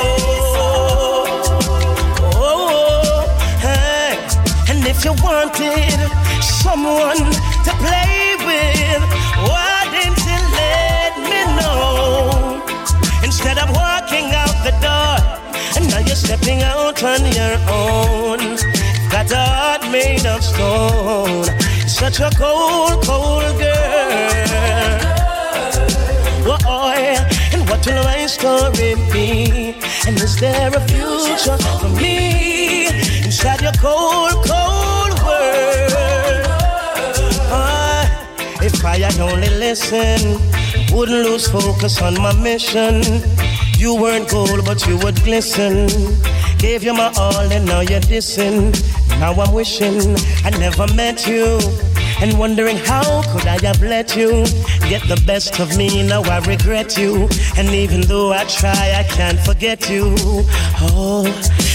Oh, 2.34 3.28
hey. 3.60 4.16
And 4.72 4.88
if 4.88 5.04
you 5.04 5.14
wanted 5.22 6.00
someone 6.42 7.32
to 7.66 7.72
play 7.84 8.19
Of 13.62 13.70
walking 13.76 14.32
out 14.34 14.56
the 14.64 14.72
door, 14.80 15.18
and 15.76 15.90
now 15.90 16.00
you're 16.00 16.16
stepping 16.16 16.62
out 16.64 17.04
on 17.04 17.22
your 17.40 17.56
own. 17.68 18.40
Got 19.12 19.32
a 19.32 19.38
heart 19.38 19.84
made 19.92 20.26
of 20.26 20.42
stone. 20.44 21.44
Such 21.88 22.20
a 22.22 22.30
cold, 22.38 23.04
cold 23.04 23.58
girl. 23.60 25.00
Whoa, 26.48 26.94
and 27.54 27.68
what 27.70 27.86
will 27.86 28.04
my 28.04 28.26
story 28.28 28.96
be? 29.12 29.76
And 30.08 30.16
is 30.22 30.40
there 30.40 30.72
a 30.74 30.80
future 30.88 31.58
for 31.80 31.90
me 31.90 32.88
inside 33.26 33.62
your 33.62 33.74
cold, 33.74 34.34
cold 34.48 35.14
world? 35.26 36.46
Ah, 37.52 38.06
if 38.62 38.86
I 38.86 39.00
had 39.00 39.20
only 39.20 39.50
listened, 39.50 40.40
wouldn't 40.92 41.26
lose 41.26 41.48
focus 41.48 42.02
on 42.02 42.16
my 42.22 42.34
mission. 42.42 43.02
You 43.78 43.96
weren't 43.96 44.30
gold, 44.30 44.66
but 44.66 44.86
you 44.88 44.98
would 45.00 45.16
glisten. 45.24 45.88
Gave 46.58 46.84
you 46.84 46.94
my 46.94 47.12
all, 47.18 47.52
and 47.52 47.66
now 47.66 47.82
you're 47.82 48.02
dissing. 48.02 48.74
Now 49.20 49.34
I'm 49.34 49.54
wishing 49.54 50.16
I 50.44 50.50
never 50.52 50.88
met 50.94 51.28
you. 51.28 51.60
And 52.22 52.38
wondering 52.38 52.78
how 52.78 53.22
could 53.32 53.48
I 53.48 53.58
have 53.66 53.82
let 53.82 54.16
you 54.16 54.44
get 54.90 55.02
the 55.08 55.22
best 55.26 55.60
of 55.60 55.78
me? 55.78 56.06
Now 56.06 56.22
I 56.24 56.40
regret 56.40 56.98
you. 56.98 57.30
And 57.58 57.70
even 57.70 58.02
though 58.02 58.34
I 58.34 58.44
try, 58.44 58.94
I 58.98 59.04
can't 59.04 59.40
forget 59.40 59.90
you. 59.90 60.16
Oh, 60.18 61.24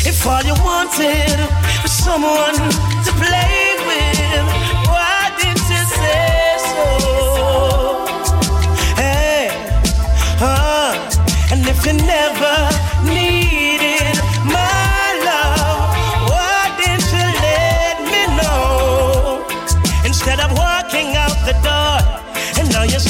if 0.05 0.27
all 0.27 0.43
you 0.43 0.55
wanted 0.63 1.39
was 1.83 1.93
someone 1.93 2.57
to 3.05 3.13
play 3.17 3.64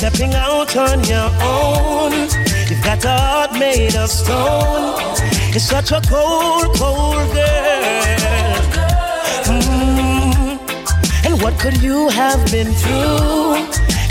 stepping 0.05 0.35
out 0.35 0.77
on 0.77 1.03
your 1.05 1.31
own. 1.41 2.13
You've 2.69 2.85
got 2.85 3.03
a 3.05 3.09
heart 3.09 3.53
made 3.53 3.97
of 3.97 4.11
stone. 4.11 5.01
You're 5.51 5.61
such 5.61 5.93
a 5.93 6.01
cold, 6.03 6.77
cold 6.77 7.33
girl. 7.33 8.61
Mm. 9.49 10.59
And 11.25 11.41
what 11.43 11.55
What 11.55 11.59
could 11.59 11.81
you 11.83 12.09
have 12.11 12.41
been 12.51 12.73
through 12.83 13.57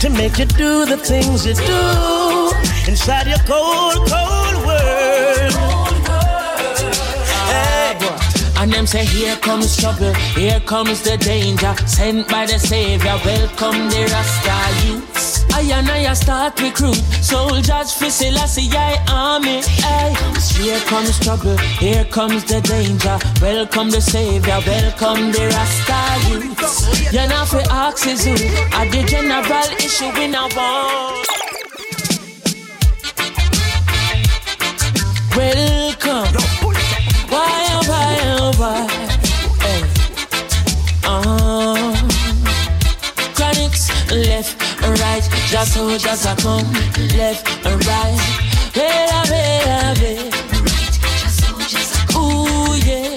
to 0.01 0.09
make 0.09 0.39
you 0.39 0.45
do 0.45 0.85
the 0.85 0.97
things 0.97 1.45
you 1.45 1.53
do 1.53 1.83
inside 2.89 3.27
your 3.27 3.43
cold, 3.45 4.07
cold 4.09 4.42
And 8.63 8.71
them 8.71 8.87
say, 8.87 9.03
Here 9.03 9.35
comes 9.35 9.75
trouble, 9.75 10.13
here 10.39 10.61
comes 10.61 11.01
the 11.01 11.17
danger. 11.17 11.75
Sent 11.85 12.29
by 12.29 12.45
the 12.45 12.57
Savior, 12.57 13.19
welcome 13.25 13.89
the 13.89 14.07
Rasta 14.09 14.87
youths. 14.87 15.43
I 15.51 15.63
and 15.63 15.89
I 15.89 16.13
start 16.13 16.57
recruit 16.61 16.95
soldiers 16.95 17.91
for 17.91 18.09
Selassie 18.09 18.69
I 18.71 19.03
army. 19.11 19.63
Hey, 19.83 20.15
here 20.63 20.79
comes 20.87 21.19
trouble, 21.19 21.57
here 21.57 22.05
comes 22.05 22.45
the 22.45 22.61
danger. 22.61 23.19
Welcome 23.41 23.89
the 23.89 23.99
Savior, 23.99 24.59
welcome 24.65 25.33
the 25.33 25.43
Rasta 25.51 26.29
youths. 26.31 27.11
You're 27.11 27.27
not 27.27 27.49
for 27.49 27.63
axes, 27.69 28.23
who 28.23 28.31
are 28.31 28.85
the 28.85 29.03
general 29.05 29.67
issue 29.83 30.05
in 30.23 30.35
our 30.35 30.47
war. 30.55 31.23
Welcome. 35.35 36.63
Why, 37.33 37.62
left 44.15 44.61
and 44.83 44.99
right, 44.99 45.23
just 45.49 45.73
soldiers 45.73 46.25
are 46.25 46.35
come 46.37 46.71
left 47.17 47.47
and 47.65 47.85
right. 47.85 48.43
Bella, 48.73 49.23
bella, 49.29 49.93
bella. 49.99 50.33
Ooh 52.17 52.75
yeah. 52.85 53.15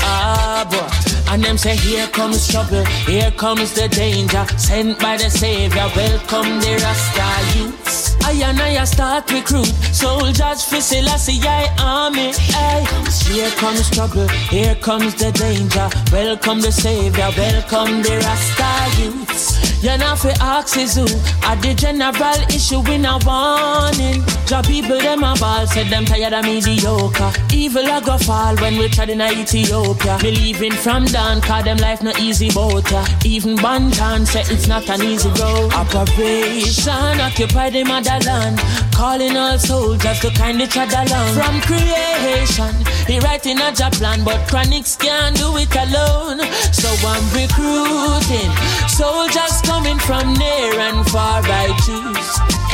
Ah 0.00 0.66
boy. 0.70 1.04
And 1.32 1.42
them 1.42 1.58
say 1.58 1.74
here 1.76 2.06
comes 2.08 2.46
trouble, 2.46 2.84
here 3.06 3.30
comes 3.32 3.72
the 3.74 3.88
danger. 3.88 4.46
Sent 4.56 5.00
by 5.00 5.16
the 5.16 5.30
Savior, 5.30 5.88
welcome 5.96 6.60
the 6.60 6.78
Rasta 6.82 7.58
youths. 7.58 8.16
I 8.24 8.32
and 8.32 8.60
I 8.60 8.84
start 8.84 9.30
recruit 9.32 9.66
soldiers 9.92 10.62
for 10.64 10.80
Selassie 10.80 11.40
I 11.42 11.74
army. 11.78 12.32
Hey, 12.32 12.84
here 13.24 13.50
comes 13.52 13.90
trouble, 13.90 14.28
here 14.48 14.76
comes 14.76 15.14
the 15.16 15.32
danger. 15.32 15.88
Welcome 16.12 16.60
the 16.60 16.70
Savior, 16.70 17.30
welcome 17.36 18.02
the 18.02 18.16
Rasta 18.18 19.02
youths. 19.02 19.63
You're 19.84 19.98
not 19.98 20.18
for 20.18 20.32
axes 20.40 20.94
who 20.94 21.04
are 21.44 21.56
the 21.56 21.74
general 21.76 22.40
issue 22.48 22.80
in 22.90 23.04
a 23.04 23.20
warning. 23.20 24.24
Job 24.46 24.64
people 24.64 24.96
them 24.96 25.22
a 25.22 25.36
ball, 25.36 25.66
said 25.66 25.88
them 25.88 26.06
tired 26.06 26.32
of 26.32 26.46
mediocre. 26.46 27.30
Evil 27.52 27.84
a 27.84 28.00
go 28.00 28.16
fall 28.16 28.56
when 28.56 28.78
we 28.78 28.88
tried 28.88 29.10
in 29.10 29.20
a 29.20 29.30
Ethiopia. 29.30 30.16
Believing 30.22 30.72
from 30.72 31.04
down, 31.04 31.42
cause 31.42 31.64
them 31.64 31.76
life 31.76 32.02
not 32.02 32.18
easy 32.18 32.50
boat 32.50 32.90
ya. 32.90 33.04
Even 33.26 33.56
Banton 33.56 34.26
said 34.26 34.50
it's 34.50 34.66
not 34.66 34.88
an 34.88 35.02
easy 35.02 35.28
road. 35.36 35.70
Operation 35.74 37.20
occupy 37.20 37.68
the 37.68 37.84
motherland. 37.84 38.58
Calling 38.90 39.36
all 39.36 39.58
soldiers 39.58 40.18
to 40.20 40.30
kindly 40.30 40.66
trod 40.66 40.94
along. 40.94 41.34
From 41.36 41.60
creation, 41.60 42.72
he 43.06 43.18
writing 43.20 43.60
a 43.60 43.70
job 43.70 43.92
plan, 43.92 44.24
but 44.24 44.48
Chronixx 44.48 44.98
can't 44.98 45.36
do 45.36 45.52
it 45.58 45.76
alone. 45.76 46.40
So 46.72 46.88
I'm 47.04 47.24
recruiting 47.36 48.48
soldiers 48.88 49.60
coming 49.74 49.98
from 49.98 50.32
near 50.34 50.72
and 50.86 51.04
far. 51.10 51.42
I 51.44 51.66
choose 51.84 52.32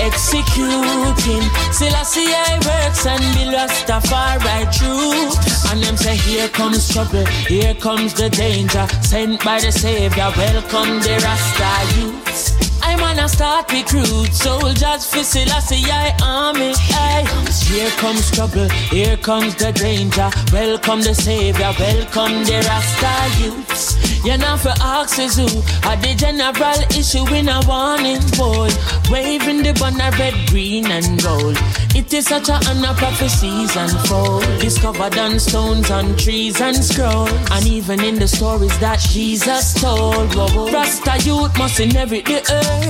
executing. 0.09 1.45
Selassie 1.73 2.33
I 2.49 2.55
works 2.69 3.07
and 3.07 3.25
be 3.35 3.45
Rastafari 3.57 4.65
true. 4.79 5.31
And 5.71 5.83
them 5.83 5.97
say 5.97 6.17
here 6.17 6.49
comes 6.49 6.89
trouble, 6.93 7.27
here 7.49 7.75
comes 7.75 8.13
the 8.15 8.29
danger. 8.29 8.87
Sent 9.03 9.43
by 9.45 9.61
the 9.61 9.73
Savior, 9.73 10.31
welcome 10.37 10.93
the 11.07 11.15
Rasta 11.25 11.73
youths. 11.97 12.70
On 13.03 13.19
a 13.19 13.29
start 13.29 13.73
recruit 13.73 14.33
soldiers 14.33 15.07
for 15.07 15.25
Selassie 15.25 15.83
I 15.91 16.15
army. 16.23 16.73
Hey, 16.77 17.25
here 17.67 17.91
comes 17.99 18.31
trouble, 18.31 18.69
here 18.91 19.17
comes 19.17 19.55
the 19.57 19.73
danger. 19.73 20.31
Welcome 20.53 21.03
the 21.03 21.15
Savior, 21.15 21.73
welcome 21.79 22.45
the 22.45 22.63
Rasta 22.69 23.43
youths. 23.43 24.11
You're 24.25 24.37
not 24.37 24.61
for 24.61 24.75
axes 24.81 25.37
who 25.37 25.47
are 25.89 25.97
the 25.97 26.15
general 26.15 26.81
issue 26.99 27.27
in 27.35 27.49
a 27.49 27.61
warning 27.67 28.21
boy. 28.37 28.69
Waving 29.11 29.63
the 29.63 29.73
banner 29.81 30.15
red, 30.19 30.35
green, 30.49 30.87
and 30.87 31.23
gold. 31.23 31.57
It 31.95 32.13
is 32.13 32.27
such 32.27 32.51
a 32.51 32.61
honor 32.69 32.95
prophecies 32.95 33.75
unfold. 33.75 34.45
Discovered 34.61 35.17
on 35.17 35.41
stones, 35.41 35.91
on 35.91 36.17
trees, 36.17 36.61
and 36.61 36.77
scrolls. 36.77 37.33
And 37.51 37.67
even 37.67 38.05
in 38.05 38.17
the 38.17 38.29
stories 38.29 38.79
that 38.81 39.01
Jesus 39.01 39.75
told. 39.81 40.35
Rasta 40.35 41.19
youth 41.25 41.57
must 41.57 41.81
inherit 41.81 42.27
the 42.27 42.41
earth. 42.53 42.90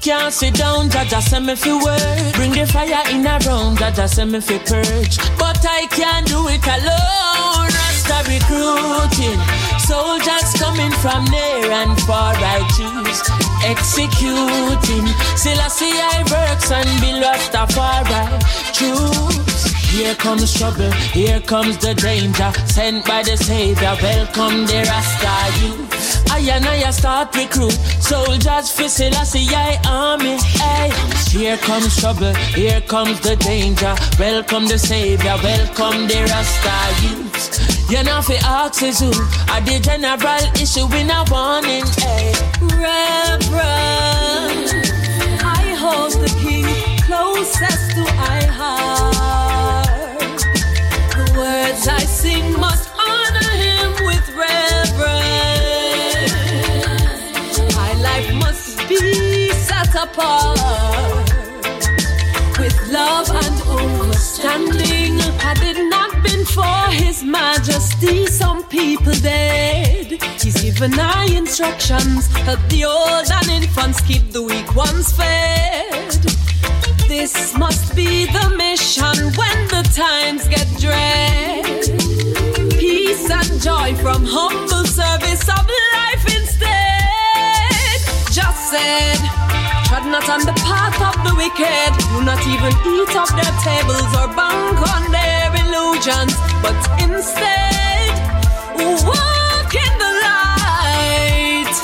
Can't 0.00 0.32
sit 0.32 0.54
down, 0.54 0.88
Jah 0.88 1.04
Jah 1.04 1.20
send 1.20 1.46
me 1.46 1.54
fi 1.54 1.72
work. 1.72 2.34
Bring 2.34 2.52
the 2.52 2.66
fire 2.66 3.04
in 3.12 3.26
a 3.26 3.38
round, 3.46 3.78
Jah 3.78 3.90
Jah 3.90 4.08
send 4.08 4.32
me 4.32 4.40
fi 4.40 4.58
purge. 4.58 5.18
But 5.38 5.60
I 5.64 5.86
can't 5.90 6.26
do 6.26 6.48
it 6.48 6.64
alone. 6.64 7.68
Rasta 7.68 8.24
recruiting, 8.24 9.40
soldiers 9.78 10.52
coming 10.58 10.92
from 11.02 11.24
near 11.26 11.70
and 11.70 12.00
far. 12.02 12.34
I 12.34 12.64
choose 12.76 13.20
executing. 13.64 15.06
Selassie 15.36 15.92
I 15.92 16.24
works 16.30 16.70
and 16.70 16.88
be 17.00 17.20
Rastafari. 17.20 18.40
Choose. 18.72 19.69
Here 19.90 20.14
comes 20.14 20.54
trouble, 20.54 20.90
here 21.12 21.40
comes 21.40 21.76
the 21.78 21.94
danger. 21.94 22.52
Sent 22.66 23.04
by 23.04 23.24
the 23.24 23.36
Savior, 23.36 23.96
welcome 24.00 24.64
the 24.66 24.84
Rasta 24.88 25.34
youth. 25.60 26.30
I 26.30 26.38
and 26.38 26.64
I 26.64 26.90
start 26.90 27.34
recruit 27.34 27.72
soldiers 28.00 28.70
for 28.70 28.88
Selassie 28.88 29.48
I 29.50 29.80
army. 29.88 30.38
Hey, 30.62 30.90
here 31.28 31.56
comes 31.58 31.96
trouble, 32.00 32.32
here 32.54 32.80
comes 32.82 33.20
the 33.20 33.34
danger. 33.34 33.94
Welcome 34.18 34.68
the 34.68 34.78
Savior, 34.78 35.36
welcome 35.42 36.06
the 36.06 36.22
Rasta 36.30 36.78
youth. 37.02 37.90
You're 37.90 38.04
not 38.04 38.24
for 38.24 38.38
axes 38.44 39.00
who 39.00 39.10
are 39.10 39.60
the 39.60 39.80
general 39.82 40.44
issue 40.54 40.86
in 40.94 41.10
a 41.10 41.24
warning. 41.28 41.84
Hey, 41.98 42.32
Reverend, 42.62 43.50
I 45.42 45.74
hold 45.76 46.12
the 46.12 46.28
King 46.40 46.90
closest 47.10 47.90
to 47.96 48.19
apart 60.02 60.58
with 62.58 62.76
love 62.90 63.28
and 63.30 63.56
understanding. 63.80 65.18
Had 65.38 65.58
it 65.62 65.78
not 65.88 66.22
been 66.22 66.44
for 66.44 66.80
His 66.90 67.22
Majesty, 67.22 68.26
some 68.26 68.64
people 68.64 69.12
dead. 69.12 70.22
He's 70.40 70.62
given 70.62 70.98
our 70.98 71.24
instructions, 71.30 72.26
help 72.46 72.60
the 72.68 72.84
old 72.84 73.30
and 73.30 73.48
infants, 73.50 74.00
keep 74.00 74.32
the 74.32 74.42
weak 74.42 74.74
ones 74.74 75.12
fed. 75.12 76.12
This 77.08 77.56
must 77.58 77.94
be 77.94 78.26
the 78.26 78.54
mission 78.56 79.16
when 79.40 79.58
the 79.68 79.82
times 79.94 80.48
get 80.48 80.68
dread. 80.78 81.80
Peace 82.78 83.28
and 83.30 83.60
joy 83.60 83.94
from 84.02 84.24
humble 84.24 84.86
service 84.86 85.46
of 85.48 85.64
life 85.94 86.24
instead. 86.38 88.00
Just 88.32 88.70
said, 88.70 89.39
not 90.10 90.28
on 90.28 90.40
the 90.40 90.52
path 90.66 90.98
of 90.98 91.14
the 91.22 91.32
wicked. 91.38 91.90
Do 92.10 92.24
not 92.26 92.42
even 92.50 92.74
eat 92.94 93.14
off 93.14 93.30
their 93.30 93.54
tables 93.62 94.10
or 94.18 94.26
bank 94.34 94.78
on 94.90 95.06
their 95.14 95.54
illusions, 95.62 96.34
but 96.62 96.74
instead 96.98 98.10
walk 99.06 99.72
in 99.72 99.94
the 100.02 100.12
light. 100.26 101.76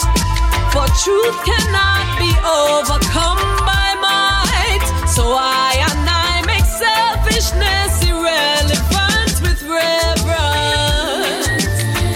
For 0.74 0.86
truth 1.05 1.39
cannot 1.47 2.19
be 2.19 2.31
overcome 2.43 3.43
by 3.62 3.94
might. 4.03 4.85
So 5.07 5.23
I 5.39 5.78
and 5.86 6.09
I 6.11 6.43
make 6.51 6.66
selfishness 6.66 8.03
irrelevant 8.11 9.35
with 9.44 9.62
reverence. 9.70 11.47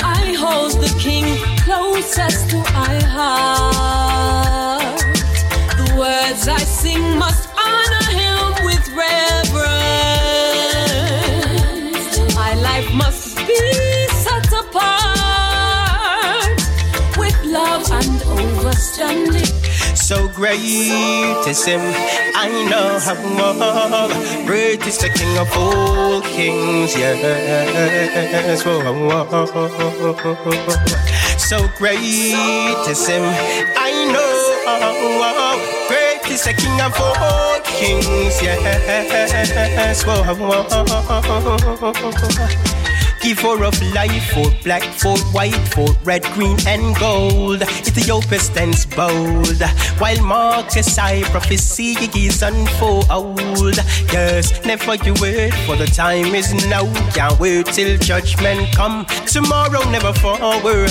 I 0.02 0.34
hold 0.42 0.72
the 0.82 0.92
king 0.98 1.38
closest 1.62 2.50
to 2.50 2.59
So 19.94 20.28
great 20.28 20.60
is 21.48 21.64
him, 21.64 21.80
I 22.36 22.48
know 22.68 22.98
how 23.00 23.14
great 24.44 24.86
is 24.86 24.98
the 24.98 25.08
King 25.08 25.38
of 25.38 25.50
all 25.56 26.20
kings, 26.20 26.94
yes. 26.94 28.62
Whoa, 28.62 28.80
whoa. 28.92 29.24
So 31.38 31.68
great 31.78 31.98
is 31.98 33.06
him. 33.08 33.22
I 33.76 33.90
know. 34.12 34.28
Great 35.88 36.30
is 36.30 36.44
the 36.44 36.52
king 36.52 36.80
of 36.80 36.94
all 37.00 37.60
kings. 37.64 38.40
Yes. 38.42 40.04
Whoa, 40.04 40.22
whoa. 40.34 40.66
Give 43.20 43.38
for 43.38 43.64
of 43.64 43.80
life, 43.94 44.32
for 44.32 44.50
black, 44.64 44.82
for 44.82 45.16
white, 45.32 45.54
for 45.74 45.86
red, 46.04 46.22
green, 46.34 46.56
and 46.66 46.96
gold. 46.96 47.62
Ethiopia 47.62 48.38
stands 48.38 48.86
bold, 48.86 49.62
while 49.98 50.22
Marcus 50.22 50.98
I 50.98 51.22
prophecy 51.24 51.96
is 52.16 52.42
unfold. 52.42 53.76
Yes, 54.12 54.64
never 54.64 54.94
you 54.96 55.14
wait, 55.20 55.52
for 55.66 55.76
the 55.76 55.86
time 55.86 56.34
is 56.34 56.52
now. 56.68 56.86
Can't 57.12 57.38
wait 57.38 57.66
till 57.66 57.98
judgment 57.98 58.74
come. 58.74 59.04
Tomorrow 59.26 59.84
never 59.90 60.12
forward. 60.14 60.90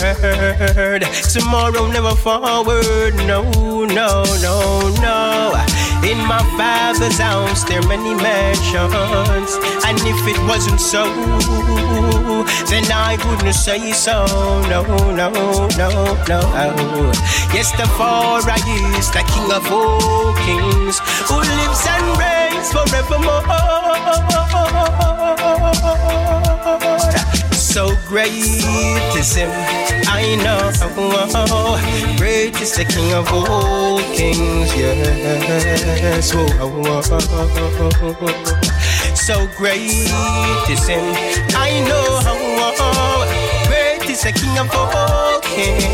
Tomorrow 1.34 1.88
never 1.88 2.15
forward. 2.15 3.15
No, 3.26 3.41
no, 3.85 4.23
no, 4.41 4.93
no. 5.01 5.65
In 6.03 6.18
my 6.26 6.43
father's 6.57 7.18
house 7.19 7.64
there 7.64 7.80
are 7.81 7.88
many 7.88 8.14
mansions, 8.22 9.51
and 9.85 9.99
if 10.06 10.27
it 10.27 10.39
wasn't 10.47 10.80
so, 10.80 11.03
then 12.69 12.85
I 12.91 13.18
wouldn't 13.26 13.56
say 13.56 13.91
so. 13.91 14.26
No, 14.69 14.84
no, 15.19 15.30
no, 15.81 15.89
no. 16.27 16.39
Yes, 17.53 17.72
the 17.80 17.88
Father 17.97 18.53
is 18.97 19.10
the 19.11 19.23
King 19.31 19.51
of 19.51 19.65
all 19.72 20.34
kings, 20.45 20.99
who 21.27 21.38
lives 21.38 21.84
and 21.93 22.07
reigns 22.22 22.69
forevermore. 22.72 23.43
So 27.51 27.95
great 28.07 28.64
is 29.18 29.35
him, 29.35 29.49
I 30.07 30.35
know. 30.43 30.60
Great 32.18 32.60
is 32.61 32.73
the 32.76 32.85
King 32.85 33.14
of 33.14 33.31
all 33.34 33.99
kings, 34.15 34.76
yes. 34.76 36.34
Oh, 36.34 36.47
oh, 36.60 36.84
oh, 36.85 37.01
oh. 37.11 37.19
oh, 37.80 37.91
oh, 38.01 38.18
oh. 38.22 38.69
So 39.30 39.45
great 39.56 39.85
is 39.85 40.88
him, 40.88 41.06
I 41.53 41.85
know. 41.88 42.19
How 42.26 42.34
oh, 42.81 43.27
great 43.68 44.10
is 44.10 44.23
the 44.23 44.31
King 44.31 44.57
of 44.57 44.73
all 44.73 45.39
kings. 45.41 45.85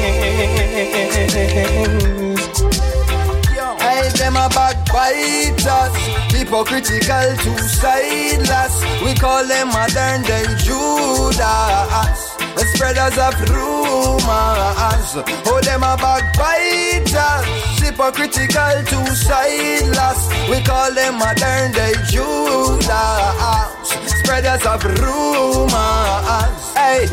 Hey, 3.82 4.08
them 4.16 4.38
a 4.38 4.48
backbiters, 4.48 5.92
hypocritical, 6.32 7.36
two-sideless. 7.44 9.04
We 9.04 9.14
call 9.16 9.46
them 9.46 9.68
modern 9.68 10.22
day 10.22 10.46
Judas, 10.64 12.35
spreaders 12.64 13.18
of 13.18 13.36
rumors. 13.50 15.16
Oh, 15.48 15.60
them 15.64 15.84
a 15.84 15.98
backbiters, 15.98 17.46
hypocritical, 17.80 18.84
two-sideless. 18.86 20.30
We 20.50 20.62
call 20.64 20.94
them 20.94 21.20
modern 21.20 21.72
day 21.72 21.94
Judas, 22.10 23.90
spreaders 24.20 24.66
of 24.66 24.84
rumors. 24.84 26.74
Hey, 26.76 27.08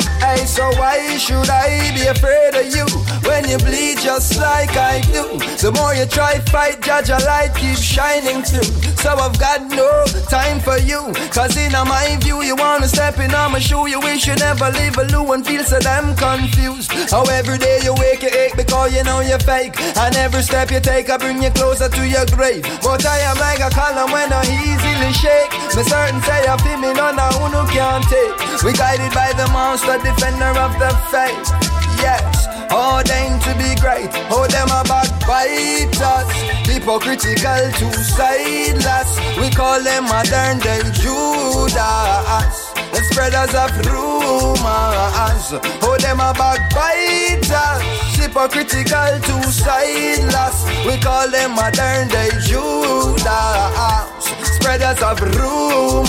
so 0.47 0.69
why 0.77 1.17
should 1.17 1.49
I 1.49 1.91
be 1.93 2.07
afraid 2.07 2.55
of 2.55 2.67
you 2.75 2.85
when 3.27 3.47
you 3.49 3.57
bleed 3.57 3.99
just 3.99 4.37
like 4.37 4.75
I 4.75 5.01
do? 5.01 5.39
The 5.57 5.71
more 5.71 5.93
you 5.95 6.05
try 6.05 6.39
fight, 6.51 6.81
judge 6.81 7.09
a 7.09 7.17
light 7.25 7.55
keeps 7.55 7.81
shining 7.81 8.43
through. 8.43 8.67
So 8.99 9.15
I've 9.15 9.37
got 9.39 9.61
no 9.71 10.05
time 10.29 10.59
for 10.59 10.77
you. 10.77 11.13
Cause 11.31 11.57
in 11.57 11.71
my 11.73 12.17
view, 12.21 12.41
you 12.41 12.55
wanna 12.55 12.87
step 12.87 13.19
in 13.19 13.33
on 13.33 13.51
my 13.51 13.59
shoe. 13.59 13.87
You 13.87 13.99
wish 13.99 14.27
you 14.27 14.35
never 14.35 14.69
leave 14.71 14.97
a 14.97 15.03
loo 15.11 15.33
and 15.33 15.45
feel 15.45 15.63
so 15.63 15.79
damn 15.79 16.15
confused. 16.15 16.91
How 17.09 17.23
every 17.23 17.57
day 17.57 17.79
you 17.83 17.93
wake, 17.95 18.21
you 18.21 18.29
ache 18.29 18.55
because 18.55 18.95
you 18.95 19.03
know 19.03 19.21
you're 19.21 19.39
fake. 19.39 19.79
And 19.97 20.15
every 20.15 20.43
step 20.43 20.71
you 20.71 20.79
take, 20.79 21.09
I 21.09 21.17
bring 21.17 21.41
you 21.41 21.49
closer 21.51 21.89
to 21.89 22.07
your 22.07 22.25
grave. 22.27 22.63
But 22.83 23.05
I 23.05 23.19
am 23.31 23.37
like 23.39 23.59
a 23.59 23.69
column 23.69 24.11
when 24.11 24.31
I 24.31 24.43
easily 24.45 25.13
shake. 25.13 25.51
Me 25.75 25.83
certain 25.83 26.21
say 26.21 26.45
I 26.47 26.57
feel 26.61 26.77
me 26.77 26.93
none 26.93 27.19
of 27.19 27.33
who 27.39 27.63
can't 27.73 28.05
take. 28.05 28.63
We 28.63 28.71
guided 28.73 29.13
by 29.13 29.33
the 29.33 29.47
monster, 29.51 29.97
defender 30.23 30.55
of 30.59 30.71
the 30.79 30.89
faith. 31.11 31.51
Yes, 31.99 32.47
ordained 32.71 33.41
to 33.43 33.51
be 33.59 33.75
great. 33.81 34.07
Oh, 34.31 34.47
them 34.47 34.71
a 34.71 34.83
backbiters, 34.87 36.31
hypocritical, 36.63 37.71
two-sideless. 37.75 39.19
We 39.37 39.49
call 39.51 39.83
them 39.83 40.05
modern 40.05 40.59
day 40.59 40.81
Judas, 40.95 42.55
the 42.91 43.01
spreaders 43.11 43.53
of 43.53 43.71
rumors. 43.83 45.45
Oh, 45.83 45.97
them 45.99 46.19
a 46.19 46.33
backbiters, 46.33 47.83
hypocritical, 48.15 49.19
two-sideless. 49.27 50.57
We 50.87 50.97
call 50.99 51.29
them 51.29 51.51
modern 51.55 52.07
day 52.07 52.29
Judas, 52.47 53.27
spreaders 54.63 55.01
of 55.03 55.19
rumors. 55.19 56.07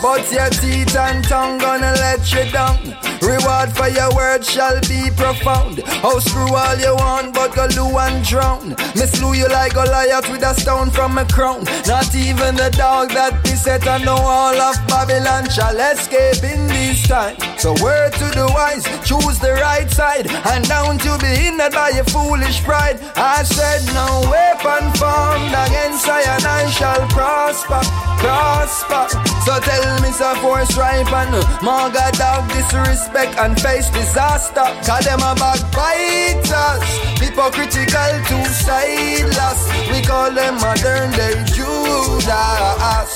But 0.00 0.30
your 0.30 0.50
teeth 0.50 0.96
and 0.96 1.24
tongue 1.24 1.58
gonna 1.58 1.92
let 1.98 2.22
you 2.32 2.50
down. 2.52 2.78
Reward 3.20 3.74
for 3.76 3.88
your 3.88 4.14
words 4.14 4.48
shall 4.48 4.78
be 4.82 5.10
profound. 5.16 5.82
Oh, 6.04 6.20
screw 6.20 6.54
all 6.54 6.78
you 6.78 6.94
want, 6.94 7.34
but 7.34 7.54
go 7.56 7.66
loo 7.74 7.98
and 7.98 8.24
drown. 8.24 8.68
Me 8.94 9.06
slew 9.06 9.34
you 9.34 9.48
like 9.48 9.72
a 9.72 9.82
Goliath 9.82 10.30
with 10.30 10.42
a 10.42 10.54
stone 10.54 10.90
from 10.90 11.18
a 11.18 11.24
crown. 11.24 11.64
Not 11.86 12.14
even 12.14 12.54
the 12.54 12.70
dog 12.70 13.10
that 13.10 13.42
be 13.42 13.50
set 13.50 13.86
on 13.88 14.02
the 14.02 14.14
wall 14.14 14.54
of 14.54 14.76
Babylon 14.86 15.50
shall 15.50 15.76
escape 15.90 16.44
in 16.44 16.68
time. 17.06 17.36
So 17.58 17.72
word 17.82 18.12
to 18.14 18.26
the 18.34 18.46
wise, 18.52 18.84
choose 19.06 19.38
the 19.38 19.54
right 19.54 19.90
side, 19.90 20.26
and 20.26 20.66
down 20.68 20.98
to 20.98 21.18
be 21.18 21.26
hindered 21.26 21.72
by 21.72 21.90
your 21.90 22.04
foolish 22.04 22.62
pride. 22.62 22.98
I 23.16 23.42
said 23.44 23.82
no 23.94 24.26
weapon 24.30 24.90
formed 24.98 25.54
against 25.54 26.08
I 26.08 26.22
and 26.34 26.44
I 26.44 26.68
shall 26.70 27.06
prosper, 27.08 27.80
prosper. 28.18 29.06
So 29.46 29.58
tell 29.60 30.02
me, 30.02 30.10
so 30.10 30.34
force 30.42 30.76
ripe 30.76 31.12
and 31.12 31.34
Marga 31.62 32.10
dog 32.18 32.50
disrespect 32.50 33.38
and 33.38 33.58
face 33.60 33.88
disaster. 33.90 34.66
Cause 34.82 35.04
them 35.06 35.22
a 35.22 35.34
backbiters, 35.38 36.82
hypocritical, 37.22 38.14
two-sideless. 38.26 39.60
We 39.90 40.02
call 40.02 40.30
them 40.32 40.56
modern 40.58 41.10
day 41.12 41.38
Judas, 41.54 43.10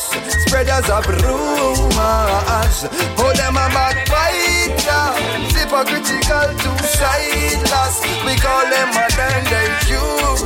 spreaders 0.46 0.88
of 0.88 1.06
rumors. 1.08 2.86
Oh, 3.18 3.32
them 3.34 3.56
a 3.56 3.66
backbiters, 3.80 5.56
hypocritical, 5.56 6.48
two-sideless. 6.60 7.96
We 8.26 8.34
call 8.36 8.64
them 8.68 8.88
modern 8.92 9.44
day 9.48 9.68
Judas, 9.88 10.42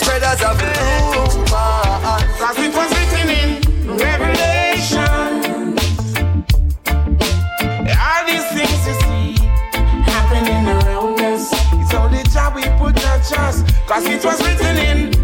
spreaders 0.00 0.42
of 0.42 0.56
rumors. 0.60 1.34
Cause 2.40 2.58
it 2.58 2.72
was 2.74 2.90
written 2.96 3.28
in 3.40 3.48
Revelation. 3.96 5.14
All 8.06 8.22
these 8.30 8.46
things 8.54 8.80
you 8.88 8.94
see 9.06 9.28
happening 10.10 10.66
around 10.66 11.20
us. 11.20 11.44
It's 11.72 11.94
only 11.94 12.22
job 12.34 12.54
we 12.56 12.62
put 12.80 12.96
our 13.06 13.18
trust. 13.30 13.66
Cause 13.86 14.06
it 14.06 14.24
was 14.24 14.38
written 14.44 14.76
in 14.76 15.15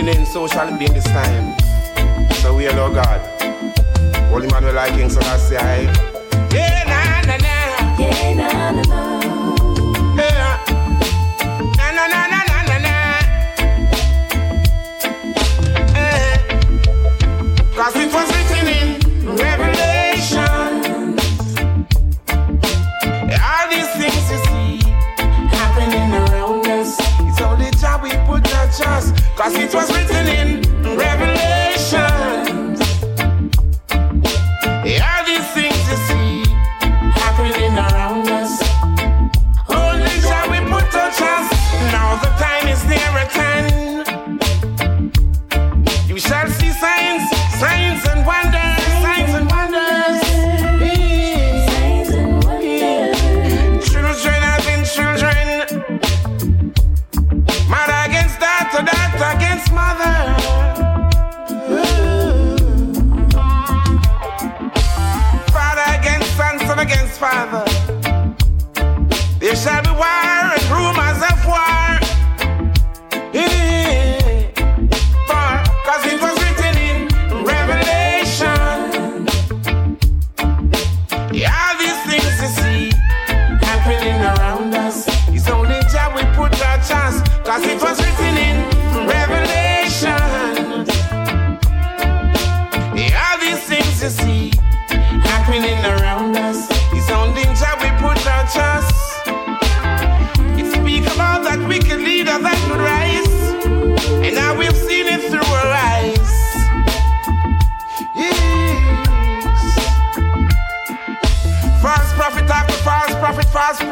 As 0.00 0.06
it 0.06 0.16
was 0.16 0.16
in 0.16 0.16
the 0.16 0.16
beginning, 0.16 0.26
so 0.26 0.46
shall 0.46 0.68
it 0.72 0.78
be 0.78 0.86
in 0.86 0.94
this 0.94 1.04
time. 1.04 1.58
So 2.36 2.54
we 2.54 2.66
are 2.66 2.74
Lord 2.74 2.94
God. 2.94 3.20
Holy 4.30 4.46
man 4.48 4.64
will 4.64 4.72
like 4.72 4.94
King 4.94 5.10
Selassie. 5.10 5.54
Yeah, 6.54 6.84
na 6.88 7.26
na 7.26 7.36
na. 7.36 7.98
Yeah, 7.98 8.34
na 8.34 8.70
na 8.70 8.82
na. 8.82 9.09
Cause 29.50 29.58
it 29.58 29.74
was 29.74 29.99
father. 67.20 67.59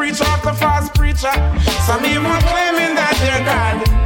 preacher, 0.08 0.42
the 0.42 0.52
false 0.54 0.88
preacher. 0.90 1.32
Some 1.86 2.04
even 2.04 2.40
claiming 2.48 2.94
that 2.96 3.14
they're 3.20 3.44
God. 3.44 3.97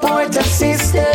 support 0.00 0.32
the 0.32 0.42
system. 0.42 1.09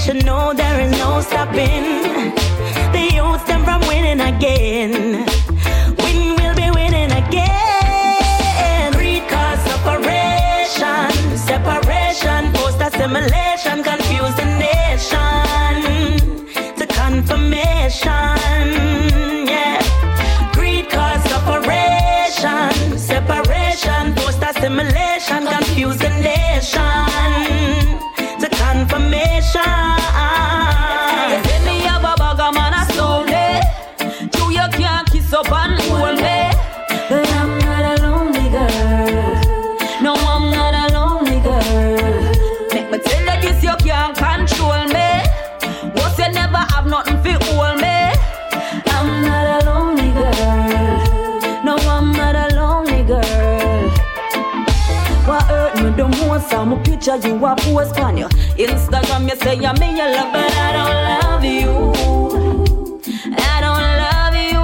should 0.00 0.24
know 0.24 0.54
there 0.54 0.80
is 0.80 0.90
no 0.92 1.20
stopping 1.20 2.32
the 2.94 3.10
youth 3.12 3.46
them 3.46 3.62
from 3.64 3.80
winning 3.86 4.20
again. 4.20 5.26
Win 5.98 6.36
will 6.36 6.54
be 6.54 6.70
winning 6.70 7.12
again. 7.12 8.92
Breed 8.94 9.28
cause 9.28 9.60
separation, 9.68 11.36
separation, 11.36 12.50
post 12.54 12.80
assimilation. 12.80 13.99
Picture, 57.10 57.28
you 57.28 57.46
a 57.46 57.56
post 57.56 57.98
on 57.98 58.16
your 58.16 58.28
Instagram. 58.56 59.28
You 59.28 59.36
say 59.36 59.54
you 59.56 59.72
me, 59.80 59.90
you 59.96 60.04
love, 60.04 60.32
but 60.32 60.52
I 60.52 60.72
don't 60.72 60.94
love 61.10 61.44
you. 61.44 61.92
I 63.36 63.60
don't 63.60 63.82
love 64.02 64.36
you. 64.36 64.60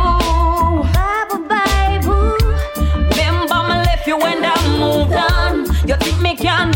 Remember 3.11 3.61
me 3.69 3.75
left 3.85 4.07
you 4.07 4.17
when 4.19 4.45
I 4.45 4.55
moved 4.79 5.15
on. 5.15 5.89
You 5.89 5.97
think 5.97 6.21
me 6.21 6.37
can 6.37 6.76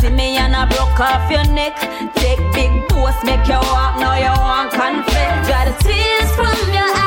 See 0.00 0.08
me 0.08 0.36
and 0.38 0.56
I 0.56 0.64
broke 0.64 0.98
off 0.98 1.30
your 1.30 1.44
neck. 1.52 1.76
Take 2.14 2.40
big 2.54 2.72
post, 2.88 3.22
make 3.22 3.46
you 3.46 3.60
walk. 3.60 4.00
Now 4.00 4.16
you 4.16 4.32
want 4.40 4.72
confess. 4.72 5.46
Got 5.46 5.68
the 5.68 5.76
tears 5.84 6.30
from 6.36 6.56
your 6.72 6.88
eyes, 6.88 6.99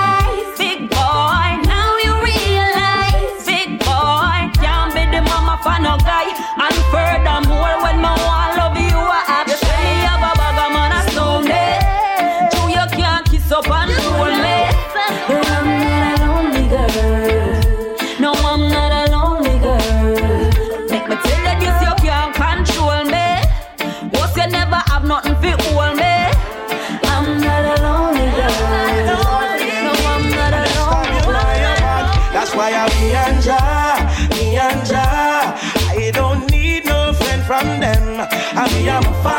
I 38.64 38.81
me 38.81 38.88
and 38.88 39.32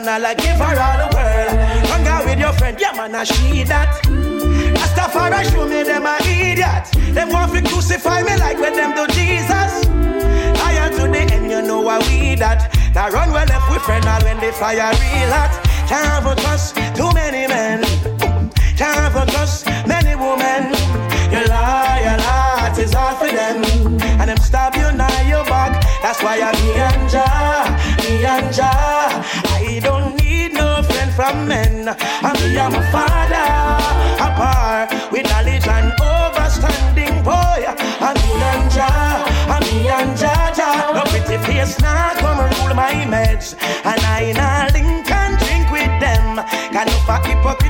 you 0.00 0.08
I 0.08 0.34
give 0.34 0.56
her 0.56 0.76
all 0.80 0.98
the 1.04 1.08
world. 1.14 1.52
Hang 1.92 2.06
out 2.08 2.24
with 2.24 2.38
your 2.38 2.52
friend, 2.54 2.78
yeah 2.80 2.92
man, 2.92 3.14
I 3.14 3.24
she 3.24 3.62
that. 3.64 4.02
Rastafari 4.80 5.44
show 5.52 5.68
me 5.68 5.82
them 5.82 6.06
a 6.06 6.16
idiot. 6.24 6.88
Them 7.14 7.28
want 7.28 7.52
to 7.52 7.60
crucify 7.60 8.22
me 8.22 8.36
like 8.38 8.58
when 8.58 8.72
them 8.72 8.94
do 8.94 9.06
Jesus. 9.12 9.84
Loyal 10.56 10.88
to 10.96 11.04
the 11.12 11.28
end, 11.28 11.50
you 11.50 11.60
know 11.60 11.82
why 11.82 11.98
we 12.08 12.36
that. 12.36 12.72
Now 12.94 13.10
run 13.10 13.32
well 13.32 13.44
left 13.46 13.70
with 13.70 13.82
friend 13.82 14.06
all 14.06 14.22
when 14.22 14.40
they 14.40 14.52
fire 14.52 14.76
real 14.76 15.28
hot. 15.28 15.52
Can't 15.88 16.24
for 16.24 16.40
trust 16.40 16.74
too 16.96 17.12
many 17.12 17.46
men. 17.46 17.84
Can't 18.76 19.12
for 19.12 19.26
trust 19.30 19.66
many 19.86 20.16
women. 20.16 20.72
You 21.28 21.44
lie, 21.48 22.00
your 22.00 22.20
heart 22.24 22.78
is 22.78 22.94
all 22.94 23.14
for 23.16 23.28
them. 23.28 23.64
And 24.20 24.30
them 24.30 24.38
stab 24.38 24.74
you 24.74 24.90
now 24.96 25.20
your 25.28 25.44
back. 25.44 25.84
That's 26.02 26.22
why 26.22 26.40
I'm 26.40 26.56
me 26.64 26.72
and 26.80 27.10
Jah, 27.10 27.68
me 28.02 28.24
and 28.24 28.54
Jah. 28.54 29.21
From 31.22 31.46
men. 31.46 31.86
And 31.86 32.74
my 32.74 32.82
father 32.90 33.46
apart 34.26 34.90
with 35.12 35.24
knowledge 35.30 35.68
and 35.68 35.92
overstanding. 36.02 37.22
Boy, 37.22 37.62
I'm 38.06 38.16
me 38.22 38.42
and 38.50 38.66
Jah, 38.74 39.22
I'm 39.54 39.62
me 39.62 39.88
and 39.88 40.18
Jah, 40.18 40.52
Jah. 40.56 40.90
No 40.94 41.02
pretty 41.10 41.38
face 41.46 41.80
now 41.80 42.10
come 42.18 42.40
rule 42.50 42.74
my 42.74 42.94
meds. 43.12 43.54
And 43.86 44.00
I 44.18 44.32
nah 44.34 44.74
link 44.74 45.10
and 45.10 45.38
drink 45.38 45.70
with 45.70 45.94
them. 46.02 46.42
Can 46.74 46.88
you 46.88 47.00
for 47.06 47.18
hypocrite 47.26 47.61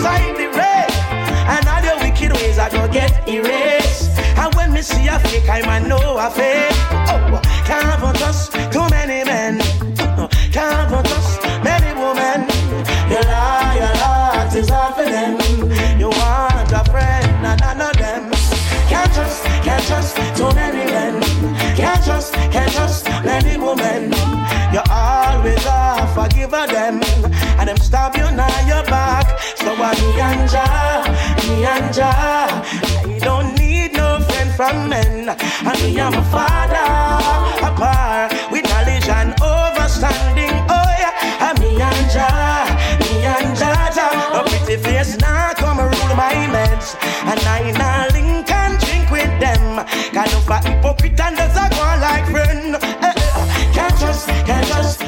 beside 0.00 0.34
the 0.36 0.48
race. 0.56 0.98
And 1.52 1.68
all 1.68 1.82
your 1.84 1.98
wicked 2.00 2.32
ways 2.32 2.58
I 2.58 2.70
go 2.70 2.88
get 2.88 3.12
erased. 3.28 4.16
And 4.40 4.54
when 4.54 4.72
me 4.72 4.82
see 4.82 5.06
a 5.08 5.18
fake, 5.18 5.48
I 5.48 5.60
man 5.66 5.88
know 5.88 6.16
a 6.16 6.30
fake. 6.30 6.72
Oh, 7.12 7.40
can't 7.68 8.00
for 8.00 8.12
trust 8.18 8.52
too 8.72 8.86
many 8.88 9.24
men. 9.24 9.60
Can't 10.56 10.88
for 10.90 11.02
trust 11.10 11.42
many 11.68 11.92
women. 12.00 12.48
You 13.12 13.20
lie, 13.28 13.76
your 13.82 13.94
heart 14.02 14.54
is 14.54 14.70
all 14.70 14.92
for 14.92 15.04
them. 15.04 15.36
You 16.00 16.08
want 16.08 16.72
a 16.72 16.82
friend, 16.90 17.46
and 17.46 17.60
none 17.60 17.80
of 17.88 17.96
them. 17.98 18.30
Can't 18.88 19.12
trust, 19.12 19.44
can't 19.66 19.84
trust 19.84 20.16
too 20.38 20.50
many 20.54 20.84
men. 20.94 21.20
Can't 21.76 22.02
trust, 22.04 22.32
can't 22.54 22.72
trust 22.72 23.04
many 23.24 23.54
women. 23.58 24.12
You 24.72 24.82
always 24.88 25.64
are 25.66 26.06
forgiver 26.14 26.66
them, 26.66 27.02
and 27.58 27.68
them 27.68 27.76
stab 27.76 28.16
you 28.16 28.30
now. 28.32 28.49
I 30.20 30.46
me 31.48 31.64
Jah. 31.92 32.62
I 33.06 33.18
don't 33.20 33.54
need 33.58 33.94
no 33.94 34.20
friend 34.20 34.50
from 34.52 34.88
men, 34.88 35.26
me 35.80 35.98
and 35.98 36.14
my 36.14 36.22
father 36.30 36.86
apart 37.64 38.32
with 38.52 38.64
knowledge 38.68 39.08
and 39.08 39.32
overstanding. 39.40 40.54
Oh 40.68 40.90
yeah, 41.00 41.54
me 41.58 41.80
and 41.80 42.10
Jah, 42.10 42.68
me 43.00 43.24
Jah. 43.56 44.30
No 44.34 44.42
pretty 44.44 44.76
face 44.82 45.16
now 45.18 45.59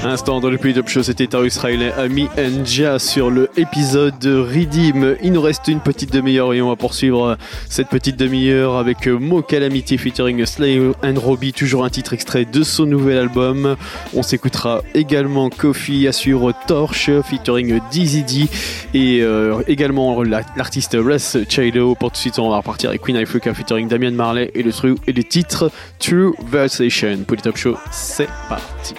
instant 0.05 0.41
dans 0.41 0.51
le 0.51 0.59
Puy 0.59 0.75
Top 0.75 0.89
Show, 0.89 1.03
c'était 1.03 1.27
Tarus 1.29 1.57
Riley, 1.59 1.93
Ami 1.93 2.29
Nja 2.37 2.99
sur 2.99 3.31
le 3.31 3.49
épisode 3.57 4.19
de 4.19 4.37
Redeem. 4.37 5.17
Il 5.23 5.33
nous 5.33 5.41
reste 5.41 5.69
une 5.69 5.81
petite 5.81 6.13
demi-heure 6.13 6.53
et 6.55 6.61
on 6.61 6.69
va 6.69 6.77
poursuivre 6.77 7.37
cette 7.69 7.89
petite 7.89 8.17
demi-heure 8.17 8.77
avec 8.77 9.07
Mo 9.07 9.43
Calamity 9.43 9.99
featuring 9.99 10.45
Slay 10.45 10.79
and 11.05 11.15
Robbie, 11.17 11.53
toujours 11.53 11.85
un 11.85 11.91
titre 11.91 12.13
extrait 12.15 12.45
de 12.45 12.63
son 12.65 12.85
nouvel 12.87 13.17
album. 13.19 13.77
On 14.15 14.23
s'écoutera 14.23 14.83
également 14.95 15.51
Kofi 15.51 16.09
suivre 16.13 16.53
Torch 16.67 17.09
featuring 17.25 17.81
Dizzy 17.91 18.25
D 18.25 18.49
et 18.95 19.21
euh, 19.23 19.63
également 19.69 20.23
la- 20.25 20.43
l'artiste 20.57 20.97
Russ 20.99 21.37
Chilo. 21.49 21.95
Pour 21.95 22.11
tout 22.11 22.15
de 22.15 22.19
suite, 22.19 22.39
on 22.41 22.51
va 22.51 22.57
repartir 22.57 22.91
avec 22.91 23.03
Queen 23.03 23.17
Africa 23.17 23.55
featuring 23.55 23.87
Damien 23.89 24.11
Marley 24.11 24.51
et 24.55 24.63
le, 24.65 24.73
et 25.07 25.13
le 25.13 25.23
titre 25.25 25.71
True 26.01 26.33
Versation. 26.51 27.19
Pour 27.27 27.37
Top 27.37 27.57
Show, 27.57 27.77
c'est 27.93 28.29
parti. 28.49 28.95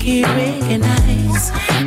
Kinky 0.00 0.22
reggae. 0.22 0.80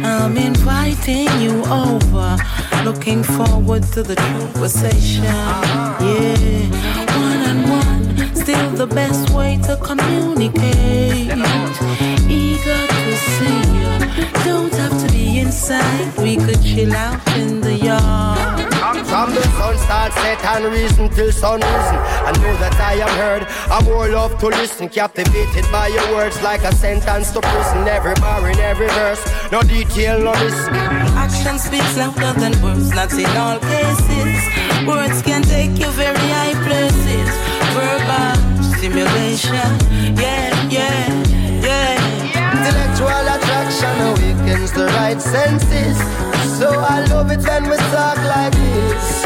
I'm 0.03 0.38
inviting 0.38 1.30
you 1.41 1.64
over. 1.65 2.38
Looking 2.84 3.23
forward 3.23 3.84
to 3.94 4.03
the 4.03 4.15
conversation. 4.15 5.23
Yeah, 5.23 6.69
one 7.18 7.41
on 7.49 7.69
one, 7.69 8.35
still 8.35 8.72
the 8.72 8.88
best 8.88 9.30
way 9.31 9.57
to 9.64 9.77
communicate. 9.77 11.31
Eager 12.30 12.88
to 12.88 13.15
see 13.35 13.60
you, 13.77 14.44
don't 14.44 14.73
have 14.73 14.95
to 15.06 15.14
be 15.14 15.40
inside. 15.40 16.18
We 16.18 16.35
could 16.38 16.61
chill 16.61 16.94
out 16.94 17.26
in 17.38 17.61
the 17.61 17.73
yard. 17.73 18.73
From 19.24 19.36
the 19.36 19.44
sun 19.56 19.78
starts 19.78 20.16
set 20.16 20.44
and 20.44 20.66
reason 20.66 21.08
till 21.08 21.32
sun 21.32 21.62
risen. 21.62 21.98
I 22.28 22.32
know 22.44 22.54
that 22.60 22.76
I 22.76 22.95
am 22.95 23.14
heard. 23.16 23.44
I'm 23.72 23.86
more 23.86 24.10
love 24.10 24.38
to 24.40 24.48
listen, 24.48 24.90
captivated 24.90 25.64
by 25.72 25.88
your 25.88 26.04
words 26.14 26.44
like 26.44 26.62
a 26.66 26.76
sentence 26.76 27.32
to 27.32 27.40
prison. 27.40 27.88
Every 27.88 28.16
bar 28.16 28.44
in 28.50 28.60
every 28.60 28.90
verse, 28.90 29.24
no 29.50 29.62
detail, 29.62 30.20
no 30.20 30.32
listen. 30.32 30.76
Action 31.16 31.58
speaks 31.58 31.95
louder 31.95 32.38
than 32.38 32.52
words, 32.62 32.90
not 32.91 33.14
in 33.14 33.32
all 33.40 33.60
cases. 33.60 34.44
Words 34.86 35.22
can 35.22 35.41
take 35.44 35.80
you 35.80 35.88
very 35.91 36.28
high 36.36 36.60
places. 36.68 37.30
Verbal 37.72 38.36
stimulation, 38.76 39.72
yeah, 40.20 40.52
yeah, 40.68 41.08
yeah. 41.64 42.24
Intellectual 42.60 43.24
awakens 44.44 44.72
the 44.72 44.86
right 44.88 45.22
senses. 45.22 45.98
So 46.57 46.70
I 46.70 47.06
love 47.06 47.32
it 47.32 47.40
when 47.48 47.70
we 47.70 47.78
talk 47.78 48.18
like 48.18 48.53
this. 48.53 49.24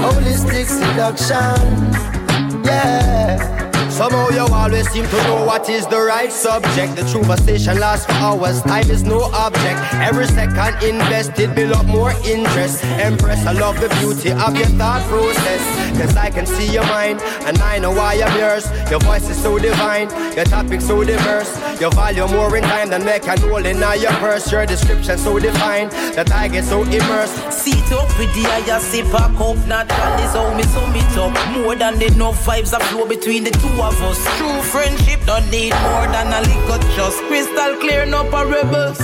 Holistic 0.00 0.66
seduction, 0.66 2.64
yeah. 2.64 3.65
Somehow 3.96 4.28
you 4.28 4.46
always 4.52 4.86
seem 4.90 5.06
to 5.06 5.16
know 5.24 5.46
what 5.46 5.70
is 5.70 5.86
the 5.86 5.98
right 5.98 6.30
subject. 6.30 6.96
The 6.96 7.02
true 7.10 7.22
conversation 7.22 7.80
lasts 7.80 8.04
for 8.04 8.12
hours, 8.12 8.60
time 8.60 8.90
is 8.90 9.02
no 9.02 9.22
object. 9.32 9.80
Every 9.94 10.26
second 10.26 10.82
invested 10.84 11.54
build 11.54 11.72
up 11.72 11.86
more 11.86 12.12
interest. 12.26 12.84
Empress, 12.84 13.46
I 13.46 13.52
love 13.52 13.80
the 13.80 13.88
beauty 14.00 14.32
of 14.32 14.54
your 14.54 14.68
thought 14.76 15.00
process. 15.08 15.62
Cause 15.98 16.14
I 16.14 16.28
can 16.28 16.44
see 16.44 16.70
your 16.70 16.84
mind, 16.88 17.22
and 17.48 17.56
I 17.56 17.78
know 17.78 17.90
why 17.90 18.20
I'm 18.22 18.38
yours. 18.38 18.68
Your 18.90 19.00
voice 19.00 19.30
is 19.30 19.42
so 19.42 19.58
divine, 19.58 20.10
your 20.36 20.44
topic 20.44 20.82
so 20.82 21.02
diverse. 21.02 21.50
Your 21.80 21.90
value 21.92 22.28
more 22.28 22.54
in 22.54 22.64
time 22.64 22.90
than 22.90 23.02
make 23.02 23.26
an 23.26 23.38
hole 23.40 23.64
in 23.64 23.78
your 23.78 24.12
purse. 24.20 24.52
Your 24.52 24.66
description 24.66 25.16
so 25.16 25.38
defined 25.38 25.90
that 26.12 26.30
I 26.32 26.48
get 26.48 26.64
so 26.64 26.82
immersed. 26.82 27.50
Seat 27.50 27.90
up 27.92 28.08
with 28.18 28.28
the 28.34 28.42
higher 28.44 28.78
sip 28.78 29.06
a 29.06 29.32
cup, 29.38 29.56
not 29.66 29.90
all 29.90 30.18
is 30.20 30.32
how 30.36 30.54
me 30.54 30.64
sum 30.64 30.94
it 30.94 31.16
up. 31.16 31.32
More 31.56 31.74
than 31.74 32.02
enough 32.02 32.44
vibes 32.44 32.72
that 32.72 32.82
flow 32.82 33.08
between 33.08 33.44
the 33.44 33.50
two 33.52 33.85
of 33.86 34.02
us. 34.02 34.18
True 34.38 34.60
friendship 34.72 35.20
don't 35.24 35.48
need 35.50 35.74
more 35.86 36.06
than 36.14 36.28
a 36.38 36.40
little 36.50 36.82
just 36.96 37.18
crystal 37.28 37.72
clear, 37.82 38.04
no 38.06 38.22
parables. 38.30 38.98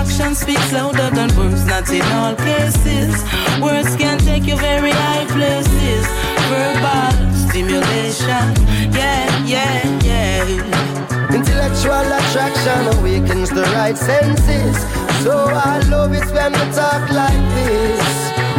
Action 0.00 0.34
speaks 0.34 0.72
louder 0.72 1.10
than 1.10 1.30
words, 1.36 1.64
not 1.66 1.88
in 1.90 2.06
all 2.18 2.34
cases. 2.34 3.14
Words 3.62 3.94
can 3.96 4.18
take 4.18 4.44
you 4.44 4.56
very 4.56 4.90
high 4.90 5.26
places. 5.36 6.04
Verbal 6.50 7.14
stimulation, 7.48 8.46
yeah, 8.92 9.26
yeah, 9.54 9.80
yeah. 10.10 11.34
Intellectual 11.38 12.06
attraction 12.18 12.80
awakens 12.98 13.50
the 13.50 13.66
right 13.78 13.96
senses. 13.96 14.76
So 15.22 15.32
I 15.48 15.78
love 15.88 16.12
it 16.12 16.28
when 16.34 16.52
we 16.52 16.64
talk 16.74 17.04
like 17.22 17.44
this. 17.56 18.06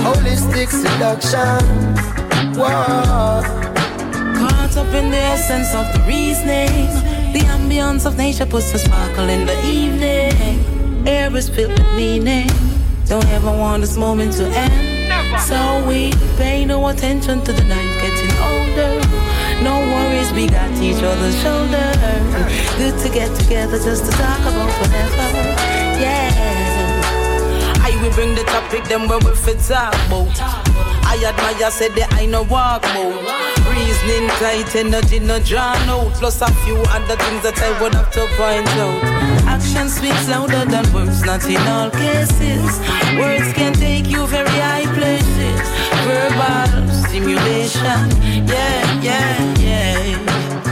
Holistic 0.07 0.69
seduction. 0.69 1.63
Whoa. 2.57 3.64
Caught 4.65 4.77
up 4.77 4.93
in 4.95 5.11
the 5.11 5.17
essence 5.17 5.75
of 5.75 5.85
the 5.93 5.99
reasoning. 6.07 6.89
The 7.33 7.41
ambience 7.53 8.07
of 8.07 8.17
nature 8.17 8.47
puts 8.47 8.73
a 8.73 8.79
sparkle 8.79 9.29
in 9.29 9.45
the 9.45 9.53
evening. 9.63 11.07
Air 11.07 11.35
is 11.35 11.49
filled 11.49 11.73
with 11.73 11.95
meaning. 11.95 12.49
Don't 13.05 13.27
ever 13.27 13.51
want 13.51 13.81
this 13.81 13.95
moment 13.95 14.33
to 14.37 14.45
end. 14.47 15.39
So 15.39 15.85
we 15.87 16.13
pay 16.35 16.65
no 16.65 16.87
attention 16.87 17.43
to 17.43 17.53
the 17.53 17.63
night 17.63 17.93
getting 18.01 18.35
older. 18.41 19.05
No 19.61 19.85
worries, 19.93 20.33
we 20.33 20.47
got 20.47 20.71
each 20.81 21.03
other's 21.03 21.39
shoulder. 21.43 21.85
Good 22.79 22.97
to 23.03 23.09
get 23.13 23.29
together 23.39 23.77
just 23.77 24.05
to 24.05 24.11
talk 24.17 24.39
about 24.39 24.71
whatever. 24.81 25.27
Yeah. 26.01 26.33
I 27.83 27.91
will 28.01 28.11
bring 28.13 28.33
the 28.33 28.43
topic, 28.45 28.83
then 28.85 29.07
when 29.07 29.23
we 29.25 29.35
fit 29.35 29.59
talk 29.59 29.93
about. 30.07 30.33
I 31.05 31.23
admire, 31.23 31.69
said 31.69 31.91
that 31.97 32.11
I 32.13 32.25
no 32.25 32.41
walk 32.41 32.81
mode. 32.95 33.44
Reasoning 33.75 34.29
tight, 34.39 34.73
energy 34.75 35.19
no 35.19 35.39
drawn 35.39 35.89
out. 35.89 36.13
Plus 36.13 36.41
a 36.41 36.51
few 36.63 36.77
other 36.95 37.17
things 37.17 37.43
that 37.43 37.59
I 37.59 37.71
would 37.81 37.93
have 37.93 38.09
to 38.11 38.25
point 38.39 38.67
out. 38.79 39.03
Action 39.45 39.89
speaks 39.89 40.27
louder 40.29 40.63
than 40.65 40.85
words, 40.93 41.23
not 41.23 41.43
in 41.45 41.61
all 41.67 41.89
cases. 41.91 42.71
Words 43.19 43.51
can 43.53 43.73
take 43.73 44.07
you 44.07 44.25
very 44.27 44.47
high 44.47 44.87
places. 44.95 45.59
Verbal 46.07 46.87
stimulation, 47.03 48.07
yeah, 48.47 49.01
yeah, 49.01 49.59
yeah. 49.59 50.25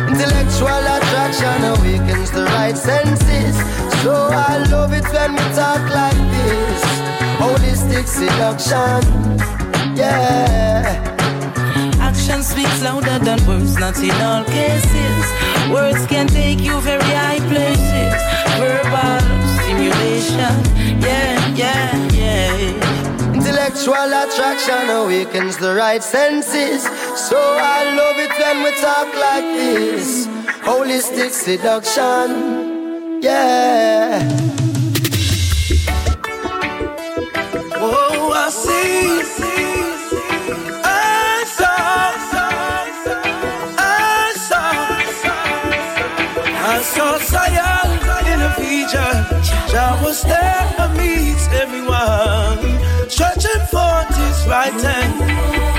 Intellectual 0.07 0.84
attraction 0.95 1.59
awakens 1.73 2.31
the 2.31 2.45
right 2.55 2.77
senses. 2.77 3.55
So 4.01 4.13
I 4.31 4.63
love 4.71 4.93
it 4.93 5.05
when 5.11 5.34
we 5.34 5.45
talk 5.55 5.84
like 5.91 6.21
this. 6.31 6.81
Holistic 7.41 8.07
seduction, 8.07 9.97
yeah. 9.97 11.12
Action 12.23 12.41
speaks 12.41 12.81
louder 12.81 13.19
than 13.19 13.45
words, 13.45 13.77
not 13.77 13.99
in 13.99 14.15
all 14.21 14.45
cases. 14.45 15.25
Words 15.69 16.05
can 16.05 16.25
take 16.25 16.61
you 16.61 16.79
very 16.79 17.03
high 17.03 17.41
places. 17.51 18.13
Verbal 18.63 19.19
stimulation, 19.59 20.55
yeah, 21.01 21.53
yeah, 21.53 21.91
yeah. 22.13 23.33
Intellectual 23.33 24.09
attraction 24.23 24.89
awakens 24.89 25.57
the 25.57 25.75
right 25.75 26.01
senses. 26.01 26.83
So 27.19 27.37
I 27.37 27.93
love 27.93 28.17
it 28.17 28.31
when 28.39 28.63
we 28.63 28.71
talk 28.79 29.13
like 29.27 29.43
this. 29.59 30.25
Holistic 30.63 31.31
seduction, 31.31 33.21
yeah. 33.21 34.23
Oh, 37.75 38.31
I 38.33 38.49
see. 38.49 39.42
There 50.22 50.76
and 50.77 50.95
meets 50.95 51.48
everyone. 51.48 52.61
Stretching 53.10 53.65
forth 53.72 54.15
his 54.15 54.48
right 54.48 54.72
hand. 54.72 55.14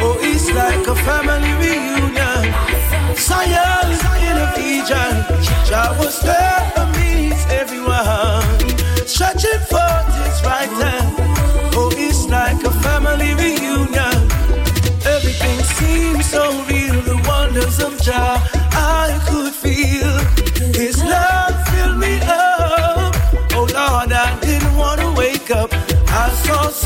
Oh, 0.02 0.18
it's 0.20 0.50
like 0.50 0.84
a 0.88 0.96
family 1.06 1.52
reunion. 1.62 2.42
Zion 3.14 3.92
in 4.28 4.36
a 4.36 4.48
vision. 4.56 5.14
Jah 5.68 5.94
was 6.00 6.20
there 6.22 6.64
meets 6.98 7.46
everyone. 7.46 8.42
Stretching 9.06 9.62
forth 9.70 10.10
his 10.18 10.42
right 10.42 10.74
hand. 10.82 11.14
Oh, 11.76 11.92
it's 11.94 12.26
like 12.28 12.60
a 12.64 12.72
family 12.82 13.34
reunion. 13.34 14.18
Everything 15.06 15.60
seems 15.78 16.26
so 16.26 16.50
real. 16.64 16.73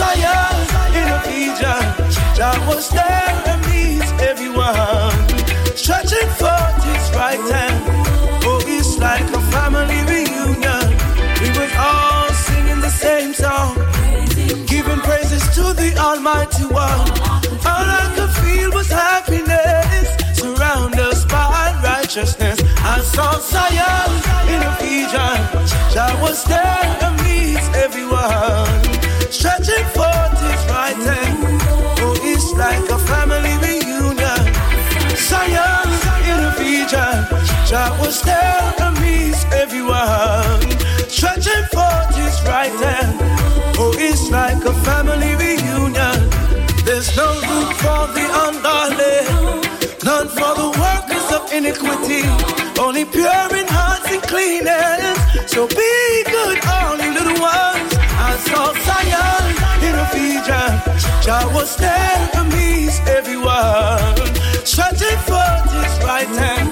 Zion 0.08 0.56
in 0.98 1.06
a 1.16 1.20
vision. 1.28 1.82
Jah 2.36 2.56
was 2.66 2.88
there 2.88 3.32
and 3.50 3.60
meets 3.68 4.10
everyone. 4.30 5.12
Stretching 5.76 6.30
forth 6.40 6.80
his 6.88 7.04
right 7.14 7.44
hand. 7.52 7.78
Oh, 8.48 8.60
it's 8.66 8.96
like 8.98 9.28
a 9.38 9.42
family 9.52 10.00
reunion. 10.12 10.86
We 11.40 11.48
was 11.58 11.72
all 11.76 12.28
singing 12.46 12.80
the 12.80 12.90
same 12.90 13.34
song. 13.34 13.74
Giving 14.66 15.00
praises 15.00 15.44
to 15.56 15.74
the 15.80 15.90
Almighty 15.98 16.64
One. 16.64 17.08
All 17.70 17.88
I 18.00 18.04
could 18.16 18.32
feel 18.42 18.70
was 18.72 18.88
happiness. 18.88 20.08
Surround 20.38 20.98
us 20.98 21.24
by 21.26 21.78
righteousness. 21.84 22.58
I 22.94 23.00
saw 23.00 23.32
Zion 23.50 24.10
in 24.52 24.60
a 24.70 24.72
vision. 24.80 25.38
Jah 25.92 26.16
was 26.22 26.44
there 26.44 26.84
and 27.04 27.14
meets 27.24 27.68
everyone. 27.76 29.07
Stretching 29.30 29.84
forth 29.96 30.40
his 30.40 30.62
right 30.72 30.96
hand. 30.96 31.38
Oh, 32.00 32.16
it's 32.22 32.52
like 32.52 32.88
a 32.88 32.98
family 32.98 33.54
reunion. 33.64 34.42
Zion 35.16 35.88
in 36.30 36.38
a 36.48 36.52
vision. 36.56 37.18
Jah 37.68 37.96
was 38.00 38.22
there 38.22 38.68
meets 39.00 39.44
everyone. 39.52 40.62
Stretching 41.08 41.64
forth 41.72 42.14
his 42.16 42.36
right 42.48 42.72
hand. 42.84 43.18
Oh, 43.78 43.94
it's 43.98 44.30
like 44.30 44.64
a 44.64 44.72
family 44.86 45.34
reunion. 45.36 46.18
There's 46.84 47.14
no 47.16 47.28
room 47.48 47.70
for 47.82 48.02
the 48.16 48.24
ungodly, 48.44 49.18
none 50.04 50.28
for 50.28 50.52
the 50.60 50.68
workers 50.82 51.28
of 51.36 51.52
iniquity. 51.52 52.24
Only 52.80 53.04
pure 53.04 53.50
in 53.60 53.68
hearts 53.68 54.10
and 54.10 54.22
clean 54.22 54.66
hands. 54.66 55.20
So 55.52 55.66
be 55.68 56.24
good, 56.24 56.58
all 56.64 56.96
you 56.96 57.12
little 57.12 57.40
ones. 57.40 57.97
Saw 58.46 58.72
Zion 58.86 59.44
in 59.86 59.94
a 59.94 60.06
vision. 60.12 60.70
Jah 61.22 61.46
was 61.52 61.76
there 61.76 62.30
amazed 62.34 63.02
everyone, 63.08 64.16
stretching 64.64 65.18
forth 65.28 65.70
his 65.72 65.94
right 66.04 66.32
hand. 66.42 66.70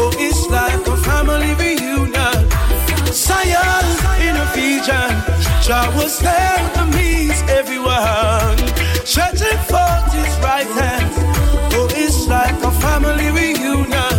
Oh, 0.00 0.10
it's 0.18 0.48
like 0.48 0.86
a 0.86 0.96
family 1.08 1.54
reunion. 1.54 2.38
Zion 3.12 3.86
in 4.26 4.36
a 4.36 4.46
region, 4.56 5.12
Jah 5.62 5.92
was 5.96 6.18
there 6.20 6.60
amazed 6.76 7.44
everyone, 7.50 8.56
stretching 9.04 9.60
forth 9.68 10.12
his 10.12 10.34
right 10.40 10.70
hand. 10.80 11.10
Oh, 11.74 11.88
it's 11.92 12.26
like 12.26 12.56
a 12.62 12.70
family 12.80 13.30
reunion. 13.30 14.16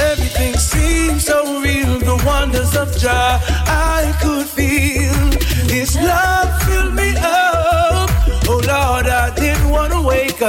Everything 0.00 0.54
seems 0.54 1.24
so 1.26 1.60
real, 1.60 1.98
the 1.98 2.16
wonders 2.24 2.74
of 2.76 2.96
Jah 2.96 3.40
I 3.66 4.16
could 4.22 4.46
feel. 4.46 5.07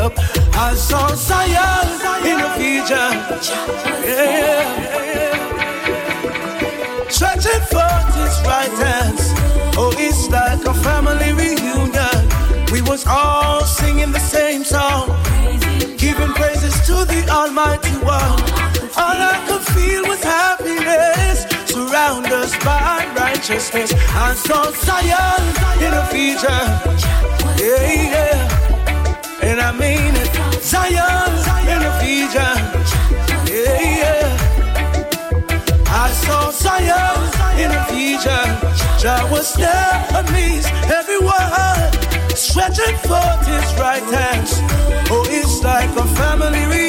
Up. 0.09 0.19
I 0.55 0.75
saw 0.75 1.15
Zion 1.15 1.87
in 2.25 2.39
vision. 2.57 3.13
Yeah. 4.05 4.89
Stretching 7.09 7.63
forth 7.71 8.15
his 8.15 8.35
right 8.45 8.75
hands. 8.85 9.33
Oh, 9.77 9.93
it's 9.97 10.29
like 10.29 10.63
a 10.65 10.73
family 10.73 11.33
reunion. 11.33 12.19
We 12.71 12.81
was 12.81 13.05
all 13.07 13.61
singing 13.61 14.11
the 14.11 14.19
same 14.19 14.63
song, 14.63 15.07
giving 15.97 16.33
praises 16.33 16.75
to 16.87 17.05
the 17.05 17.27
Almighty 17.29 17.95
One. 18.05 18.39
All 19.01 19.19
I 19.33 19.43
could 19.47 19.63
feel 19.73 20.03
was 20.07 20.23
happiness, 20.23 21.45
surround 21.65 22.27
us 22.27 22.55
by 22.63 23.07
righteousness. 23.17 23.93
I 24.09 24.33
saw 24.35 24.71
Zion 24.85 25.41
in 25.85 25.93
a 25.93 26.05
vision, 26.11 26.67
yeah, 27.57 27.91
yeah, 28.13 28.48
and 29.49 29.59
I 29.59 29.71
mean 29.71 30.13
it. 30.15 30.29
Zion 30.61 31.31
in 31.73 31.81
a 31.81 31.93
yeah, 33.49 33.99
yeah. 33.99 34.27
I 35.87 36.09
saw 36.21 36.51
Zion 36.51 37.19
in 37.63 37.71
a. 37.71 37.89
Jah 38.99 39.25
was 39.31 39.53
there 39.53 39.95
amazed 40.21 40.67
everyone, 40.91 41.91
stretching 42.35 42.97
forth 43.07 43.47
his 43.47 43.69
right 43.79 44.03
hands. 44.03 44.51
Oh, 45.09 45.25
it's 45.29 45.63
like 45.63 45.89
a 45.97 46.05
family 46.19 46.65
reunion, 46.67 46.88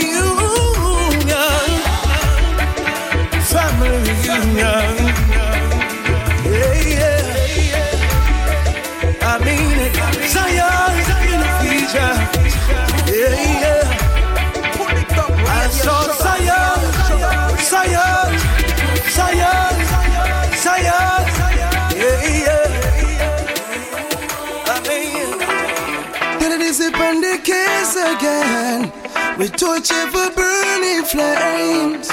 the 27.95 28.17
again. 28.17 28.93
We 29.39 29.49
torch 29.49 29.91
it 29.91 30.09
for 30.13 30.31
burning 30.35 31.05
flames. 31.05 32.09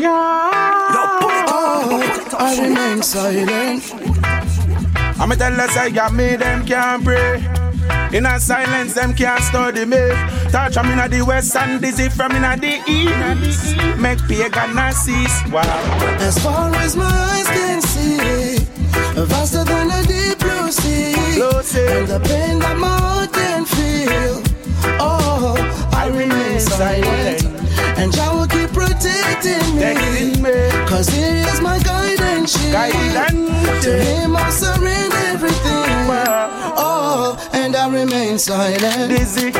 Yeah. 0.00 0.90
Oh, 0.98 2.36
I 2.38 2.60
remain 2.60 3.02
silent. 3.02 3.82
I'ma 5.18 5.34
tell 5.34 5.60
us 5.60 5.76
I 5.76 5.90
got 5.90 6.12
me, 6.12 6.36
them 6.36 6.66
can't 6.66 7.02
pray. 7.04 7.44
In 8.12 8.26
a 8.26 8.38
silence, 8.38 8.94
them 8.94 9.14
can't 9.14 9.42
study 9.42 9.84
me. 9.84 10.10
Touch 10.50 10.76
I'm 10.76 10.90
in 10.98 11.10
the 11.10 11.24
west 11.24 11.56
and 11.56 11.80
dizzy 11.80 12.08
from 12.08 12.32
in 12.32 12.42
the 12.60 12.82
east. 12.86 13.76
Make 13.98 14.20
pagan 14.28 14.78
a 14.78 14.92
cease. 14.92 15.42
Wow. 15.50 15.62
As 16.20 16.38
far 16.42 16.74
as 16.74 16.96
my 16.96 17.04
eyes 17.04 17.46
can 17.46 17.80
see, 17.82 18.58
vaster 19.24 19.64
than 19.64 19.90
a 19.90 20.02
deep 20.04 20.38
blue 20.38 20.70
sea. 20.70 21.14
And 21.36 22.08
the 22.08 22.20
pain 22.24 22.58
that 22.60 22.76
my 22.78 22.98
heart 22.98 23.32
remain 26.56 26.60
silent. 26.60 27.44
And 27.98 28.12
Jah 28.12 28.32
will 28.34 28.46
keep 28.46 28.70
protecting 28.72 29.76
me. 29.76 30.42
Cause 30.86 31.08
He 31.08 31.20
is 31.20 31.60
my 31.60 31.78
guidance. 31.80 32.54
To 32.54 33.90
Him 33.90 34.36
I 34.36 34.50
surrender 34.50 35.16
everything. 35.16 36.06
Oh, 36.78 37.36
and 37.52 37.74
I 37.76 37.88
remain 37.88 38.38
silent. 38.38 39.10
Dizzy, 39.10 39.50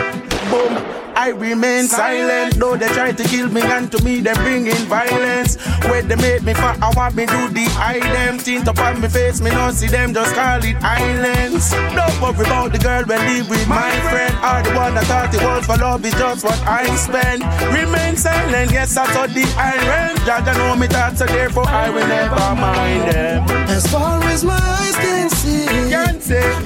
boom. 0.51 1.06
I 1.17 1.31
remain 1.31 1.85
silent, 1.89 2.57
though 2.57 2.77
they 2.77 2.89
try 2.89 3.11
to 3.11 3.25
kill 3.25 3.49
me, 3.49 3.63
and 3.63 3.91
to 3.91 4.05
me 4.05 4.21
they 4.21 4.35
bring 4.35 4.67
in 4.67 4.83
violence. 4.85 5.57
When 5.89 6.07
they 6.09 6.17
made 6.17 6.43
me 6.43 6.53
fat, 6.53 6.79
I 6.83 6.93
want 6.95 7.15
me 7.15 7.25
do 7.25 7.49
the 7.49 7.67
eye 7.81 8.01
them 8.01 8.39
tint 8.39 8.69
upon 8.69 9.01
me 9.01 9.09
face, 9.09 9.41
me 9.41 9.51
not 9.51 9.75
see 9.75 9.87
them, 9.89 10.13
just 10.13 10.35
call 10.35 10.63
it 10.63 10.77
islands. 10.83 11.71
Don't 11.73 12.21
worry 12.21 12.45
about 12.45 12.73
the 12.73 12.79
girl 12.79 13.03
when 13.05 13.19
live 13.27 13.49
with 13.49 13.67
my 13.67 13.91
friend, 14.11 14.35
or 14.45 14.61
the 14.63 14.77
one 14.77 14.95
that 14.95 15.05
thought 15.05 15.35
it 15.35 15.43
was 15.43 15.65
for 15.65 15.77
love 15.79 16.05
is 16.05 16.13
just 16.15 16.45
what 16.45 16.61
I 16.69 16.85
spend. 16.97 17.43
Remain 17.73 18.17
silent, 18.17 18.71
yes 18.71 18.97
I 18.97 19.07
thought 19.07 19.31
the 19.31 19.45
iron. 19.57 20.17
Jah 20.27 20.43
Jah 20.45 20.53
know 20.59 20.77
me 20.77 20.87
thoughts, 20.87 21.19
so 21.21 21.27
therefore 21.27 21.67
I 21.67 21.89
will 21.89 22.07
never 22.07 22.55
mind 22.61 23.09
them. 23.11 23.51
As 23.69 23.87
far 23.91 24.23
as 24.25 24.45
my 24.45 24.53
eyes 24.55 24.97
can 24.97 25.31
see, 25.31 25.67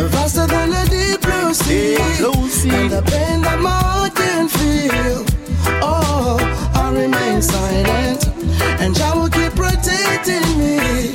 faster 0.09 0.47
than 0.47 0.71
the 0.71 0.85
deep 0.91 1.21
blue 1.23 1.55
sea, 1.55 1.97
and 1.97 2.91
the 2.91 3.03
pain 3.03 3.43
that 3.43 3.59
my 3.61 3.71
heart 3.71 4.15
can 4.15 4.20
feel. 4.57 5.25
Oh, 5.83 6.39
I 6.75 6.91
remain 6.93 7.43
silent, 7.43 8.27
and 8.81 8.95
Jah 8.95 9.13
will 9.15 9.29
keep 9.29 9.53
protecting 9.55 10.49
me, 10.59 11.15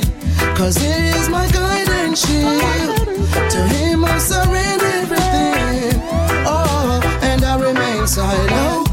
cause 0.54 0.76
He 0.76 0.92
is 1.18 1.28
my 1.28 1.46
guidance 1.50 2.26
shield. 2.26 3.06
To 3.52 3.60
Him 3.74 4.04
I 4.04 4.18
surrender 4.18 4.86
everything. 5.02 6.00
Oh, 6.46 7.00
and 7.22 7.44
I 7.44 7.54
remain 7.58 8.06
silent. 8.06 8.85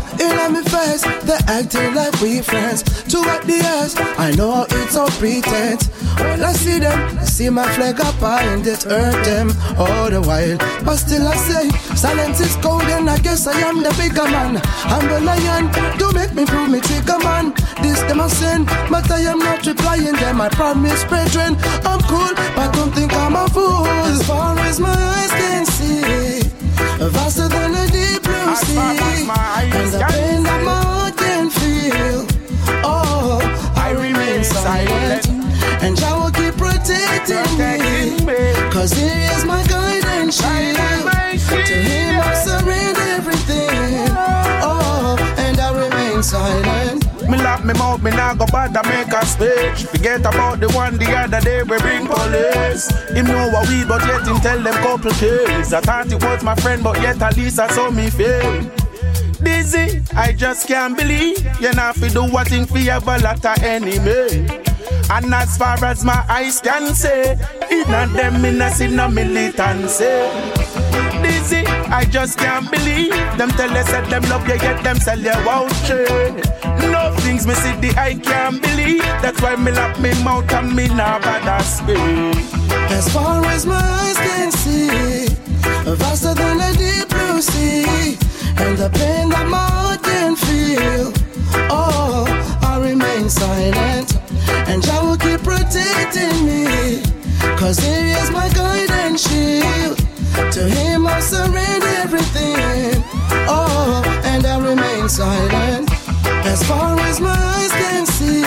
Acting 1.47 1.93
like 1.95 2.19
we 2.21 2.41
friends. 2.41 2.83
To 3.11 3.19
what 3.19 3.43
the 3.43 3.59
ass, 3.59 3.95
I 4.17 4.31
know 4.31 4.65
it's 4.69 4.95
all 4.95 5.09
pretense. 5.19 5.87
When 6.19 6.43
I 6.43 6.53
see 6.53 6.79
them, 6.79 7.17
I 7.17 7.25
see 7.25 7.49
my 7.49 7.67
flag 7.73 7.99
up 7.99 8.15
high 8.15 8.43
and 8.43 8.65
it 8.65 8.83
hurt 8.83 9.23
them 9.25 9.51
all 9.77 10.09
the 10.09 10.21
while. 10.21 10.57
But 10.85 10.97
still 10.97 11.27
I 11.27 11.35
say, 11.35 11.69
silence 11.95 12.39
is 12.39 12.55
cold 12.57 12.83
and 12.83 13.09
I 13.09 13.17
guess 13.17 13.47
I 13.47 13.59
am 13.61 13.83
the 13.83 13.93
bigger 13.97 14.27
man. 14.29 14.61
I'm 14.85 15.07
the 15.07 15.19
lion, 15.19 15.71
do 15.97 16.11
make 16.11 16.33
me 16.33 16.45
prove 16.45 16.69
me 16.69 16.79
trigger 16.79 17.19
man. 17.19 17.53
This 17.81 17.99
them 18.03 18.19
a 18.19 18.29
sin, 18.29 18.65
but 18.89 19.09
I 19.11 19.21
am 19.21 19.39
not 19.39 19.65
replying 19.65 20.15
them. 20.15 20.41
I 20.41 20.49
promise, 20.49 21.03
brethren, 21.05 21.57
I'm 21.83 22.01
cool, 22.01 22.33
but 22.55 22.71
don't 22.73 22.93
think 22.93 23.13
I'm 23.13 23.35
a 23.35 23.47
fool. 23.49 23.85
As 24.07 24.25
far 24.27 24.57
as 24.59 24.79
my 24.79 24.93
eyes 24.93 25.31
can 25.31 25.65
see, 25.65 26.41
vaster 27.09 27.47
than 27.47 27.75
a 27.75 27.87
deep 27.87 28.23
blue 28.23 28.55
sea, 28.55 29.27
and 29.73 29.91
the 29.91 30.32
protecting 37.25 38.25
me, 38.25 38.71
cause 38.71 38.91
He 38.91 39.05
is 39.05 39.45
my 39.45 39.63
guidance 39.67 40.41
shield. 40.41 40.77
To 41.65 41.73
Him 41.73 42.19
I 42.19 42.33
surrender 42.33 43.01
everything. 43.01 44.09
Oh, 44.61 45.15
and 45.37 45.59
I 45.59 45.87
remain 45.87 46.23
silent. 46.23 47.05
Me 47.29 47.37
lock 47.37 47.63
me 47.63 47.73
mouth, 47.73 48.01
me 48.03 48.11
nah 48.11 48.33
go 48.33 48.45
bother 48.47 48.81
make 48.89 49.07
a 49.07 49.25
speech. 49.25 49.87
Forget 49.89 50.21
about 50.21 50.59
the 50.59 50.69
one 50.69 50.97
the 50.97 51.09
other 51.15 51.39
day 51.41 51.63
we 51.63 51.77
bring 51.79 52.07
police. 52.07 52.89
Him 53.09 53.25
know 53.25 53.49
what 53.49 53.69
we, 53.69 53.85
but 53.85 54.05
yet 54.05 54.27
him 54.27 54.37
tell 54.37 54.61
them 54.61 54.73
couple 54.75 55.11
things. 55.11 55.73
I 55.73 55.81
thought 55.81 56.11
it 56.11 56.21
was 56.21 56.43
my 56.43 56.55
friend, 56.55 56.83
but 56.83 57.01
yet 57.01 57.21
at 57.21 57.37
least 57.37 57.59
I 57.59 57.67
saw 57.69 57.89
me 57.89 58.09
fail. 58.09 58.69
Dizzy, 59.41 60.01
I 60.15 60.31
just 60.31 60.67
can't 60.67 60.97
believe 60.97 61.39
you 61.59 61.71
not 61.73 61.95
fi 61.95 62.07
do 62.09 62.23
what 62.23 62.47
thing 62.47 62.65
fi 62.65 62.87
a 62.87 62.99
lot 62.99 63.45
of 63.45 63.63
enemy. 63.63 64.62
And 65.15 65.31
as 65.31 65.57
far 65.57 65.77
as 65.85 66.03
my 66.03 66.25
eyes 66.27 66.59
can 66.59 66.95
say, 66.95 67.37
inna 67.69 68.07
them 68.07 68.43
in 68.43 68.55
inna 68.55 68.71
see 68.71 68.87
no 68.87 69.07
militancy. 69.07 70.09
Dizzy, 71.21 71.63
I 71.93 72.03
just 72.09 72.39
can't 72.39 72.69
believe 72.71 73.11
them 73.37 73.49
tell 73.51 73.69
us 73.77 73.91
that 73.91 74.09
them 74.09 74.23
love 74.23 74.47
you 74.47 74.55
yet 74.55 74.83
them 74.83 74.97
sell 74.97 75.19
you 75.19 75.29
out. 75.29 75.69
No 76.91 77.13
things 77.19 77.45
me 77.45 77.53
see 77.53 77.75
the 77.75 77.93
I 77.95 78.15
can't 78.15 78.59
believe. 78.59 79.03
That's 79.21 79.39
why 79.39 79.55
me 79.55 79.71
lock 79.71 79.99
me 79.99 80.11
mouth 80.23 80.51
and 80.51 80.75
me 80.75 80.87
nah 80.87 81.19
bother 81.19 81.63
speak. 81.63 82.35
As 82.89 83.07
far 83.13 83.45
as 83.45 83.67
my 83.67 83.75
eyes 83.75 84.17
can 84.17 84.51
see, 84.51 85.27
vaster 85.93 86.33
than 86.33 86.59
a 86.59 86.73
deep 86.73 87.07
blue 87.09 87.39
sea, 87.39 88.17
and 88.57 88.75
the 88.79 88.89
pain 88.89 89.29
that 89.29 89.47
my 89.47 89.57
heart 89.57 90.01
can 90.01 90.35
feel. 90.35 91.13
Oh, 91.69 92.25
I 92.63 92.79
remain 92.79 93.29
silent, 93.29 94.17
and 94.69 94.81
Jah 94.83 95.01
will 95.03 95.17
keep 95.17 95.41
protecting 95.41 96.45
me, 96.45 97.01
cause 97.57 97.77
He 97.79 98.11
is 98.11 98.31
my 98.31 98.49
guidance 98.49 99.27
shield. 99.27 99.97
To 100.53 100.63
him 100.67 101.05
I 101.07 101.19
surrender 101.19 101.87
everything. 101.97 103.03
Oh, 103.47 104.03
and 104.23 104.45
I 104.45 104.59
remain 104.59 105.07
silent. 105.07 105.89
As 106.45 106.61
far 106.67 106.99
as 106.99 107.19
my 107.19 107.29
eyes 107.29 107.71
can 107.71 108.05
see, 108.05 108.41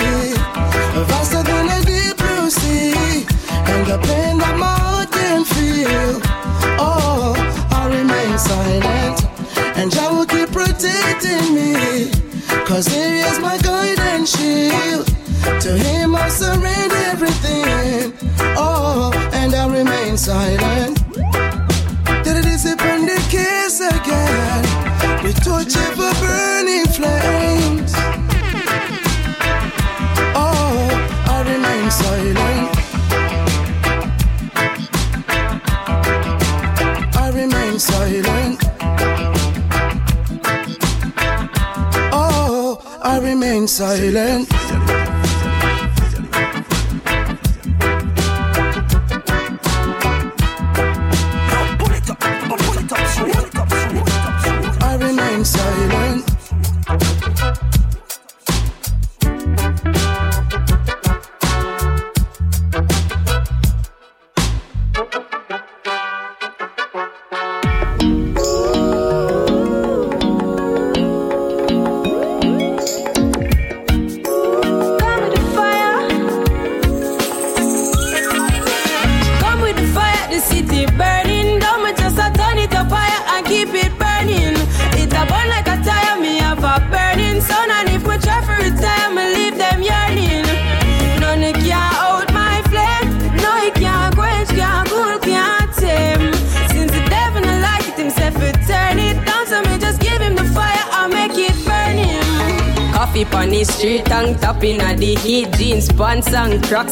vaster 1.07 1.43
than 1.43 1.69
a 1.69 1.79
deep 1.85 2.17
blue 2.17 2.49
sea, 2.49 3.25
and 3.71 3.85
the 3.87 3.97
pain 4.07 4.37
that 4.37 4.55
my 4.57 4.75
heart 4.83 5.11
can 5.11 5.43
feel. 5.45 6.21
Oh, 6.79 7.35
I 7.71 7.87
remain 7.87 8.37
silent, 8.37 9.23
and 9.77 9.91
Jah 9.91 10.09
will 10.11 10.25
keep 10.25 10.49
protecting 10.51 11.55
me. 11.55 12.11
Cause 12.65 12.87
he 12.87 13.19
is 13.19 13.39
my 13.39 13.57
guide 13.59 13.99
and 13.99 14.27
shield. 14.27 15.16
To 15.61 15.77
him 15.77 16.15
I 16.15 16.29
surrender 16.29 16.95
everything. 17.13 18.13
Oh, 18.55 19.11
and 19.33 19.53
I 19.53 19.67
remain 19.67 20.17
silent. 20.17 21.03
Did 22.23 22.37
it 22.37 22.43
disappoint 22.43 23.07
the 23.07 23.19
kiss 23.29 23.79
again? 23.81 24.63
We 25.23 25.33
touch 25.33 25.75
ever 25.75 26.13
burning 26.21 26.87
flames. 26.87 27.93
Oh, 30.35 30.89
I 31.27 31.37
remain 31.51 31.91
silent. 31.91 32.69
I 37.15 37.29
remain 37.33 37.79
silent. 37.79 38.59
Oh, 42.13 42.79
I 43.03 43.19
remain 43.19 43.67
silent. 43.67 44.47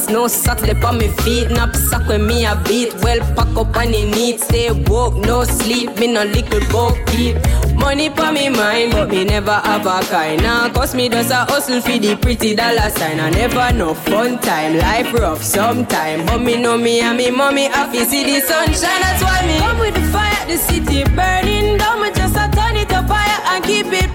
And 0.07 0.13
no 0.13 0.27
socks, 0.27 0.61
they 0.61 0.73
on 0.81 0.97
me 0.97 1.07
feet. 1.07 1.49
Knapsack 1.49 2.07
when 2.07 2.25
me 2.25 2.45
a 2.45 2.55
beat, 2.67 2.93
well 3.03 3.19
pack 3.35 3.55
up 3.55 3.75
on 3.75 3.91
the 3.91 4.11
neat. 4.11 4.39
Stay 4.39 4.71
woke, 4.71 5.15
no 5.15 5.43
sleep, 5.43 5.97
me 5.99 6.07
no 6.07 6.23
little 6.23 6.59
boat 6.71 6.97
keep. 7.07 7.35
Money 7.75 8.09
pa 8.09 8.31
me 8.31 8.49
mind, 8.49 8.91
but 8.91 9.09
me 9.09 9.23
never 9.23 9.53
have 9.53 9.85
a 9.85 10.05
kind. 10.07 10.41
Now, 10.41 10.69
cause 10.69 10.95
me 10.95 11.09
does 11.09 11.31
a 11.31 11.45
hustle 11.45 11.81
for 11.81 11.97
the 11.97 12.15
pretty 12.15 12.55
dollar 12.55 12.89
sign. 12.89 13.19
I 13.19 13.29
never 13.29 13.73
no 13.73 13.93
fun 13.93 14.39
time, 14.39 14.77
life 14.77 15.13
rough 15.13 15.43
sometime. 15.43 16.25
But 16.25 16.39
me 16.39 16.61
know 16.61 16.77
me 16.77 17.01
and 17.01 17.17
me 17.17 17.31
mommy 17.31 17.65
happy 17.65 18.05
see 18.05 18.23
the 18.23 18.41
sunshine. 18.41 19.01
That's 19.01 19.23
why 19.23 19.45
me 19.45 19.59
come 19.59 19.79
with 19.79 19.95
the 19.95 20.01
fire, 20.11 20.45
the 20.47 20.57
city 20.57 21.03
burning. 21.15 21.77
Don't 21.77 22.01
me 22.01 22.11
just 22.11 22.35
a 22.35 22.49
turn 22.55 22.75
it 22.75 22.91
up 22.91 23.07
higher 23.07 23.55
and 23.55 23.63
keep 23.63 23.87
it 23.87 24.14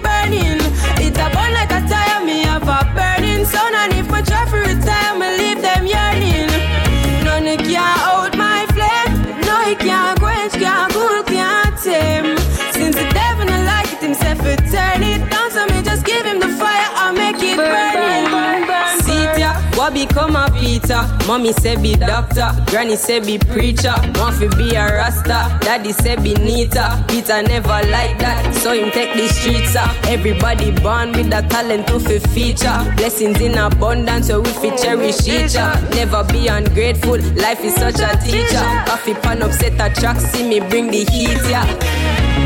become 20.81 21.05
a 21.05 21.11
Peter? 21.11 21.27
Mommy 21.27 21.53
say 21.53 21.75
be 21.81 21.93
doctor, 21.95 22.51
granny 22.67 22.95
say 22.95 23.19
be 23.19 23.37
preacher. 23.37 23.93
Fi 24.13 24.47
be 24.57 24.75
a 24.75 24.85
rasta, 24.85 25.57
daddy 25.61 25.91
say 25.91 26.15
be 26.15 26.33
neater. 26.35 27.03
Peter 27.07 27.41
never 27.43 27.79
like 27.89 28.17
that, 28.19 28.53
so 28.55 28.73
him 28.73 28.91
take 28.91 29.13
the 29.15 29.27
streets 29.27 29.75
up. 29.75 29.95
Everybody 30.07 30.71
born 30.81 31.11
with 31.13 31.29
the 31.29 31.41
talent 31.49 31.87
to 31.87 31.99
fi 31.99 32.19
feature. 32.19 32.93
Blessings 32.97 33.39
in 33.41 33.57
abundance, 33.57 34.27
so 34.27 34.41
we 34.41 34.49
fi 34.51 34.71
oh, 34.71 34.77
cherish 34.77 35.27
each 35.27 35.55
other. 35.55 35.95
Never 35.95 36.23
be 36.25 36.47
ungrateful, 36.47 37.19
life 37.35 37.63
is 37.63 37.75
such 37.75 37.99
a 37.99 38.17
teacher. 38.23 38.65
Koffee 38.87 39.19
pan 39.21 39.41
upset 39.41 39.73
a 39.73 39.93
track, 39.99 40.19
see 40.19 40.47
me 40.47 40.59
bring 40.59 40.87
the 40.87 41.05
heat, 41.05 41.39
yeah. 41.49 41.65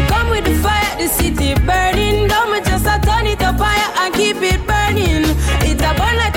Come 0.10 0.30
with 0.30 0.45
the 0.45 0.56
fire, 0.62 0.98
the 0.98 1.07
city 1.07 1.53
burning. 1.66 2.28
Don't 2.28 2.52
me 2.52 2.60
just 2.62 2.86
a 2.86 2.99
turn 3.06 3.28
it 3.28 3.41
up 3.41 3.57
higher 3.57 4.06
and 4.06 4.14
keep 4.14 4.38
it 4.38 4.66
burning. 4.68 5.26
It 5.68 5.82
a 5.82 5.94
burn 5.98 6.16
like 6.18 6.35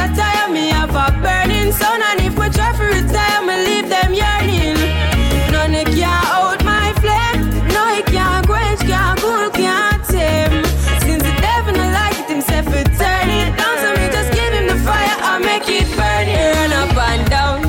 burning 1.68 1.80
sun. 1.80 2.02
And 2.02 2.20
if 2.20 2.38
we 2.38 2.48
try 2.50 2.72
for 2.72 2.86
retire, 2.86 3.42
me 3.46 3.56
leave 3.64 3.88
them 3.88 4.14
yearning. 4.14 4.76
None 5.52 5.84
can 5.86 6.02
out 6.02 6.64
my 6.64 6.92
flame. 7.00 7.68
No, 7.68 7.88
it 7.96 8.06
can't 8.06 8.46
quench, 8.46 8.80
can't 8.80 9.20
cool, 9.20 9.50
can't 9.50 10.04
tame. 10.04 10.64
Since 11.00 11.22
the 11.22 11.34
devil 11.40 11.74
not 11.74 11.92
like 11.92 12.18
it 12.20 12.28
himself, 12.28 12.66
it 12.68 12.86
turn 12.98 13.28
it 13.30 13.56
down. 13.56 13.76
So 13.78 13.88
me 14.00 14.08
just 14.10 14.32
give 14.32 14.52
him 14.52 14.66
the 14.66 14.78
fire, 14.84 15.16
I 15.20 15.38
make 15.38 15.68
it 15.68 15.88
burning. 15.96 16.54
Run 16.56 16.72
up 16.72 16.96
and 16.96 17.30
down. 17.30 17.62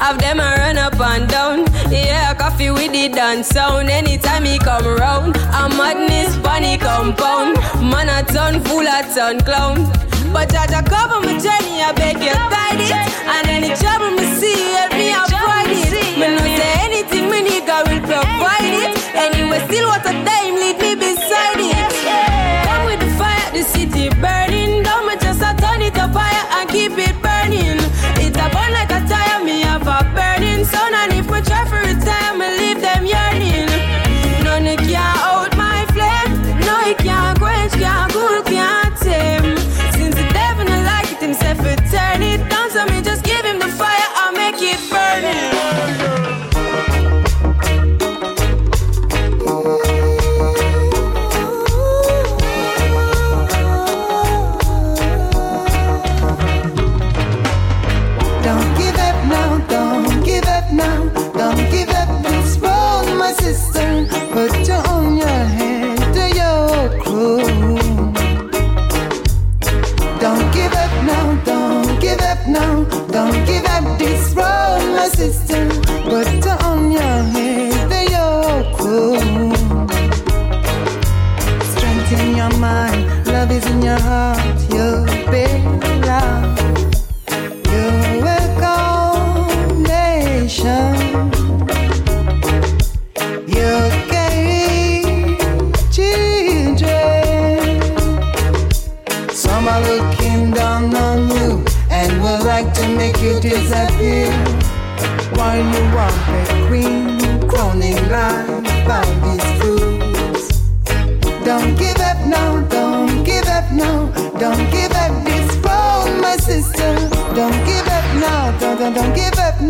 Have 0.00 0.18
them 0.18 0.40
a 0.40 0.56
run 0.58 0.78
up 0.78 1.00
and 1.00 1.28
down. 1.28 1.58
Yeah, 1.90 2.34
Koffee 2.34 2.72
with 2.72 2.92
the 2.92 3.08
dance 3.08 3.48
sound. 3.48 3.90
Anytime 3.90 4.44
he 4.44 4.58
come 4.58 4.86
round, 4.86 5.36
a 5.36 5.68
madness 5.68 6.36
bunny 6.38 6.78
compound. 6.78 7.56
Man 7.80 8.08
a 8.08 8.22
ton 8.32 8.62
full 8.64 8.86
a 8.86 9.02
ton 9.14 9.40
clown. 9.40 9.90
But 10.32 10.48
Jah 10.50 10.66
Jah 10.70 10.82
cover 10.82 11.20
my 11.20 11.34
journey, 11.38 11.82
I 11.82 11.92
beg 11.92 12.22
you 12.22 12.32
guide 12.32 12.80
it. 12.80 12.94
And 12.94 13.48
any 13.50 13.74
trouble 13.74 14.14
me 14.14 14.24
see, 14.38 14.54
help 14.78 14.92
me 14.94 15.10
avoid 15.10 15.74
it. 15.74 15.90
Me 16.18 16.26
no 16.30 16.42
say 16.56 16.72
anything, 16.86 17.26
me 17.30 17.42
nigga 17.42 17.82
will 17.90 18.00
provide 18.06 18.74
it. 18.84 18.94
Anyway, 19.14 19.58
still 19.66 19.88
what 19.88 20.06
a 20.06 20.14
time, 20.22 20.54
lead 20.54 20.78
me 20.78 20.94
beside 20.94 21.58
it. 21.58 21.92
Come 22.64 22.84
with 22.86 23.00
the 23.00 23.10
fire, 23.18 23.50
the 23.52 23.62
city 23.64 24.08
burning. 24.22 24.82
Don't 24.82 25.06
me 25.06 25.14
just 25.18 25.42
a 25.42 25.50
turn 25.58 25.82
it 25.82 25.98
up 25.98 26.14
higher 26.14 26.46
and 26.62 26.70
keep 26.70 26.94
it 26.96 27.16
burning. 27.20 27.82
It 28.22 28.36
a 28.38 28.46
burn 28.54 28.70
like 28.70 28.94
a 28.94 29.02
tire, 29.10 29.42
me 29.44 29.62
have 29.66 29.82
a 29.86 30.06
burning 30.14 30.64
sun. 30.64 30.94
And 30.94 31.09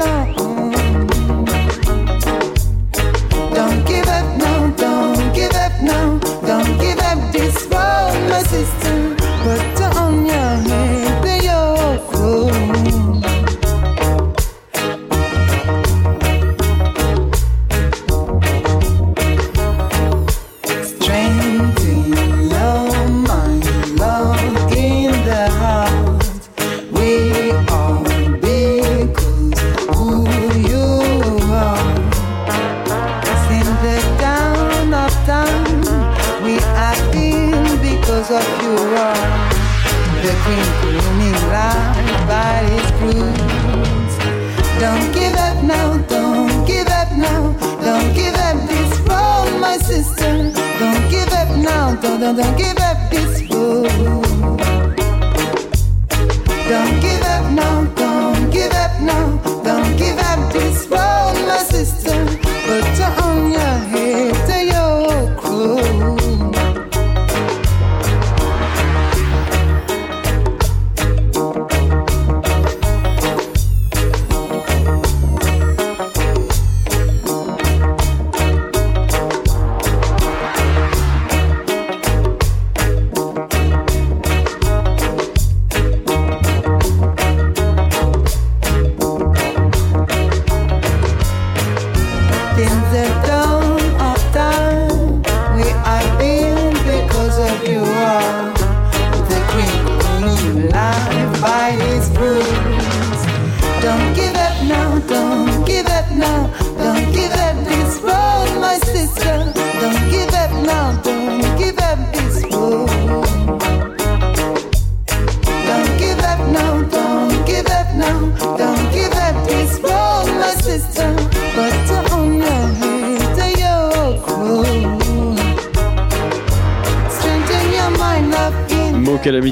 give 0.01 0.40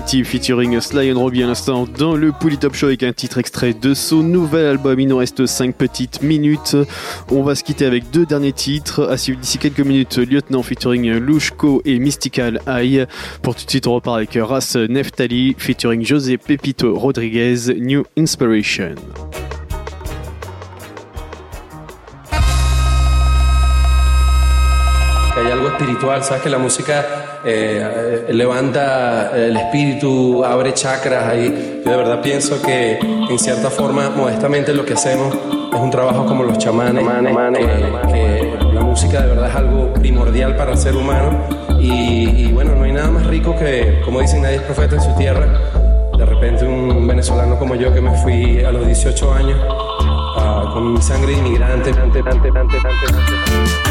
Featuring 0.08 0.80
Sly 0.80 1.12
and 1.12 1.18
Robbie 1.18 1.42
à 1.42 1.46
l'instant 1.46 1.86
dans 1.86 2.16
le 2.16 2.32
Polytop 2.32 2.74
Show 2.74 2.86
avec 2.86 3.02
un 3.02 3.12
titre 3.12 3.36
extrait 3.36 3.74
de 3.74 3.92
son 3.92 4.22
nouvel 4.22 4.64
album. 4.64 4.98
Il 4.98 5.06
nous 5.06 5.18
reste 5.18 5.44
5 5.44 5.74
petites 5.74 6.22
minutes. 6.22 6.78
On 7.30 7.42
va 7.42 7.54
se 7.54 7.62
quitter 7.62 7.84
avec 7.84 8.08
deux 8.10 8.24
derniers 8.24 8.54
titres. 8.54 9.06
À 9.10 9.18
suivre 9.18 9.38
d'ici 9.38 9.58
quelques 9.58 9.80
minutes, 9.80 10.16
Lieutenant 10.16 10.62
featuring 10.62 11.12
Lushko 11.18 11.82
et 11.84 11.98
Mystical 11.98 12.62
Eye. 12.66 13.04
Pour 13.42 13.54
tout 13.54 13.66
de 13.66 13.70
suite, 13.70 13.86
on 13.86 13.94
repart 13.96 14.16
avec 14.16 14.38
Ras 14.40 14.78
Neftali 14.88 15.54
featuring 15.58 16.02
José 16.02 16.38
Pepito 16.38 16.98
Rodriguez, 16.98 17.74
New 17.78 18.04
Inspiration. 18.16 18.94
hay 25.38 25.52
algo 25.52 25.68
espiritual, 25.68 26.24
sabes? 26.24 26.42
Que 26.42 26.48
la 26.48 26.58
eh, 27.44 28.26
eh, 28.28 28.32
levanta 28.32 29.30
el 29.34 29.56
espíritu, 29.56 30.44
abre 30.44 30.74
chakras 30.74 31.24
ahí. 31.28 31.82
Yo 31.84 31.90
de 31.90 31.96
verdad 31.96 32.20
pienso 32.20 32.60
que 32.60 32.98
en 32.98 33.38
cierta 33.38 33.70
forma, 33.70 34.10
modestamente 34.10 34.72
lo 34.74 34.84
que 34.84 34.94
hacemos 34.94 35.34
es 35.72 35.80
un 35.80 35.90
trabajo 35.90 36.26
como 36.26 36.42
los 36.44 36.58
chamanes, 36.58 37.04
eh, 37.04 37.92
que 38.12 38.58
la 38.72 38.80
música 38.82 39.22
de 39.22 39.28
verdad 39.28 39.50
es 39.50 39.56
algo 39.56 39.92
primordial 39.94 40.56
para 40.56 40.72
el 40.72 40.78
ser 40.78 40.96
humano 40.96 41.44
y, 41.78 42.46
y 42.46 42.52
bueno, 42.52 42.74
no 42.74 42.84
hay 42.84 42.92
nada 42.92 43.10
más 43.10 43.26
rico 43.26 43.54
que, 43.56 44.00
como 44.04 44.20
dicen, 44.20 44.42
nadie 44.42 44.56
es 44.56 44.62
profeta 44.62 44.96
en 44.96 45.02
su 45.02 45.14
tierra. 45.14 45.46
De 46.16 46.26
repente 46.26 46.64
un 46.64 47.06
venezolano 47.06 47.58
como 47.58 47.76
yo 47.76 47.94
que 47.94 48.00
me 48.00 48.10
fui 48.18 48.64
a 48.64 48.72
los 48.72 48.84
18 48.84 49.34
años 49.34 49.60
ah, 50.36 50.70
con 50.72 50.94
mi 50.94 51.00
sangre 51.00 51.32
inmigrante, 51.34 51.90
ante, 51.90 52.18
ante, 52.18 52.48
ante, 52.58 53.87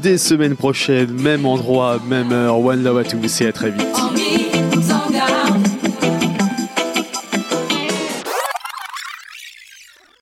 dès 0.00 0.18
semaine 0.18 0.56
prochaine, 0.56 1.10
même 1.10 1.46
endroit, 1.46 2.00
même 2.08 2.32
heure. 2.32 2.58
One 2.58 2.82
love 2.82 2.98
à 2.98 3.04
tous 3.04 3.40
et 3.40 3.46
à 3.46 3.52
très 3.52 3.70
vite. 3.70 3.87